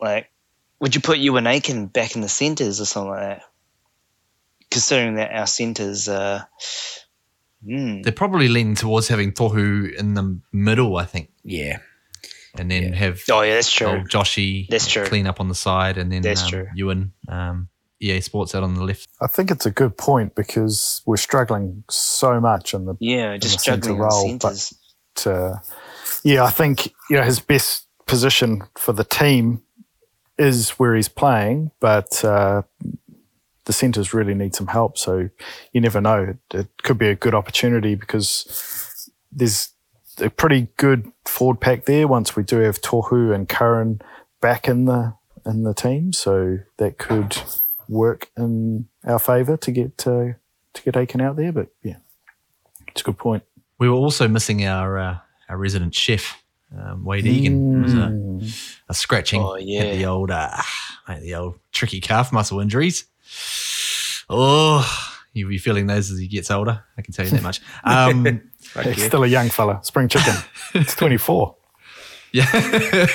like, 0.00 0.30
would 0.80 0.94
you 0.94 1.00
put 1.00 1.18
Euan 1.18 1.46
Aitken 1.46 1.86
back 1.86 2.14
in 2.14 2.20
the 2.20 2.28
centres 2.28 2.80
or 2.80 2.84
something 2.84 3.10
like 3.10 3.20
that? 3.20 3.42
Considering 4.70 5.14
that 5.14 5.32
our 5.32 5.46
centres, 5.46 6.08
uh, 6.08 6.42
hmm, 7.64 8.02
They're 8.02 8.12
probably 8.12 8.48
leaning 8.48 8.74
towards 8.74 9.08
having 9.08 9.32
Tohu 9.32 9.94
in 9.94 10.14
the 10.14 10.40
middle, 10.52 10.96
I 10.96 11.04
think, 11.04 11.30
Yeah, 11.44 11.78
and 12.60 12.70
then 12.70 12.82
Yeah. 12.92 12.94
have 12.96 13.20
oh 13.30 13.42
yeah, 13.42 13.54
that's 13.54 13.70
true. 13.72 13.86
old 13.88 14.08
Joshy 14.08 14.66
That's 14.68 14.86
true. 14.88 15.04
clean 15.06 15.26
up 15.26 15.40
on 15.40 15.48
the 15.48 15.54
side, 15.54 15.98
and 15.98 16.10
then 16.10 16.22
That's 16.22 16.42
um, 16.44 16.50
true. 16.50 16.66
Euan 16.76 17.10
um, 17.28 17.68
EA 18.00 18.20
Sports 18.20 18.54
out 18.54 18.62
on 18.62 18.74
the 18.74 18.82
left. 18.84 19.08
I 19.20 19.26
think 19.26 19.50
it's 19.50 19.66
a 19.66 19.70
good 19.70 19.96
point 19.96 20.34
because 20.34 21.02
we're 21.06 21.16
struggling 21.16 21.84
so 21.90 22.40
much 22.40 22.74
in 22.74 22.84
the 22.86 22.94
Yeah, 23.00 23.32
the 23.32 23.38
just 23.38 23.60
centre 23.60 23.82
struggling 23.84 24.02
on 24.02 24.08
role, 24.08 24.38
but- 24.38 24.56
centres. 24.56 25.26
uh, 25.26 25.58
yeah, 26.22 26.44
I 26.44 26.50
think 26.50 26.92
you 27.10 27.16
know 27.16 27.22
his 27.22 27.40
best 27.40 27.86
position 28.06 28.62
for 28.76 28.92
the 28.92 29.04
team 29.04 29.62
is 30.38 30.70
where 30.70 30.94
he's 30.94 31.08
playing, 31.08 31.70
but 31.80 32.22
uh, 32.24 32.62
the 33.64 33.72
centres 33.72 34.12
really 34.12 34.34
need 34.34 34.54
some 34.54 34.66
help. 34.66 34.98
So 34.98 35.28
you 35.72 35.80
never 35.80 36.00
know; 36.00 36.22
it, 36.52 36.56
it 36.58 36.68
could 36.82 36.98
be 36.98 37.08
a 37.08 37.14
good 37.14 37.34
opportunity 37.34 37.94
because 37.94 39.10
there's 39.32 39.70
a 40.20 40.30
pretty 40.30 40.68
good 40.76 41.10
forward 41.24 41.60
pack 41.60 41.84
there. 41.84 42.06
Once 42.08 42.36
we 42.36 42.42
do 42.42 42.58
have 42.58 42.80
Tohu 42.80 43.34
and 43.34 43.48
Curran 43.48 44.00
back 44.40 44.68
in 44.68 44.84
the 44.86 45.14
in 45.44 45.62
the 45.62 45.74
team, 45.74 46.12
so 46.12 46.58
that 46.78 46.98
could 46.98 47.36
work 47.88 48.30
in 48.36 48.88
our 49.04 49.18
favour 49.18 49.56
to 49.58 49.70
get 49.70 50.06
uh, 50.06 50.32
to 50.74 50.82
get 50.84 50.96
Aitken 50.96 51.20
out 51.20 51.36
there. 51.36 51.52
But 51.52 51.68
yeah, 51.82 51.96
it's 52.88 53.00
a 53.02 53.04
good 53.04 53.18
point. 53.18 53.42
We 53.78 53.88
were 53.88 53.94
also 53.96 54.26
missing 54.28 54.64
our 54.64 54.98
uh, 54.98 55.18
our 55.48 55.56
resident 55.56 55.94
chef, 55.94 56.42
um, 56.76 57.04
Wade 57.04 57.26
Egan. 57.26 57.80
It 57.80 57.82
was 57.82 57.94
a, 57.94 57.96
Mm. 57.96 58.70
a 58.88 58.94
scratching 58.94 59.40
Oh, 59.42 59.56
yeah. 59.56 59.80
at 59.82 59.96
the 59.98 60.04
old 60.06 60.30
uh, 60.30 60.50
mate, 61.08 61.20
the 61.20 61.34
old 61.36 61.58
tricky 61.72 62.00
calf 62.00 62.32
muscle 62.32 62.60
injuries. 62.60 63.04
Oh, 64.28 64.84
you'll 65.32 65.48
be 65.48 65.58
feeling 65.58 65.86
those 65.86 66.10
as 66.10 66.18
he 66.18 66.26
gets 66.26 66.50
older. 66.50 66.82
I 66.98 67.02
can 67.02 67.12
tell 67.12 67.24
you 67.24 67.30
that 67.32 67.42
much. 67.42 67.60
Um, 67.84 68.42
He's 68.82 69.04
still 69.04 69.24
a 69.24 69.26
young 69.28 69.48
fella. 69.48 69.80
Spring 69.82 70.08
chicken. 70.08 70.34
It's 70.74 70.94
24. 70.94 71.54
yeah, 72.32 72.44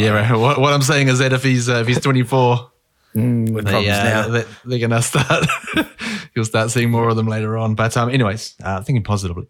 yeah. 0.00 0.08
Right. 0.10 0.32
What, 0.36 0.58
what 0.60 0.72
I'm 0.72 0.82
saying 0.82 1.08
is 1.08 1.18
that 1.20 1.32
if 1.32 1.44
he's 1.44 1.68
uh, 1.68 1.76
if 1.82 1.86
he's 1.86 2.00
24, 2.00 2.70
Mm. 3.14 3.52
with 3.52 3.66
they, 3.66 3.70
problems 3.70 3.98
uh, 3.98 4.04
now. 4.04 4.28
they, 4.28 4.44
they're 4.64 4.78
gonna 4.88 5.02
start. 5.02 5.46
you'll 6.34 6.46
start 6.46 6.70
seeing 6.70 6.90
more 6.90 7.10
of 7.10 7.16
them 7.16 7.26
later 7.26 7.58
on. 7.58 7.74
But 7.74 7.94
um, 7.96 8.08
anyways, 8.08 8.54
uh, 8.64 8.80
thinking 8.82 9.02
positively. 9.04 9.48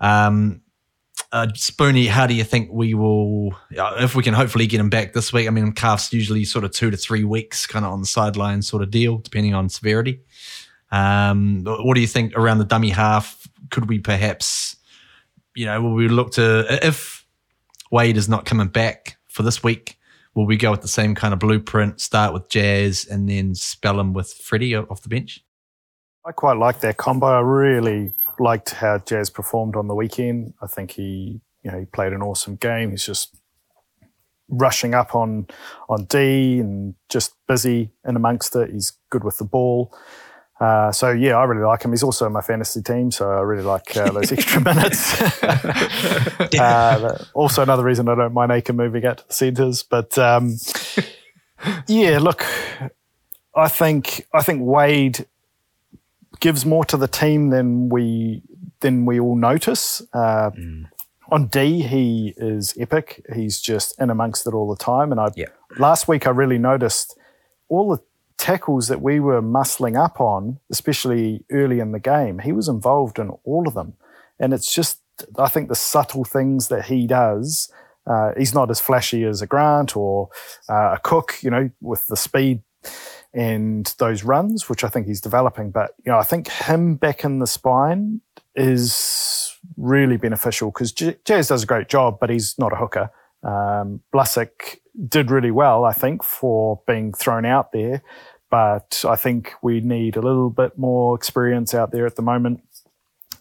Um, 0.00 0.60
uh, 1.32 1.46
Spoony, 1.54 2.06
how 2.08 2.26
do 2.26 2.34
you 2.34 2.44
think 2.44 2.68
we 2.72 2.92
will, 2.92 3.54
uh, 3.78 3.94
if 4.00 4.14
we 4.14 4.22
can 4.22 4.34
hopefully 4.34 4.66
get 4.66 4.80
him 4.80 4.90
back 4.90 5.12
this 5.14 5.32
week? 5.32 5.46
I 5.46 5.50
mean, 5.50 5.72
calf's 5.72 6.12
usually 6.12 6.44
sort 6.44 6.64
of 6.64 6.72
two 6.72 6.90
to 6.90 6.96
three 6.96 7.24
weeks, 7.24 7.66
kind 7.66 7.86
of 7.86 7.92
on 7.92 8.00
the 8.00 8.06
sideline 8.06 8.60
sort 8.62 8.82
of 8.82 8.90
deal, 8.90 9.16
depending 9.18 9.54
on 9.54 9.68
severity. 9.70 10.20
Um, 10.92 11.64
what 11.64 11.94
do 11.94 12.00
you 12.00 12.06
think 12.06 12.36
around 12.36 12.58
the 12.58 12.64
dummy 12.64 12.90
half? 12.90 13.46
Could 13.70 13.88
we 13.88 13.98
perhaps, 13.98 14.76
you 15.54 15.66
know, 15.66 15.80
will 15.80 15.94
we 15.94 16.08
look 16.08 16.32
to 16.32 16.66
if 16.84 17.26
Wade 17.90 18.16
is 18.16 18.28
not 18.28 18.44
coming 18.44 18.68
back 18.68 19.16
for 19.28 19.42
this 19.42 19.62
week? 19.62 19.98
Will 20.34 20.46
we 20.46 20.56
go 20.56 20.70
with 20.70 20.82
the 20.82 20.88
same 20.88 21.14
kind 21.14 21.34
of 21.34 21.40
blueprint? 21.40 22.00
Start 22.00 22.32
with 22.32 22.48
Jazz 22.48 23.04
and 23.04 23.28
then 23.28 23.54
spell 23.54 23.98
him 23.98 24.12
with 24.12 24.32
Freddie 24.32 24.76
off 24.76 25.02
the 25.02 25.08
bench. 25.08 25.44
I 26.24 26.32
quite 26.32 26.56
like 26.56 26.80
that 26.80 26.98
combo. 26.98 27.26
I 27.26 27.40
really 27.40 28.12
liked 28.38 28.70
how 28.70 28.98
Jazz 28.98 29.30
performed 29.30 29.74
on 29.76 29.88
the 29.88 29.94
weekend. 29.94 30.54
I 30.62 30.66
think 30.66 30.92
he, 30.92 31.40
you 31.62 31.70
know, 31.70 31.78
he 31.78 31.84
played 31.86 32.12
an 32.12 32.22
awesome 32.22 32.56
game. 32.56 32.90
He's 32.90 33.04
just 33.04 33.36
rushing 34.48 34.94
up 34.94 35.14
on 35.14 35.46
on 35.88 36.04
D 36.04 36.58
and 36.58 36.94
just 37.08 37.34
busy 37.46 37.90
in 38.06 38.16
amongst 38.16 38.54
it. 38.56 38.70
He's 38.70 38.92
good 39.10 39.24
with 39.24 39.38
the 39.38 39.44
ball. 39.44 39.96
Uh, 40.60 40.92
so 40.92 41.10
yeah, 41.10 41.36
I 41.36 41.44
really 41.44 41.64
like 41.64 41.82
him. 41.82 41.90
He's 41.90 42.02
also 42.02 42.26
in 42.26 42.32
my 42.32 42.42
fantasy 42.42 42.82
team, 42.82 43.10
so 43.10 43.30
I 43.30 43.40
really 43.40 43.62
like 43.62 43.96
uh, 43.96 44.10
those 44.12 44.30
extra 44.36 44.60
minutes. 44.60 45.20
uh, 45.42 47.24
also, 47.32 47.62
another 47.62 47.82
reason 47.82 48.08
I 48.08 48.14
don't 48.14 48.34
mind 48.34 48.52
Aitken 48.52 48.76
moving 48.76 49.06
out 49.06 49.18
to 49.18 49.28
the 49.28 49.32
centres. 49.32 49.82
But 49.82 50.18
um, 50.18 50.56
yeah, 51.86 52.18
look, 52.18 52.44
I 53.54 53.68
think 53.68 54.26
I 54.34 54.42
think 54.42 54.60
Wade 54.62 55.26
gives 56.40 56.66
more 56.66 56.84
to 56.86 56.98
the 56.98 57.08
team 57.08 57.48
than 57.48 57.88
we 57.88 58.42
than 58.80 59.06
we 59.06 59.18
all 59.18 59.36
notice. 59.36 60.02
Uh, 60.12 60.50
On 61.30 61.46
D, 61.46 61.80
he 61.82 62.34
is 62.36 62.74
epic. 62.78 63.24
He's 63.34 63.60
just 63.60 63.98
in 64.00 64.10
amongst 64.10 64.46
it 64.46 64.52
all 64.52 64.68
the 64.68 64.82
time. 64.82 65.10
And 65.10 65.20
I 65.20 65.30
last 65.78 66.06
week 66.08 66.26
I 66.26 66.30
really 66.30 66.58
noticed 66.58 67.16
all 67.68 67.88
the 67.96 68.02
tackles 68.40 68.88
that 68.88 69.02
we 69.02 69.20
were 69.20 69.42
muscling 69.42 70.02
up 70.02 70.18
on, 70.18 70.58
especially 70.70 71.44
early 71.52 71.78
in 71.78 71.92
the 71.92 72.00
game. 72.00 72.38
He 72.38 72.52
was 72.52 72.68
involved 72.68 73.18
in 73.18 73.28
all 73.44 73.68
of 73.68 73.74
them, 73.74 73.92
and 74.38 74.54
it's 74.54 74.74
just 74.74 75.00
I 75.38 75.48
think 75.48 75.68
the 75.68 75.74
subtle 75.74 76.24
things 76.24 76.68
that 76.68 76.86
he 76.86 77.06
does. 77.06 77.70
Uh, 78.06 78.32
he's 78.36 78.54
not 78.54 78.70
as 78.70 78.80
flashy 78.80 79.24
as 79.24 79.42
a 79.42 79.46
Grant 79.46 79.94
or 79.94 80.30
uh, 80.70 80.94
a 80.96 81.00
Cook, 81.02 81.36
you 81.42 81.50
know, 81.50 81.70
with 81.82 82.06
the 82.06 82.16
speed 82.16 82.62
and 83.34 83.94
those 83.98 84.24
runs, 84.24 84.70
which 84.70 84.82
I 84.82 84.88
think 84.88 85.06
he's 85.06 85.20
developing. 85.20 85.70
But 85.70 85.94
you 86.04 86.10
know, 86.10 86.18
I 86.18 86.24
think 86.24 86.48
him 86.48 86.96
back 86.96 87.22
in 87.24 87.40
the 87.40 87.46
spine 87.46 88.22
is 88.56 89.54
really 89.76 90.16
beneficial 90.16 90.70
because 90.70 90.92
J- 90.92 91.18
Jazz 91.26 91.48
does 91.48 91.62
a 91.62 91.66
great 91.66 91.88
job, 91.88 92.16
but 92.18 92.30
he's 92.30 92.58
not 92.58 92.72
a 92.72 92.76
hooker. 92.76 93.10
Um, 93.42 94.00
Blusick 94.14 94.80
did 95.08 95.30
really 95.30 95.50
well, 95.50 95.84
I 95.84 95.92
think, 95.92 96.22
for 96.22 96.80
being 96.86 97.12
thrown 97.12 97.44
out 97.44 97.72
there. 97.72 98.02
But 98.50 99.04
I 99.08 99.16
think 99.16 99.52
we 99.62 99.80
need 99.80 100.16
a 100.16 100.20
little 100.20 100.50
bit 100.50 100.76
more 100.76 101.14
experience 101.14 101.72
out 101.72 101.92
there 101.92 102.04
at 102.04 102.16
the 102.16 102.22
moment. 102.22 102.62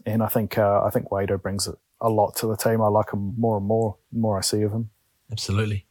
And 0.05 0.21
I 0.21 0.27
think 0.27 0.57
uh, 0.57 0.83
I 0.83 0.91
think 0.91 1.09
Wado 1.09 1.41
brings 1.41 1.67
a, 2.01 2.09
lot 2.09 2.35
to 2.37 2.47
the 2.47 2.55
team. 2.55 2.81
I 2.81 2.87
like 2.87 3.11
him 3.11 3.33
more 3.37 3.57
and 3.57 3.65
more. 3.65 3.97
The 4.13 4.19
more 4.19 4.37
I 4.37 4.41
see 4.41 4.61
of 4.61 4.71
him. 4.71 4.89
Absolutely. 5.31 5.85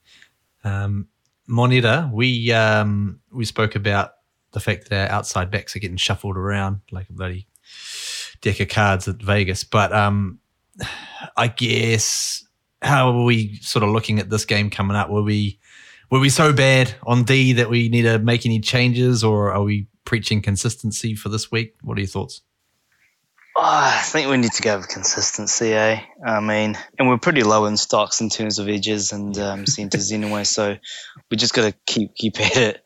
Um, 0.65 1.09
Monita, 1.49 2.11
we 2.13 2.53
um, 2.53 3.21
we 3.33 3.45
spoke 3.45 3.75
about 3.75 4.13
the 4.53 4.61
fact 4.61 4.89
that 4.89 5.11
our 5.11 5.17
outside 5.17 5.51
backs 5.51 5.75
are 5.77 5.79
getting 5.79 5.97
shuffled 5.97 6.37
around 6.37 6.81
like 6.91 7.09
a 7.11 7.13
bloody 7.13 7.47
deck 8.41 8.61
of 8.61 8.69
cards 8.69 9.09
at 9.09 9.23
Vegas. 9.23 9.65
But 9.65 9.93
um, 9.93 10.39
I 11.37 11.49
guess 11.49 12.45
how 12.83 13.11
are 13.11 13.25
we 13.25 13.57
sort 13.57 13.83
of 13.83 13.91
looking 13.91 14.19
at 14.19 14.31
this 14.31 14.45
game 14.45 14.71
coming 14.71 14.97
up? 14.97 15.11
Were 15.11 15.23
we 15.23 15.59
were 16.11 16.21
we 16.21 16.29
so 16.29 16.53
bad 16.53 16.95
on 17.07 17.25
D 17.25 17.55
that 17.55 17.71
we 17.71 17.89
need 17.89 18.03
to 18.03 18.19
make 18.19 18.47
any 18.47 18.61
changes, 18.61 19.23
or 19.25 19.53
are 19.53 19.63
we 19.63 19.89
preaching 20.05 20.43
consistency 20.43 21.15
for 21.15 21.29
this 21.29 21.51
week? 21.51 21.75
What 21.83 21.99
are 21.99 22.01
your 22.01 22.09
thoughts? 22.09 22.43
Oh, 23.57 23.63
I 23.65 24.01
think 24.05 24.31
we 24.31 24.37
need 24.37 24.53
to 24.53 24.63
go 24.63 24.77
with 24.77 24.89
consistency, 24.89 25.73
eh? 25.73 26.01
I 26.25 26.39
mean, 26.39 26.79
and 26.97 27.09
we're 27.09 27.19
pretty 27.19 27.43
low 27.43 27.67
in 27.67 27.77
stocks 27.77 28.21
in 28.21 28.29
terms 28.29 28.61
of 28.61 28.69
edges 28.69 29.11
and 29.11 29.37
um, 29.37 29.67
centers 29.67 30.13
anyway, 30.13 30.45
so 30.45 30.77
we 31.29 31.37
just 31.37 31.55
got 31.55 31.71
to 31.71 31.77
keep 31.85 32.15
keep 32.15 32.41
at 32.41 32.57
it. 32.57 32.83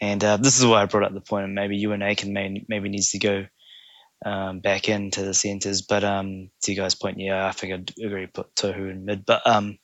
And 0.00 0.22
uh, 0.22 0.36
this 0.36 0.58
is 0.58 0.66
why 0.66 0.82
I 0.82 0.86
brought 0.86 1.04
up 1.04 1.12
the 1.12 1.20
point, 1.20 1.46
and 1.46 1.54
maybe 1.54 1.82
Euan 1.82 2.04
Aitken 2.04 2.32
may, 2.32 2.64
maybe 2.68 2.88
needs 2.88 3.10
to 3.10 3.18
go 3.18 3.46
um, 4.24 4.60
back 4.60 4.88
into 4.88 5.22
the 5.22 5.34
centers. 5.34 5.82
But 5.82 6.04
um, 6.04 6.50
to 6.62 6.72
you 6.72 6.76
guys' 6.76 6.94
point, 6.94 7.18
yeah, 7.18 7.46
I 7.46 7.50
think 7.50 7.72
I'd 7.72 7.92
agree 8.04 8.26
put 8.28 8.54
Tohu 8.54 8.90
in 8.90 9.04
mid. 9.04 9.26
But 9.26 9.44
um, 9.44 9.78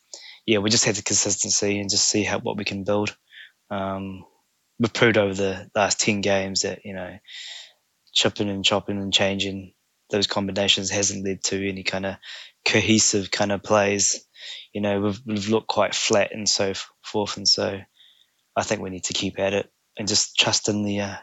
yeah, 0.49 0.59
we 0.59 0.71
just 0.71 0.87
have 0.87 0.97
the 0.97 1.03
consistency 1.03 1.79
and 1.79 1.91
just 1.91 2.09
see 2.09 2.25
how 2.25 2.39
what 2.39 2.57
we 2.57 2.65
can 2.65 2.83
build. 2.83 3.15
Um, 3.71 4.25
we've 4.79 4.93
proved 4.95 5.19
over 5.19 5.35
the 5.35 5.71
last 5.75 6.01
ten 6.01 6.23
games 6.23 6.63
that 6.63 6.87
you 6.87 6.95
know 6.95 7.19
chipping 8.15 8.49
and 8.49 8.65
chopping 8.65 8.97
and 8.97 9.13
changing 9.13 9.75
those 10.11 10.27
combinations 10.27 10.89
hasn't 10.89 11.23
led 11.23 11.45
to 11.45 11.69
any 11.69 11.83
kind 11.83 12.07
of 12.07 12.17
cohesive 12.65 13.31
kind 13.31 13.53
of 13.53 13.63
plays. 13.63 14.25
You 14.73 14.81
know, 14.81 15.03
we've, 15.03 15.21
we've 15.27 15.49
looked 15.49 15.67
quite 15.67 15.95
flat 15.95 16.33
and 16.33 16.49
so 16.49 16.73
forth. 17.03 17.37
And 17.37 17.47
so 17.47 17.79
I 18.57 18.63
think 18.63 18.81
we 18.81 18.89
need 18.89 19.05
to 19.05 19.13
keep 19.13 19.39
at 19.39 19.53
it 19.53 19.71
and 19.99 20.09
just 20.09 20.35
trust 20.39 20.71
in 20.71 20.83
the, 20.83 21.01
uh, 21.01 21.17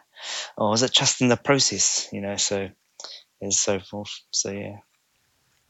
oh, 0.55 0.73
is 0.73 0.83
it 0.83 0.93
trust 0.93 1.21
in 1.21 1.29
the 1.29 1.37
process? 1.37 2.07
You 2.13 2.21
know, 2.21 2.37
so 2.37 2.69
and 3.41 3.53
so 3.53 3.79
forth. 3.79 4.21
So 4.29 4.51
yeah. 4.51 4.77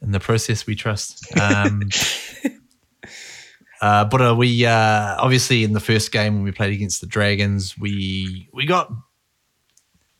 in 0.02 0.12
the 0.12 0.20
process 0.20 0.66
we 0.66 0.74
trust. 0.74 1.34
Um, 1.40 1.88
uh, 3.80 4.04
but 4.04 4.22
uh, 4.22 4.34
we 4.34 4.64
uh, 4.64 5.16
obviously 5.18 5.64
in 5.64 5.72
the 5.72 5.80
first 5.80 6.12
game 6.12 6.34
when 6.34 6.44
we 6.44 6.52
played 6.52 6.72
against 6.72 7.00
the 7.00 7.06
Dragons, 7.06 7.78
we 7.78 8.48
we 8.52 8.66
got 8.66 8.90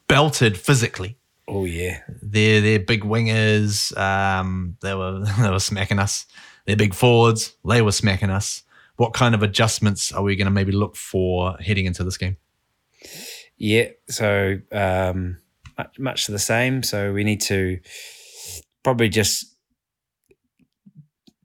belted 0.08 0.56
physically. 0.56 1.16
Oh 1.48 1.64
yeah. 1.64 2.00
They're 2.22 2.60
they're 2.60 2.78
big 2.80 3.02
wingers. 3.02 3.96
Um, 3.96 4.76
they 4.82 4.94
were 4.94 5.24
they 5.40 5.50
were 5.50 5.60
smacking 5.60 5.98
us. 5.98 6.26
They're 6.66 6.76
big 6.76 6.94
forwards. 6.94 7.56
They 7.66 7.82
were 7.82 7.92
smacking 7.92 8.30
us. 8.30 8.62
What 8.96 9.12
kind 9.12 9.34
of 9.34 9.42
adjustments 9.42 10.12
are 10.12 10.22
we 10.22 10.36
going 10.36 10.46
to 10.46 10.50
maybe 10.50 10.72
look 10.72 10.96
for 10.96 11.56
heading 11.58 11.86
into 11.86 12.02
this 12.02 12.16
game? 12.16 12.38
Yeah, 13.58 13.88
so 14.08 14.58
um, 14.72 15.38
much, 15.78 15.98
much 15.98 16.26
the 16.26 16.38
same. 16.38 16.82
So 16.82 17.12
we 17.12 17.22
need 17.22 17.42
to 17.42 17.78
probably 18.82 19.08
just 19.08 19.54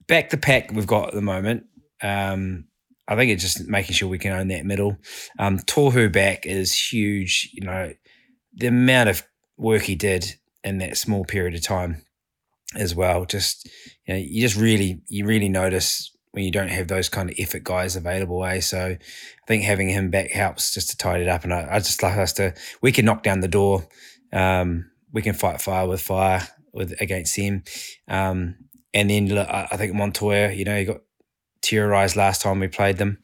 back 0.08 0.30
the 0.30 0.38
pack 0.38 0.72
we've 0.72 0.88
got 0.88 1.10
at 1.10 1.14
the 1.14 1.22
moment. 1.22 1.66
Um, 2.02 2.66
I 3.08 3.16
think 3.16 3.32
it's 3.32 3.44
just 3.44 3.68
making 3.68 3.94
sure 3.96 4.08
we 4.08 4.20
can 4.20 4.32
own 4.32 4.48
that 4.50 4.66
middle. 4.66 4.98
Um, 5.38 5.60
Tohu 5.60 6.12
back 6.12 6.46
is 6.46 6.74
huge. 6.78 7.50
You 7.54 7.66
know, 7.66 7.94
the 8.54 8.68
amount 8.68 9.10
of 9.10 9.24
work 9.58 9.84
he 9.84 9.96
did 9.96 10.36
in 10.64 10.78
that 10.78 10.98
small 10.98 11.26
period 11.26 11.56
of 11.56 11.62
time 11.62 12.04
as 12.76 12.96
well. 12.96 13.26
Just 13.26 13.70
you 14.06 14.14
know, 14.14 14.20
you 14.20 14.42
just 14.42 14.56
really 14.56 15.02
you 15.08 15.26
really 15.26 15.50
notice 15.50 16.16
when 16.32 16.46
you 16.46 16.52
don't 16.52 16.70
have 16.70 16.88
those 16.88 17.10
kind 17.10 17.30
of 17.30 17.36
effort 17.38 17.64
guys 17.64 17.96
available. 17.96 18.44
Eh? 18.46 18.62
So 18.62 18.80
I 18.80 18.98
think 19.48 19.64
having 19.64 19.90
him 19.90 20.10
back 20.10 20.32
helps 20.32 20.74
just 20.74 20.90
to 20.92 20.98
tidy 20.98 21.24
it 21.24 21.30
up. 21.30 21.44
And 21.44 21.54
I, 21.54 21.68
I 21.70 21.80
just 21.80 22.02
like 22.02 22.18
us 22.18 22.34
to 22.34 22.54
we 22.82 22.92
can 22.92 23.06
knock 23.06 23.24
down 23.24 23.42
the 23.42 23.48
door. 23.48 23.88
Um, 24.32 24.90
we 25.12 25.22
can 25.22 25.34
fight 25.34 25.62
fire 25.62 25.88
with 25.88 26.02
fire 26.02 26.48
with 26.74 26.96
against 27.02 27.36
him. 27.36 27.64
Um, 28.08 28.56
and 28.94 29.10
then 29.10 29.38
I 29.38 29.78
think 29.78 29.94
Montoya, 29.94 30.52
you 30.52 30.66
know, 30.66 30.78
he 30.78 30.86
got 30.86 31.02
terrorized 31.62 32.16
last 32.16 32.42
time 32.42 32.60
we 32.60 32.68
played 32.68 32.98
them 32.98 33.18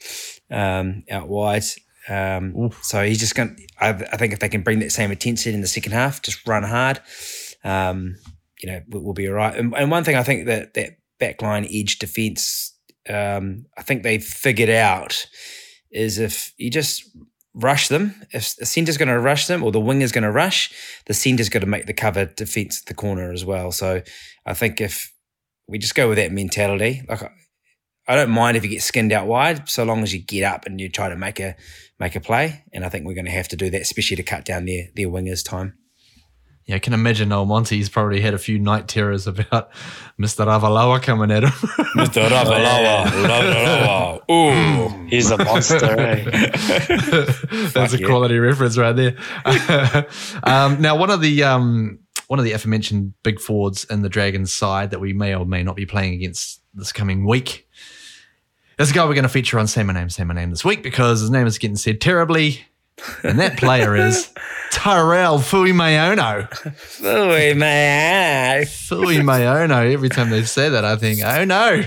um, 0.51 1.03
out 1.09 1.27
wide. 1.27 1.63
Um, 2.09 2.71
so 2.81 3.03
he's 3.03 3.19
just 3.19 3.35
going. 3.35 3.55
to 3.55 3.67
I 3.79 4.17
think 4.17 4.33
if 4.33 4.39
they 4.39 4.49
can 4.49 4.61
bring 4.61 4.79
that 4.79 4.91
same 4.91 5.11
intensity 5.11 5.53
in 5.53 5.61
the 5.61 5.67
second 5.67 5.91
half, 5.91 6.21
just 6.21 6.47
run 6.47 6.63
hard, 6.63 7.01
um, 7.63 8.15
you 8.61 8.71
know, 8.71 8.81
we'll, 8.87 9.03
we'll 9.03 9.13
be 9.13 9.27
all 9.27 9.33
right. 9.33 9.55
And, 9.55 9.75
and 9.75 9.91
one 9.91 10.03
thing 10.03 10.15
I 10.15 10.23
think 10.23 10.45
that 10.45 10.73
that 10.75 10.97
backline 11.19 11.67
edge 11.69 11.99
defense, 11.99 12.73
um, 13.09 13.65
I 13.77 13.81
think 13.81 14.03
they've 14.03 14.23
figured 14.23 14.69
out 14.69 15.25
is 15.91 16.17
if 16.17 16.53
you 16.57 16.69
just 16.69 17.03
rush 17.53 17.87
them, 17.87 18.15
if 18.31 18.55
the 18.55 18.65
center's 18.65 18.97
going 18.97 19.07
to 19.07 19.19
rush 19.19 19.47
them 19.47 19.63
or 19.63 19.71
the 19.71 19.79
wing 19.79 20.01
is 20.01 20.11
going 20.11 20.23
to 20.23 20.31
rush, 20.31 20.71
the 21.07 21.13
center's 21.13 21.49
going 21.49 21.61
to 21.61 21.67
make 21.67 21.87
the 21.87 21.93
cover 21.93 22.25
defense 22.25 22.81
the 22.81 22.93
corner 22.93 23.31
as 23.31 23.43
well. 23.43 23.71
So 23.71 24.01
I 24.45 24.53
think 24.53 24.79
if 24.79 25.11
we 25.67 25.77
just 25.77 25.95
go 25.95 26.07
with 26.07 26.17
that 26.17 26.31
mentality, 26.31 27.03
like 27.09 27.21
I- 28.07 28.13
I 28.13 28.15
don't 28.15 28.29
mind 28.31 28.57
if 28.57 28.63
you 28.63 28.69
get 28.69 28.81
skinned 28.81 29.11
out 29.11 29.27
wide, 29.27 29.67
so 29.69 29.83
long 29.83 30.03
as 30.03 30.13
you 30.13 30.19
get 30.19 30.43
up 30.43 30.65
and 30.65 30.79
you 30.79 30.89
try 30.89 31.09
to 31.09 31.15
make 31.15 31.39
a 31.39 31.55
make 31.99 32.15
a 32.15 32.19
play. 32.21 32.63
And 32.73 32.85
I 32.85 32.89
think 32.89 33.05
we're 33.05 33.15
going 33.15 33.25
to 33.25 33.31
have 33.31 33.47
to 33.49 33.55
do 33.55 33.69
that, 33.69 33.81
especially 33.81 34.17
to 34.17 34.23
cut 34.23 34.45
down 34.45 34.65
their 34.65 34.85
their 34.95 35.07
wingers' 35.07 35.43
time. 35.45 35.73
Yeah, 36.65 36.75
I 36.75 36.79
can 36.79 36.93
imagine 36.93 37.31
old 37.31 37.47
Monty's 37.47 37.87
probably 37.87 38.19
had 38.19 38.33
a 38.33 38.37
few 38.37 38.59
night 38.59 38.89
terrors 38.89 39.25
about 39.25 39.71
Mr. 40.19 40.45
Ravalawa 40.45 41.01
coming 41.01 41.31
at 41.31 41.43
him. 41.43 41.49
Mr. 41.95 42.27
Ravalawa, 42.27 43.07
Ooh. 44.29 45.07
He's 45.07 45.31
a 45.31 45.37
monster, 45.37 45.85
eh? 45.85 46.23
That's 47.73 47.93
a 47.93 47.99
yeah. 47.99 48.05
quality 48.05 48.37
reference 48.37 48.77
right 48.77 48.93
there. 48.93 49.15
um, 50.43 50.81
now, 50.81 50.97
one 50.97 51.09
of 51.09 51.21
the 51.21 51.43
um, 51.43 51.99
one 52.27 52.39
of 52.39 52.43
the 52.45 52.51
aforementioned 52.51 53.13
big 53.23 53.39
forwards 53.39 53.85
in 53.85 54.01
the 54.01 54.09
Dragons 54.09 54.51
side 54.51 54.91
that 54.91 54.99
we 54.99 55.13
may 55.13 55.33
or 55.35 55.45
may 55.45 55.63
not 55.63 55.77
be 55.77 55.85
playing 55.85 56.15
against 56.15 56.61
this 56.73 56.91
coming 56.91 57.25
week 57.25 57.66
is 58.77 58.91
a 58.91 58.93
guy 58.93 59.05
we're 59.05 59.13
going 59.13 59.23
to 59.23 59.29
feature 59.29 59.57
on 59.59 59.67
Say 59.67 59.83
My 59.83 59.93
Name, 59.93 60.09
Say 60.09 60.23
My 60.23 60.33
Name 60.33 60.51
this 60.51 60.63
week 60.63 60.83
because 60.83 61.21
his 61.21 61.29
name 61.29 61.47
is 61.47 61.57
getting 61.57 61.77
said 61.77 61.99
terribly. 61.99 62.65
And 63.23 63.39
that 63.39 63.57
player 63.57 63.95
is 63.95 64.31
Tyrell 64.71 65.39
Fui 65.39 65.71
Mayono. 65.71 66.47
Ooh, 67.01 67.55
man. 67.55 68.65
Fui 68.65 69.17
Mayono. 69.17 69.91
Every 69.91 70.09
time 70.09 70.29
they 70.29 70.43
say 70.43 70.69
that, 70.69 70.83
I 70.83 70.95
think, 70.95 71.21
oh 71.23 71.45
no. 71.45 71.83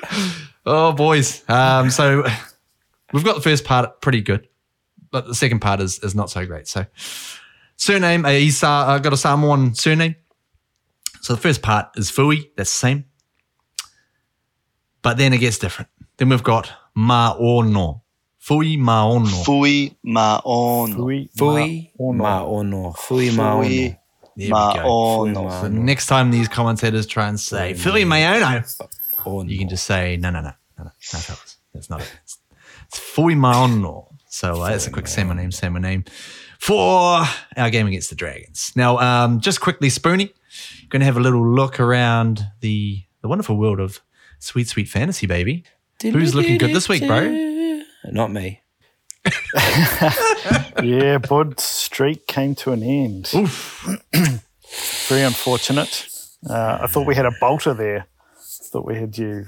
oh, 0.66 0.92
boys. 0.92 1.48
Um, 1.48 1.90
so 1.90 2.24
we've 3.12 3.24
got 3.24 3.36
the 3.36 3.42
first 3.42 3.64
part 3.64 4.00
pretty 4.00 4.22
good, 4.22 4.48
but 5.10 5.26
the 5.26 5.34
second 5.34 5.60
part 5.60 5.80
is, 5.80 6.00
is 6.00 6.14
not 6.14 6.30
so 6.30 6.44
great. 6.46 6.66
So, 6.66 6.84
surname, 7.76 8.24
uh, 8.24 8.30
he's 8.30 8.62
uh, 8.62 8.98
got 8.98 9.12
a 9.12 9.16
Samoan 9.16 9.74
surname. 9.74 10.16
So, 11.22 11.34
the 11.34 11.40
first 11.40 11.62
part 11.62 11.90
is 11.96 12.10
Fui, 12.10 12.50
that's 12.56 12.70
the 12.70 12.78
same. 12.78 13.04
But 15.02 15.16
then 15.16 15.32
it 15.32 15.38
gets 15.38 15.58
different. 15.58 15.90
Then 16.20 16.28
we've 16.28 16.42
got 16.42 16.70
Maono. 16.96 18.02
Fui 18.38 18.76
Maono. 18.76 19.42
Fui 19.44 19.96
maono. 20.04 20.94
Fui, 20.94 21.30
Fui 21.34 21.90
ma- 21.96 22.12
ma 22.12 22.44
ono. 22.44 22.92
Fui 22.92 23.30
ma 23.30 23.54
ono. 23.54 23.62
Fui 23.64 23.96
There 24.36 24.46
we 24.46 24.48
go. 24.48 24.54
maono. 24.54 25.50
So 25.62 25.68
next 25.68 26.06
time 26.06 26.30
these 26.30 26.46
commentators 26.48 27.06
try 27.06 27.26
and 27.28 27.40
say 27.40 27.72
Fui 27.72 28.04
Maono, 28.04 28.62
Ono. 29.26 29.48
you 29.50 29.58
can 29.58 29.68
just 29.70 29.84
say 29.86 30.16
no, 30.18 30.28
no, 30.30 30.40
no, 30.42 30.52
no, 30.78 30.84
no, 30.84 30.84
no, 30.84 30.90
fellas, 31.00 31.56
that's 31.72 31.88
not 31.90 32.00
it. 32.02 32.12
It's, 32.22 32.38
it's 32.88 32.98
Fui 32.98 33.34
Maono. 33.34 34.08
So 34.28 34.60
uh, 34.62 34.68
that's 34.68 34.86
a 34.86 34.90
quick 34.90 35.06
say 35.08 35.24
my 35.24 35.34
name, 35.34 35.50
say 35.52 35.68
my 35.70 35.80
name. 35.80 36.04
for 36.58 37.24
our 37.56 37.70
game 37.70 37.86
against 37.86 38.10
the 38.10 38.16
Dragons. 38.16 38.72
Now, 38.76 38.98
um, 38.98 39.40
just 39.40 39.60
quickly, 39.62 39.88
Spoonie, 39.88 40.32
going 40.90 41.00
to 41.00 41.06
have 41.06 41.16
a 41.16 41.20
little 41.20 41.46
look 41.46 41.80
around 41.80 42.44
the 42.60 43.02
the 43.22 43.28
wonderful 43.28 43.56
world 43.56 43.80
of 43.80 44.00
sweet, 44.38 44.68
sweet 44.68 44.88
fantasy, 44.88 45.26
baby. 45.26 45.64
Who's 46.02 46.34
looking 46.34 46.58
good 46.58 46.74
this 46.74 46.88
week, 46.88 47.06
bro? 47.06 47.82
Not 48.06 48.30
me. 48.32 48.62
yeah, 50.82 51.18
Bud's 51.18 51.62
streak 51.62 52.26
came 52.26 52.54
to 52.56 52.72
an 52.72 52.82
end. 52.82 53.30
Oof. 53.34 53.86
Very 55.08 55.22
unfortunate. 55.22 56.06
Uh, 56.48 56.78
I 56.82 56.86
thought 56.86 57.06
we 57.06 57.14
had 57.14 57.26
a 57.26 57.32
bolter 57.40 57.74
there. 57.74 58.06
I 58.36 58.40
thought 58.72 58.86
we 58.86 58.96
had 58.96 59.18
you 59.18 59.46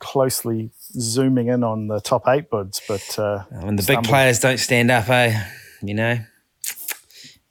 closely 0.00 0.70
zooming 1.00 1.48
in 1.48 1.64
on 1.64 1.88
the 1.88 2.00
top 2.00 2.28
eight 2.28 2.50
buds, 2.50 2.82
but 2.86 3.18
uh, 3.18 3.44
When 3.62 3.76
the 3.76 3.82
big 3.82 4.02
players 4.02 4.40
don't 4.40 4.58
stand 4.58 4.90
up, 4.90 5.08
eh? 5.08 5.42
You 5.82 5.94
know? 5.94 6.18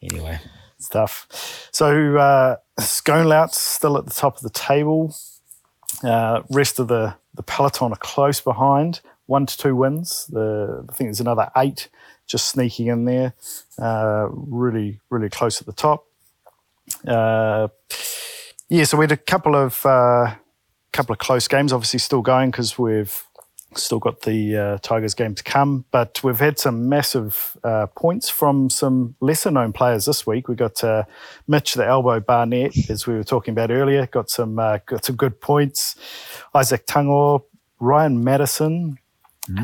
Anyway. 0.01 0.39
It's 0.77 0.89
tough. 0.89 1.69
So 1.71 2.17
uh, 2.17 2.57
Sconelout's 2.79 3.59
still 3.59 3.97
at 3.97 4.05
the 4.05 4.13
top 4.13 4.35
of 4.37 4.43
the 4.43 4.49
table. 4.49 5.15
Uh, 6.03 6.41
rest 6.49 6.79
of 6.79 6.87
the, 6.87 7.15
the 7.33 7.43
peloton 7.43 7.93
are 7.93 7.97
close 7.97 8.41
behind. 8.41 9.01
One 9.25 9.45
to 9.45 9.57
two 9.57 9.75
wins. 9.75 10.27
The 10.27 10.85
I 10.89 10.93
think 10.93 11.07
there's 11.07 11.21
another 11.21 11.49
eight 11.55 11.89
just 12.27 12.49
sneaking 12.49 12.87
in 12.87 13.05
there. 13.05 13.33
Uh, 13.81 14.27
really, 14.31 14.99
really 15.09 15.29
close 15.29 15.61
at 15.61 15.65
the 15.65 15.73
top. 15.73 16.05
Uh, 17.07 17.69
yeah, 18.69 18.83
so 18.83 18.97
we 18.97 19.03
had 19.03 19.11
a 19.11 19.17
couple 19.17 19.55
of 19.55 19.85
uh, 19.85 20.35
couple 20.91 21.13
of 21.13 21.19
close 21.19 21.47
games. 21.47 21.71
Obviously, 21.71 21.99
still 21.99 22.21
going 22.21 22.51
because 22.51 22.77
we've 22.77 23.23
still 23.77 23.99
got 23.99 24.21
the 24.21 24.57
uh, 24.57 24.77
Tigers 24.81 25.13
game 25.13 25.35
to 25.35 25.43
come. 25.43 25.85
But 25.91 26.23
we've 26.23 26.39
had 26.39 26.59
some 26.59 26.89
massive 26.89 27.57
uh, 27.63 27.87
points 27.87 28.29
from 28.29 28.69
some 28.69 29.15
lesser 29.19 29.51
known 29.51 29.73
players 29.73 30.05
this 30.05 30.25
week. 30.25 30.47
We 30.47 30.55
got 30.55 30.83
uh, 30.83 31.03
Mitch 31.47 31.73
the 31.73 31.85
Elbow 31.85 32.19
Barnett, 32.19 32.89
as 32.89 33.07
we 33.07 33.15
were 33.15 33.23
talking 33.23 33.51
about 33.53 33.71
earlier, 33.71 34.05
got 34.07 34.29
some 34.29 34.59
uh, 34.59 34.79
got 34.85 35.05
some 35.05 35.15
good 35.15 35.39
points. 35.41 35.95
Isaac 36.53 36.85
Tangor, 36.85 37.43
Ryan 37.79 38.23
Matterson. 38.23 38.97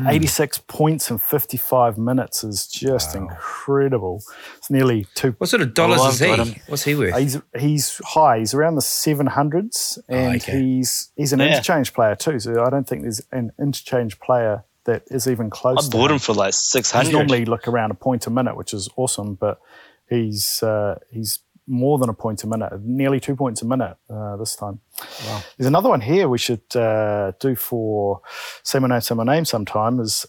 86 0.06 0.58
points 0.66 1.10
in 1.10 1.16
55 1.18 1.96
minutes 1.96 2.44
is 2.44 2.66
just 2.66 3.14
incredible. 3.14 4.22
It's 4.58 4.70
nearly 4.70 5.06
two 5.14 5.34
What 5.38 5.48
sort 5.48 5.62
of 5.62 5.72
dollars 5.74 6.00
Oh, 6.02 6.08
is 6.10 6.18
he? 6.18 6.26
got. 6.36 6.48
What's 6.66 6.84
he 6.84 6.94
worth? 6.94 7.16
He's 7.16 7.38
he's 7.58 8.00
high. 8.04 8.38
He's 8.40 8.52
around 8.52 8.74
the 8.74 8.82
seven 8.82 9.26
hundreds, 9.26 9.98
and 10.08 10.36
okay. 10.36 10.60
he's 10.60 11.10
he's 11.16 11.32
an 11.32 11.40
Yeah. 11.40 11.46
interchange 11.46 11.94
player 11.94 12.14
too. 12.14 12.38
So 12.38 12.62
I 12.64 12.68
don't 12.70 12.86
think 12.86 13.02
there's 13.02 13.22
an 13.32 13.52
interchange 13.58 14.18
player 14.20 14.64
that 14.84 15.04
is 15.10 15.26
even 15.26 15.48
close. 15.50 15.78
I 15.78 15.82
to 15.82 15.90
bought 15.90 16.10
him 16.10 16.18
for 16.18 16.34
like 16.34 16.52
six 16.52 16.92
He's 16.92 17.10
normally 17.10 17.44
look 17.46 17.66
around 17.66 17.90
a 17.90 17.94
point 17.94 18.26
a 18.26 18.30
minute, 18.30 18.56
which 18.56 18.74
is 18.74 18.88
awesome, 18.96 19.34
but 19.34 19.60
he's 20.08 20.62
uh, 20.62 20.98
he's 21.10 21.38
more 21.66 21.98
than 21.98 22.08
a 22.08 22.14
point 22.14 22.42
a 22.44 22.46
minute, 22.46 22.72
nearly 22.82 23.20
two 23.20 23.36
points 23.36 23.62
a 23.62 23.66
minute 23.66 23.96
uh, 24.08 24.36
this 24.36 24.56
time. 24.56 24.80
Wow. 25.26 25.42
There's 25.56 25.68
another 25.68 25.88
one 25.88 26.00
here 26.00 26.28
we 26.28 26.38
should 26.38 26.64
uh, 26.74 27.32
do 27.38 27.54
for 27.54 28.20
say 28.62 28.78
my 28.78 28.88
name, 28.88 29.00
say 29.00 29.14
my 29.14 29.24
name 29.24 29.44
sometime 29.44 30.00
is 30.00 30.26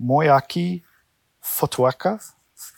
Moeaki 0.00 0.82
Fotuaika. 1.42 2.20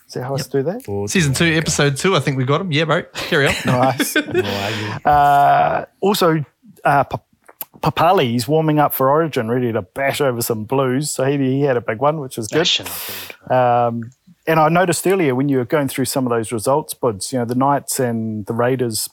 Is 0.06 0.14
that 0.14 0.22
how 0.22 0.36
I 0.36 0.42
do 0.42 0.62
that? 0.62 1.08
Season 1.08 1.34
two, 1.34 1.46
episode 1.46 1.96
two. 1.96 2.14
I 2.14 2.20
think 2.20 2.36
we 2.36 2.44
got 2.44 2.60
him. 2.60 2.70
Yeah, 2.70 2.84
bro. 2.84 3.02
Carry 3.14 3.48
on. 3.48 3.54
Nice. 3.66 4.14
Uh, 4.16 5.86
also, 6.00 6.44
uh, 6.84 7.04
Papalii, 7.80 8.30
he's 8.30 8.46
warming 8.46 8.78
up 8.78 8.94
for 8.94 9.10
Origin, 9.10 9.48
ready 9.48 9.72
to 9.72 9.82
bash 9.82 10.20
over 10.20 10.42
some 10.42 10.64
Blues. 10.64 11.10
So 11.10 11.24
he, 11.24 11.36
he 11.38 11.60
had 11.62 11.76
a 11.76 11.80
big 11.80 11.98
one, 11.98 12.20
which 12.20 12.36
was 12.36 12.48
good. 12.48 12.68
Um, 13.50 14.12
and 14.46 14.60
I 14.60 14.68
noticed 14.68 15.06
earlier 15.06 15.34
when 15.34 15.48
you 15.48 15.58
were 15.58 15.64
going 15.64 15.88
through 15.88 16.04
some 16.04 16.26
of 16.26 16.30
those 16.30 16.52
results, 16.52 16.94
buds, 16.94 17.32
you 17.32 17.38
know, 17.38 17.44
the 17.44 17.54
Knights 17.54 17.98
and 17.98 18.46
the 18.46 18.52
Raiders, 18.52 19.08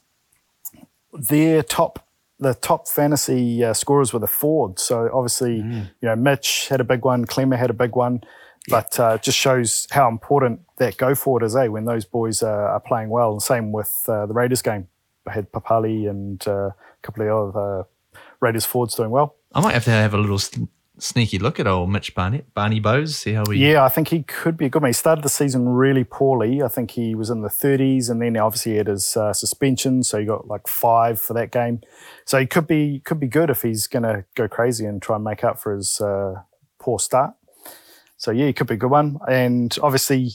their 1.11 1.63
top, 1.63 2.07
the 2.39 2.53
top 2.53 2.87
fantasy 2.87 3.63
uh, 3.63 3.73
scorers 3.73 4.13
were 4.13 4.19
the 4.19 4.27
Fords. 4.27 4.83
So 4.83 5.09
obviously, 5.13 5.57
you 5.57 5.89
know, 6.01 6.15
Mitch 6.15 6.67
had 6.69 6.81
a 6.81 6.83
big 6.83 7.03
one, 7.05 7.25
Clemmer 7.25 7.55
had 7.55 7.69
a 7.69 7.73
big 7.73 7.95
one, 7.95 8.23
but 8.67 8.99
uh, 8.99 9.15
it 9.15 9.23
just 9.23 9.37
shows 9.37 9.87
how 9.91 10.07
important 10.07 10.61
that 10.77 10.97
go 10.97 11.15
forward 11.15 11.43
is, 11.43 11.55
eh, 11.55 11.67
when 11.67 11.85
those 11.85 12.05
boys 12.05 12.43
are, 12.43 12.69
are 12.69 12.79
playing 12.79 13.09
well. 13.09 13.33
And 13.33 13.41
same 13.41 13.71
with 13.71 13.91
uh, 14.07 14.25
the 14.25 14.33
Raiders 14.33 14.61
game. 14.61 14.87
I 15.27 15.31
had 15.31 15.51
Papalii 15.51 16.09
and 16.09 16.45
uh, 16.47 16.51
a 16.51 16.75
couple 17.01 17.23
of 17.23 17.55
other 17.55 17.87
Raiders 18.39 18.65
Fords 18.65 18.95
doing 18.95 19.09
well. 19.09 19.35
I 19.53 19.61
might 19.61 19.73
have 19.73 19.85
to 19.85 19.91
have 19.91 20.13
a 20.13 20.17
little 20.17 20.39
sneaky 20.99 21.39
look 21.39 21.59
at 21.59 21.67
old 21.67 21.89
Mitch 21.89 22.13
Barnett, 22.13 22.53
Barney 22.53 22.79
Bowes, 22.79 23.17
see 23.17 23.33
how 23.33 23.45
he. 23.45 23.71
Yeah, 23.71 23.83
I 23.83 23.89
think 23.89 24.09
he 24.09 24.23
could 24.23 24.57
be 24.57 24.65
a 24.65 24.69
good 24.69 24.81
man. 24.81 24.89
He 24.89 24.93
started 24.93 25.23
the 25.23 25.29
season 25.29 25.69
really 25.69 26.03
poorly. 26.03 26.61
I 26.61 26.67
think 26.67 26.91
he 26.91 27.15
was 27.15 27.29
in 27.29 27.41
the 27.41 27.49
30s, 27.49 28.09
and 28.09 28.21
then 28.21 28.37
obviously 28.37 28.73
he 28.73 28.77
had 28.77 28.87
his 28.87 29.17
uh, 29.17 29.33
suspension, 29.33 30.03
so 30.03 30.19
he 30.19 30.25
got 30.25 30.47
like 30.47 30.67
five 30.67 31.19
for 31.19 31.33
that 31.33 31.51
game. 31.51 31.81
So 32.25 32.39
he 32.39 32.45
could 32.45 32.67
be 32.67 33.01
could 33.05 33.19
be 33.19 33.27
good 33.27 33.49
if 33.49 33.61
he's 33.61 33.87
going 33.87 34.03
to 34.03 34.25
go 34.35 34.47
crazy 34.47 34.85
and 34.85 35.01
try 35.01 35.15
and 35.15 35.25
make 35.25 35.43
up 35.43 35.59
for 35.59 35.75
his 35.75 35.99
uh, 35.99 36.35
poor 36.79 36.99
start. 36.99 37.33
So 38.17 38.31
yeah, 38.31 38.45
he 38.45 38.53
could 38.53 38.67
be 38.67 38.75
a 38.75 38.77
good 38.77 38.91
one. 38.91 39.19
And 39.27 39.75
obviously, 39.81 40.31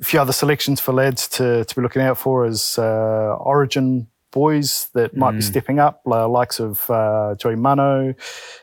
a 0.00 0.04
few 0.04 0.20
other 0.20 0.32
selections 0.32 0.80
for 0.80 0.92
lads 0.92 1.28
to 1.28 1.64
to 1.64 1.74
be 1.74 1.82
looking 1.82 2.02
out 2.02 2.18
for 2.18 2.46
is 2.46 2.78
uh, 2.78 3.36
Origin 3.38 4.08
boys 4.34 4.88
that 4.94 5.16
might 5.16 5.32
be 5.32 5.40
stepping 5.40 5.78
up, 5.78 6.02
likes 6.04 6.58
of 6.58 6.90
uh, 6.90 7.36
Joey 7.38 7.54
Mano 7.54 8.14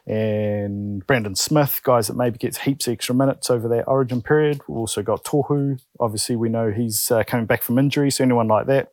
and 0.05 1.07
Brandon 1.07 1.33
Smith, 1.33 1.79
guys 1.83 2.07
that 2.07 2.15
maybe 2.15 2.37
gets 2.37 2.59
heaps 2.59 2.87
of 2.87 2.93
extra 2.93 3.15
minutes 3.15 3.49
over 3.49 3.67
that 3.69 3.85
origin 3.87 4.21
period. 4.21 4.61
We've 4.67 4.77
also 4.77 5.01
got 5.01 5.23
Tohu. 5.23 5.79
Obviously, 5.99 6.35
we 6.35 6.49
know 6.49 6.71
he's 6.71 7.09
uh, 7.09 7.23
coming 7.23 7.45
back 7.45 7.63
from 7.63 7.79
injury, 7.79 8.11
so 8.11 8.23
anyone 8.23 8.49
like 8.49 8.67
that. 8.67 8.91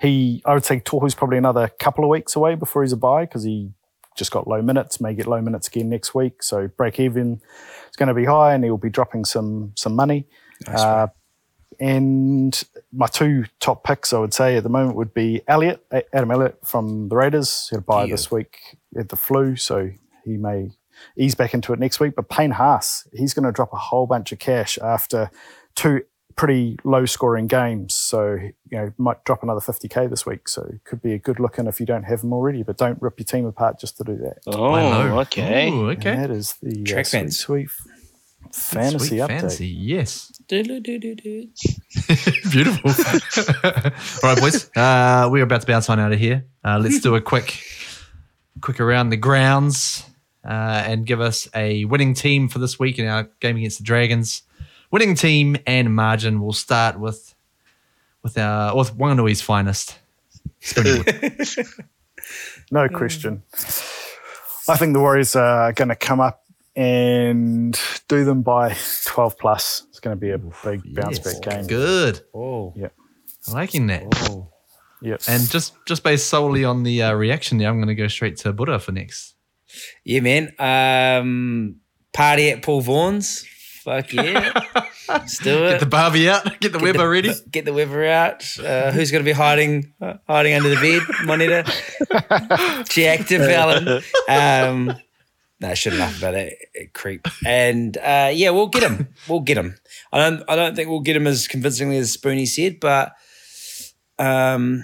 He, 0.00 0.40
I 0.46 0.54
would 0.54 0.64
say 0.64 0.80
Tohu's 0.80 1.16
probably 1.16 1.38
another 1.38 1.68
couple 1.80 2.04
of 2.04 2.10
weeks 2.10 2.36
away 2.36 2.54
before 2.54 2.82
he's 2.82 2.92
a 2.92 2.96
buy 2.96 3.24
because 3.24 3.42
he 3.42 3.72
just 4.16 4.30
got 4.30 4.46
low 4.46 4.62
minutes, 4.62 5.00
may 5.00 5.14
get 5.14 5.26
low 5.26 5.40
minutes 5.40 5.66
again 5.66 5.88
next 5.88 6.14
week. 6.14 6.42
So 6.42 6.68
break 6.68 7.00
even 7.00 7.40
is 7.90 7.96
going 7.96 8.08
to 8.08 8.14
be 8.14 8.26
high 8.26 8.54
and 8.54 8.62
he'll 8.62 8.76
be 8.76 8.90
dropping 8.90 9.24
some 9.24 9.72
some 9.74 9.96
money. 9.96 10.28
Uh, 10.68 11.08
and 11.80 12.62
my 12.92 13.06
two 13.06 13.44
top 13.60 13.84
picks, 13.84 14.12
I 14.12 14.18
would 14.18 14.34
say 14.34 14.56
at 14.56 14.62
the 14.62 14.68
moment, 14.68 14.96
would 14.96 15.14
be 15.14 15.42
Elliott, 15.48 15.84
A- 15.90 16.04
Adam 16.14 16.30
Elliott 16.30 16.58
from 16.64 17.08
the 17.08 17.16
Raiders. 17.16 17.68
He'll 17.70 17.80
buy 17.80 18.04
Yeah. 18.04 18.12
this 18.14 18.30
week 18.30 18.58
at 18.98 19.08
the 19.08 19.16
flu, 19.16 19.56
so 19.56 19.90
he 20.24 20.36
may 20.36 20.70
ease 21.16 21.34
back 21.34 21.54
into 21.54 21.72
it 21.72 21.78
next 21.78 22.00
week. 22.00 22.14
But 22.14 22.28
Payne 22.28 22.52
Haas, 22.52 23.08
he's 23.12 23.32
going 23.34 23.44
to 23.46 23.52
drop 23.52 23.72
a 23.72 23.76
whole 23.78 24.06
bunch 24.06 24.30
of 24.32 24.38
cash 24.38 24.78
after 24.82 25.30
two 25.74 26.02
pretty 26.36 26.78
low 26.84 27.04
scoring 27.04 27.46
games. 27.46 27.92
So, 27.94 28.32
you 28.34 28.52
know, 28.70 28.92
might 28.96 29.22
drop 29.24 29.42
another 29.42 29.60
50K 29.60 30.08
this 30.08 30.24
week. 30.24 30.48
So 30.48 30.62
it 30.62 30.84
could 30.84 31.02
be 31.02 31.12
a 31.12 31.18
good 31.18 31.38
look 31.38 31.58
in 31.58 31.66
if 31.66 31.78
you 31.78 31.84
don't 31.84 32.04
have 32.04 32.22
him 32.22 32.32
already, 32.32 32.62
but 32.62 32.78
don't 32.78 33.00
rip 33.02 33.18
your 33.18 33.24
team 33.26 33.44
apart 33.44 33.78
just 33.78 33.98
to 33.98 34.04
do 34.04 34.16
that. 34.16 34.38
Oh, 34.46 34.72
I 34.72 34.82
know. 34.82 35.20
okay. 35.20 35.68
And 35.68 35.90
okay. 35.98 36.16
that 36.16 36.30
is 36.30 36.54
the 36.62 36.80
uh, 36.80 36.84
Track 36.86 37.06
sweet, 37.06 37.18
fans. 37.20 37.38
sweet 37.38 37.68
fantasy 38.52 39.08
Sweet 39.08 39.18
update. 39.20 39.26
fantasy, 39.28 39.66
yes. 39.68 40.32
Beautiful. 42.50 42.90
All 44.22 44.34
right, 44.34 44.38
boys. 44.40 44.70
Uh, 44.76 45.28
we're 45.30 45.42
about 45.44 45.60
to 45.62 45.66
bounce 45.66 45.88
on 45.88 45.98
out 45.98 46.12
of 46.12 46.18
here. 46.18 46.44
Uh, 46.64 46.78
let's 46.82 47.00
do 47.00 47.14
a 47.14 47.20
quick, 47.20 47.62
quick 48.60 48.80
around 48.80 49.10
the 49.10 49.16
grounds 49.16 50.04
uh, 50.44 50.82
and 50.86 51.06
give 51.06 51.20
us 51.20 51.48
a 51.54 51.84
winning 51.86 52.14
team 52.14 52.48
for 52.48 52.58
this 52.58 52.78
week 52.78 52.98
in 52.98 53.06
our 53.06 53.24
game 53.40 53.56
against 53.56 53.78
the 53.78 53.84
Dragons. 53.84 54.42
Winning 54.90 55.14
team 55.14 55.56
and 55.66 55.94
margin. 55.94 56.40
We'll 56.42 56.52
start 56.52 56.98
with 57.00 57.34
with 58.22 58.36
our 58.38 58.76
with 58.76 58.96
Wanganui's 58.96 59.40
finest. 59.42 59.98
No 62.70 62.88
question. 62.88 63.42
I 64.68 64.76
think 64.76 64.92
the 64.94 65.00
Warriors 65.00 65.34
are 65.36 65.72
going 65.72 65.88
to 65.88 65.96
come 65.96 66.20
up 66.20 66.41
and 66.76 67.78
do 68.08 68.24
them 68.24 68.42
by 68.42 68.74
12 69.06 69.38
plus. 69.38 69.84
It's 69.90 70.00
going 70.00 70.16
to 70.16 70.20
be 70.20 70.30
a 70.30 70.38
big 70.38 70.94
bounce 70.94 71.20
Yes. 71.24 71.38
back 71.40 71.56
game. 71.56 71.66
Good. 71.66 72.20
Oh. 72.34 72.72
Yeah. 72.76 72.88
Liking 73.52 73.86
that. 73.88 74.04
Oh. 74.30 74.48
Yep. 75.02 75.22
And 75.26 75.50
just 75.50 75.74
just 75.84 76.04
based 76.04 76.28
solely 76.28 76.64
on 76.64 76.84
the 76.84 77.02
uh, 77.02 77.12
reaction 77.14 77.58
there, 77.58 77.68
I'm 77.68 77.76
going 77.76 77.88
to 77.88 77.94
go 77.96 78.06
straight 78.06 78.36
to 78.38 78.52
Buddha 78.52 78.78
for 78.78 78.92
next. 78.92 79.34
Yeah, 80.04 80.20
man. 80.20 80.52
Um, 80.60 81.76
party 82.12 82.50
at 82.50 82.62
Paul 82.62 82.82
Vaughan's. 82.82 83.44
Fuck 83.82 84.12
yeah. 84.12 84.52
Let's 85.08 85.38
do 85.38 85.64
it. 85.64 85.70
Get 85.72 85.80
the 85.80 85.86
Barbie 85.86 86.28
out. 86.30 86.44
Get 86.60 86.72
the 86.72 86.78
Get 86.78 86.82
Weber 86.82 87.10
ready. 87.10 87.32
Get 87.50 87.64
the 87.64 87.72
Weber 87.72 88.06
out. 88.06 88.44
Uh, 88.60 88.92
who's 88.92 89.10
going 89.10 89.24
to 89.24 89.28
be 89.28 89.32
hiding 89.32 89.92
uh, 90.00 90.14
hiding 90.28 90.54
under 90.54 90.68
the 90.68 90.76
bed? 90.76 91.02
Monita. 91.26 91.64
Jack 92.88 93.26
de 93.26 93.38
Belin. 93.38 94.02
Um, 94.28 94.96
no, 95.62 95.68
I 95.68 95.74
shouldn't 95.74 96.00
laugh 96.00 96.18
about 96.18 96.34
it. 96.34 96.58
uh, 96.78 96.84
creep. 96.92 97.26
And 97.46 97.96
uh, 97.96 98.30
yeah, 98.34 98.50
we'll 98.50 98.66
get 98.68 98.82
him. 98.82 99.08
We'll 99.28 99.40
get 99.40 99.56
him. 99.56 99.76
I 100.12 100.18
don't. 100.18 100.42
I 100.48 100.56
don't 100.56 100.74
think 100.74 100.88
we'll 100.88 101.00
get 101.00 101.16
him 101.16 101.26
as 101.26 101.46
convincingly 101.48 101.96
as 101.98 102.16
Spoonie 102.16 102.46
said, 102.48 102.80
but 102.80 103.12
um, 104.18 104.82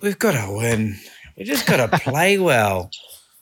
we've 0.00 0.18
got 0.18 0.32
to 0.32 0.52
win. 0.56 0.96
We 1.36 1.44
just 1.44 1.66
got 1.66 1.88
to 1.90 1.98
play 1.98 2.38
well, 2.40 2.90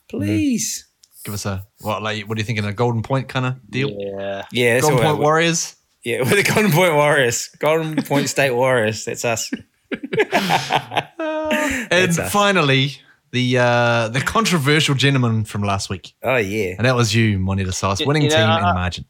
please. 0.09 0.86
Give 1.24 1.34
us 1.34 1.46
a 1.46 1.66
what? 1.80 2.03
Like, 2.03 2.28
what 2.28 2.36
are 2.36 2.40
you 2.40 2.44
thinking? 2.44 2.64
A 2.64 2.72
golden 2.72 3.03
point 3.03 3.28
kind 3.28 3.46
of 3.46 3.70
deal? 3.70 3.90
Yeah. 3.90 4.44
Yeah, 4.53 4.80
golden 4.80 4.98
point. 4.98 5.18
Warriors. 5.18 5.76
Yeah, 6.03 6.22
we're 6.22 6.36
the 6.36 6.42
Golden 6.42 6.72
Point 6.72 6.94
Warriors. 6.94 7.48
Golden 7.59 8.03
Point 8.03 8.30
State 8.30 8.53
Warriors. 8.53 9.05
That's 9.05 9.24
us. 9.24 9.51
And 11.20 11.90
That's 11.90 12.18
us. 12.18 12.32
finally, 12.32 12.92
the 13.32 13.58
uh, 13.58 14.08
the 14.08 14.20
controversial 14.20 14.94
gentleman 14.94 15.44
from 15.44 15.62
last 15.62 15.88
week, 15.90 16.14
Oh, 16.22 16.36
yeah. 16.36 16.74
and 16.76 16.86
that 16.86 16.94
was 16.96 17.14
you, 17.14 17.38
Moneta 17.38 17.72
Sauce, 17.72 18.00
Y- 18.00 18.06
winning 18.06 18.22
you 18.24 18.30
know, 18.30 18.36
team 18.36 18.46
I- 18.46 18.56
and 18.56 18.74
margin. 18.74 19.04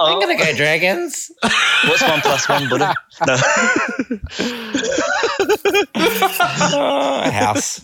Oh, 0.00 0.06
I'm 0.14 0.20
going 0.20 0.38
to 0.38 0.44
go 0.44 0.52
Dragons. 0.56 1.28
what's 1.42 2.02
one 2.02 2.20
plus 2.20 2.48
one, 2.48 2.68
Buddha? 2.68 2.94
No. 3.26 3.36
Oh, 5.94 7.30
house. 7.32 7.80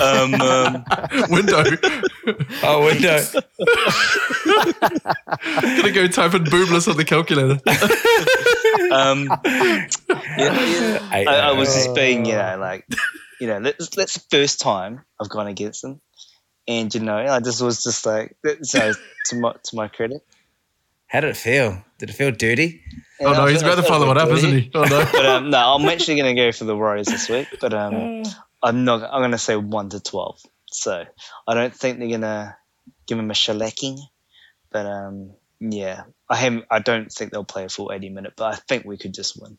um, 0.00 0.34
um, 0.34 0.84
Window. 1.30 1.62
Oh, 2.64 2.84
window. 2.84 3.22
I'm 5.28 5.76
gonna 5.76 5.92
go 5.92 6.06
type 6.08 6.34
in 6.34 6.44
boobless 6.44 6.88
on 6.88 6.96
the 6.96 7.04
calculator. 7.04 7.60
um, 8.92 9.26
yeah, 9.44 9.86
yeah. 10.36 11.08
I, 11.10 11.24
I, 11.28 11.34
I 11.48 11.52
was 11.52 11.72
just 11.74 11.94
being, 11.94 12.24
you 12.24 12.32
know, 12.34 12.56
like, 12.58 12.86
you 13.42 13.48
know, 13.48 13.60
that's, 13.60 13.88
that's 13.88 14.14
the 14.14 14.24
first 14.30 14.60
time 14.60 15.04
I've 15.20 15.28
gone 15.28 15.48
against 15.48 15.82
them, 15.82 16.00
and 16.68 16.94
you 16.94 17.00
know, 17.00 17.16
I 17.16 17.40
just 17.40 17.60
was 17.60 17.82
just 17.82 18.06
like, 18.06 18.36
so 18.62 18.92
to 19.26 19.36
my 19.36 19.54
to 19.64 19.74
my 19.74 19.88
credit. 19.88 20.24
How 21.08 21.22
did 21.22 21.30
it 21.30 21.36
feel? 21.36 21.82
Did 21.98 22.10
it 22.10 22.12
feel 22.12 22.30
dirty? 22.30 22.82
oh 23.20 23.32
no, 23.32 23.46
he's 23.46 23.62
about 23.62 23.74
to 23.74 23.82
follow 23.82 24.12
it 24.12 24.16
up, 24.16 24.28
isn't 24.28 24.48
he? 24.48 24.70
Oh 24.72 24.84
no. 24.84 25.04
But 25.10 25.26
um, 25.26 25.50
no, 25.50 25.58
I'm 25.58 25.88
actually 25.88 26.18
going 26.18 26.36
to 26.36 26.40
go 26.40 26.52
for 26.52 26.62
the 26.62 26.76
Warriors 26.76 27.08
this 27.08 27.28
week. 27.28 27.48
But 27.60 27.74
um, 27.74 28.22
I'm 28.62 28.84
not. 28.84 29.02
I'm 29.02 29.22
going 29.22 29.32
to 29.32 29.38
say 29.38 29.56
one 29.56 29.88
to 29.88 29.98
twelve. 29.98 30.40
So 30.70 31.04
I 31.48 31.54
don't 31.54 31.74
think 31.74 31.98
they're 31.98 32.08
going 32.08 32.20
to 32.20 32.56
give 33.08 33.18
him 33.18 33.28
a 33.28 33.34
shellacking. 33.34 33.98
But 34.70 34.86
um, 34.86 35.32
yeah, 35.58 36.04
I 36.30 36.36
have. 36.36 36.62
I 36.70 36.78
don't 36.78 37.10
think 37.10 37.32
they'll 37.32 37.42
play 37.42 37.64
a 37.64 37.68
full 37.68 37.90
80 37.92 38.08
minute. 38.10 38.34
But 38.36 38.54
I 38.54 38.56
think 38.56 38.84
we 38.84 38.98
could 38.98 39.12
just 39.12 39.36
win. 39.42 39.58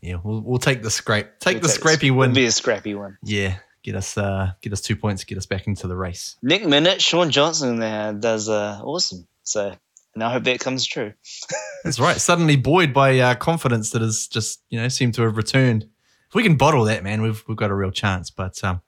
Yeah, 0.00 0.16
we'll, 0.22 0.40
we'll 0.40 0.58
take 0.58 0.82
the 0.82 0.90
scrape. 0.90 1.38
Take 1.40 1.56
We'll 1.56 1.62
the 1.62 1.68
take- 1.68 1.76
scrappy 1.78 2.08
It'll 2.08 2.28
be 2.28 2.46
a 2.46 2.52
scrappy 2.52 2.94
one. 2.94 3.18
Yeah, 3.22 3.56
get 3.82 3.94
us 3.96 4.16
uh, 4.16 4.52
get 4.62 4.72
us 4.72 4.80
two 4.80 4.96
points, 4.96 5.24
get 5.24 5.36
us 5.38 5.46
back 5.46 5.66
into 5.66 5.86
the 5.86 5.96
race. 5.96 6.36
Nick 6.42 6.64
Minute, 6.66 7.02
Shaun 7.02 7.30
Johnson 7.30 7.78
there 7.78 8.12
does 8.12 8.48
uh, 8.48 8.80
awesome. 8.82 9.26
So 9.42 9.74
and 10.14 10.24
I 10.24 10.32
hope 10.32 10.44
that 10.44 10.60
comes 10.60 10.86
true. 10.86 11.12
That's 11.84 12.00
right. 12.00 12.16
Suddenly 12.16 12.56
buoyed 12.56 12.92
by 12.92 13.18
uh, 13.18 13.34
confidence 13.34 13.90
that 13.90 14.02
has 14.02 14.26
just 14.26 14.62
you 14.70 14.80
know 14.80 14.88
seemed 14.88 15.14
to 15.14 15.22
have 15.22 15.36
returned. 15.36 15.84
If 16.28 16.34
we 16.34 16.42
can 16.44 16.56
bottle 16.56 16.84
that, 16.84 17.02
man, 17.04 17.22
we've 17.22 17.42
we've 17.46 17.56
got 17.56 17.70
a 17.70 17.74
real 17.74 17.90
chance. 17.90 18.30
But 18.30 18.62
um, 18.64 18.80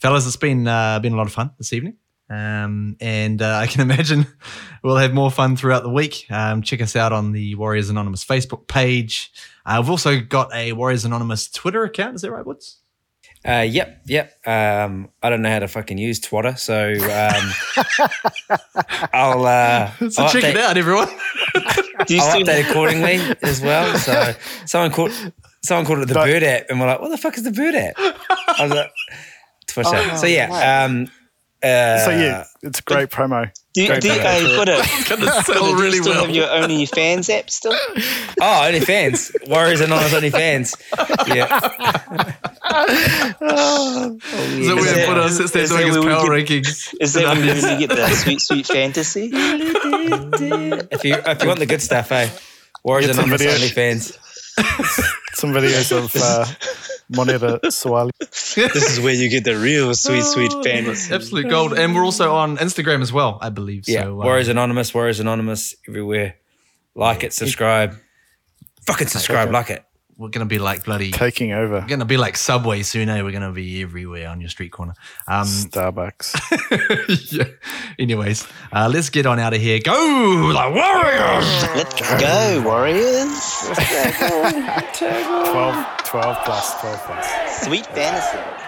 fellas, 0.00 0.26
it's 0.26 0.36
been 0.36 0.66
uh, 0.66 0.98
been 0.98 1.12
a 1.12 1.16
lot 1.16 1.26
of 1.26 1.32
fun 1.32 1.52
this 1.58 1.72
evening. 1.72 1.96
Um, 2.32 2.96
and 3.00 3.42
uh, 3.42 3.56
I 3.56 3.66
can 3.66 3.80
imagine 3.90 4.26
we'll 4.82 4.96
have 4.96 5.12
more 5.12 5.30
fun 5.30 5.56
throughout 5.56 5.82
the 5.82 5.90
week. 5.90 6.26
Um, 6.30 6.62
check 6.62 6.80
us 6.80 6.96
out 6.96 7.12
on 7.12 7.32
the 7.32 7.54
Warriors 7.56 7.90
Anonymous 7.90 8.24
Facebook 8.24 8.66
page. 8.66 9.32
Uh, 9.66 9.78
we've 9.80 9.90
also 9.90 10.20
got 10.20 10.52
a 10.54 10.72
Warriors 10.72 11.04
Anonymous 11.04 11.50
Twitter 11.50 11.84
account. 11.84 12.14
Is 12.16 12.22
that 12.22 12.32
right, 12.32 12.46
Woods? 12.46 12.78
Uh, 13.46 13.66
yep, 13.68 14.00
yep. 14.06 14.34
Um, 14.46 15.08
I 15.20 15.28
don't 15.28 15.42
know 15.42 15.50
how 15.50 15.58
to 15.58 15.66
fucking 15.68 15.98
use 15.98 16.20
Twitter, 16.20 16.54
so 16.56 16.92
um, 16.92 17.50
I'll, 19.12 19.44
uh, 19.44 19.90
So 20.10 20.22
I'll 20.22 20.30
check 20.30 20.44
it 20.44 20.56
out, 20.56 20.76
everyone. 20.76 21.08
Do 22.06 22.14
you 22.14 22.20
I'll 22.22 22.30
still 22.30 22.42
update 22.46 22.70
accordingly 22.70 23.20
as 23.42 23.60
well. 23.60 23.98
So 23.98 24.34
someone 24.64 24.92
called 24.92 25.12
someone 25.64 25.86
called 25.86 25.98
it 26.00 26.08
the 26.08 26.14
No. 26.14 26.24
Bird 26.24 26.42
app, 26.44 26.66
and 26.70 26.80
we're 26.80 26.86
like, 26.86 27.00
"What 27.00 27.10
the 27.10 27.18
fuck 27.18 27.36
is 27.36 27.42
the 27.42 27.50
Bird 27.50 27.74
app?" 27.74 27.94
I 27.98 28.56
was 28.62 28.70
like, 28.70 28.90
Twitch 29.66 29.86
app. 29.86 30.18
So 30.18 30.26
yeah, 30.26 30.48
right. 30.48 31.08
Uh, 31.62 31.98
so 32.04 32.10
yeah, 32.10 32.44
it's 32.62 32.80
a 32.80 32.82
great 32.82 33.08
promo. 33.10 33.50
do 33.74 33.82
you, 33.82 33.88
Great 33.88 34.02
do 34.02 34.08
you, 34.08 34.14
promo. 34.14 34.22
hey, 34.22 34.56
put 34.56 34.68
it? 34.68 35.08
Gonna 35.08 35.42
sell 35.42 35.76
do 35.76 35.82
you 35.84 35.92
still 36.02 36.12
well. 36.12 36.24
have 36.26 36.34
your 36.34 36.46
OnlyFans 36.48 37.30
app 37.30 37.50
still? 37.50 37.74
Oh, 38.44 38.66
only 38.66 38.80
fans. 38.80 39.30
Warriors 39.46 39.80
Anonymous 39.80 40.14
only 40.14 40.30
fans. 40.30 40.74
Yeah. 41.28 41.46
oh, 43.40 44.18
Is 44.32 44.66
that 44.66 44.76
Is 44.78 44.84
where 44.84 44.94
that- 44.94 45.06
put 45.08 45.16
us? 45.18 45.38
It's 45.40 45.54
is 45.54 45.70
doing 45.70 45.86
his 45.88 45.96
power 45.96 46.04
get- 46.38 46.48
rankings. 46.48 46.94
Is 47.00 47.12
that 47.14 47.36
when 47.36 47.46
you 47.46 47.86
get 47.86 47.96
the 47.96 48.08
sweet, 48.16 48.40
sweet 48.40 48.66
fantasy? 48.66 49.30
if 49.32 51.04
you 51.04 51.14
if 51.14 51.42
you 51.42 51.48
want 51.48 51.60
the 51.60 51.66
good 51.66 51.82
stuff, 51.82 52.10
eh? 52.12 52.28
Warriors 52.82 53.06
Get 53.08 53.16
some 53.16 53.32
Anonymous 53.32 53.72
videos. 54.12 55.18
Only 55.44 55.60
fans. 55.60 55.86
Some 55.86 56.00
videos 56.02 56.14
of 56.16 56.16
uh, 56.16 56.46
Moneta 57.08 57.60
Suaalii. 57.64 58.10
this 58.72 58.90
is 58.92 59.00
where 59.00 59.14
you 59.14 59.28
get 59.28 59.44
the 59.44 59.56
real 59.56 59.94
sweet, 59.94 60.22
sweet 60.24 60.52
fantasy. 60.64 61.14
Absolute 61.14 61.48
gold. 61.48 61.72
And 61.74 61.94
we're 61.94 62.04
also 62.04 62.34
on 62.34 62.56
Instagram 62.58 63.02
as 63.02 63.12
well, 63.12 63.38
I 63.40 63.50
believe. 63.50 63.88
Yeah, 63.88 64.02
So, 64.02 64.20
uh, 64.20 64.24
Warriors 64.24 64.48
Anonymous, 64.48 64.94
Warriors 64.94 65.20
Anonymous 65.20 65.74
everywhere. 65.88 66.36
Like 66.94 67.24
it, 67.24 67.32
subscribe. 67.32 67.96
Fucking 68.86 69.08
subscribe, 69.08 69.50
like 69.50 69.70
it. 69.70 69.84
We're 70.16 70.28
going 70.28 70.46
to 70.46 70.48
be 70.48 70.58
like 70.58 70.84
bloody. 70.84 71.10
Taking 71.10 71.52
over 71.52 71.80
We're 71.80 71.86
going 71.86 72.00
to 72.00 72.04
be 72.04 72.16
like 72.16 72.36
Subway 72.36 72.82
soon, 72.82 73.08
eh? 73.08 73.22
We're 73.22 73.30
going 73.30 73.42
to 73.42 73.52
be 73.52 73.82
everywhere 73.82 74.28
on 74.28 74.40
your 74.40 74.50
street 74.50 74.72
corner. 74.72 74.94
Um, 75.26 75.46
Starbucks. 75.46 77.32
yeah. 77.32 77.44
Anyways, 77.98 78.46
uh, 78.72 78.90
let's 78.92 79.10
get 79.10 79.26
on 79.26 79.38
out 79.38 79.54
of 79.54 79.60
here. 79.60 79.80
Go, 79.80 80.52
the 80.52 80.70
Warriors! 80.70 81.62
Let's 81.74 82.00
go, 82.20 82.62
Warriors. 82.64 83.40
12, 84.98 85.86
12 86.04 86.44
plus, 86.44 86.80
12 86.80 87.04
plus. 87.04 87.62
Sweet 87.64 87.86
fantasy. 87.86 88.61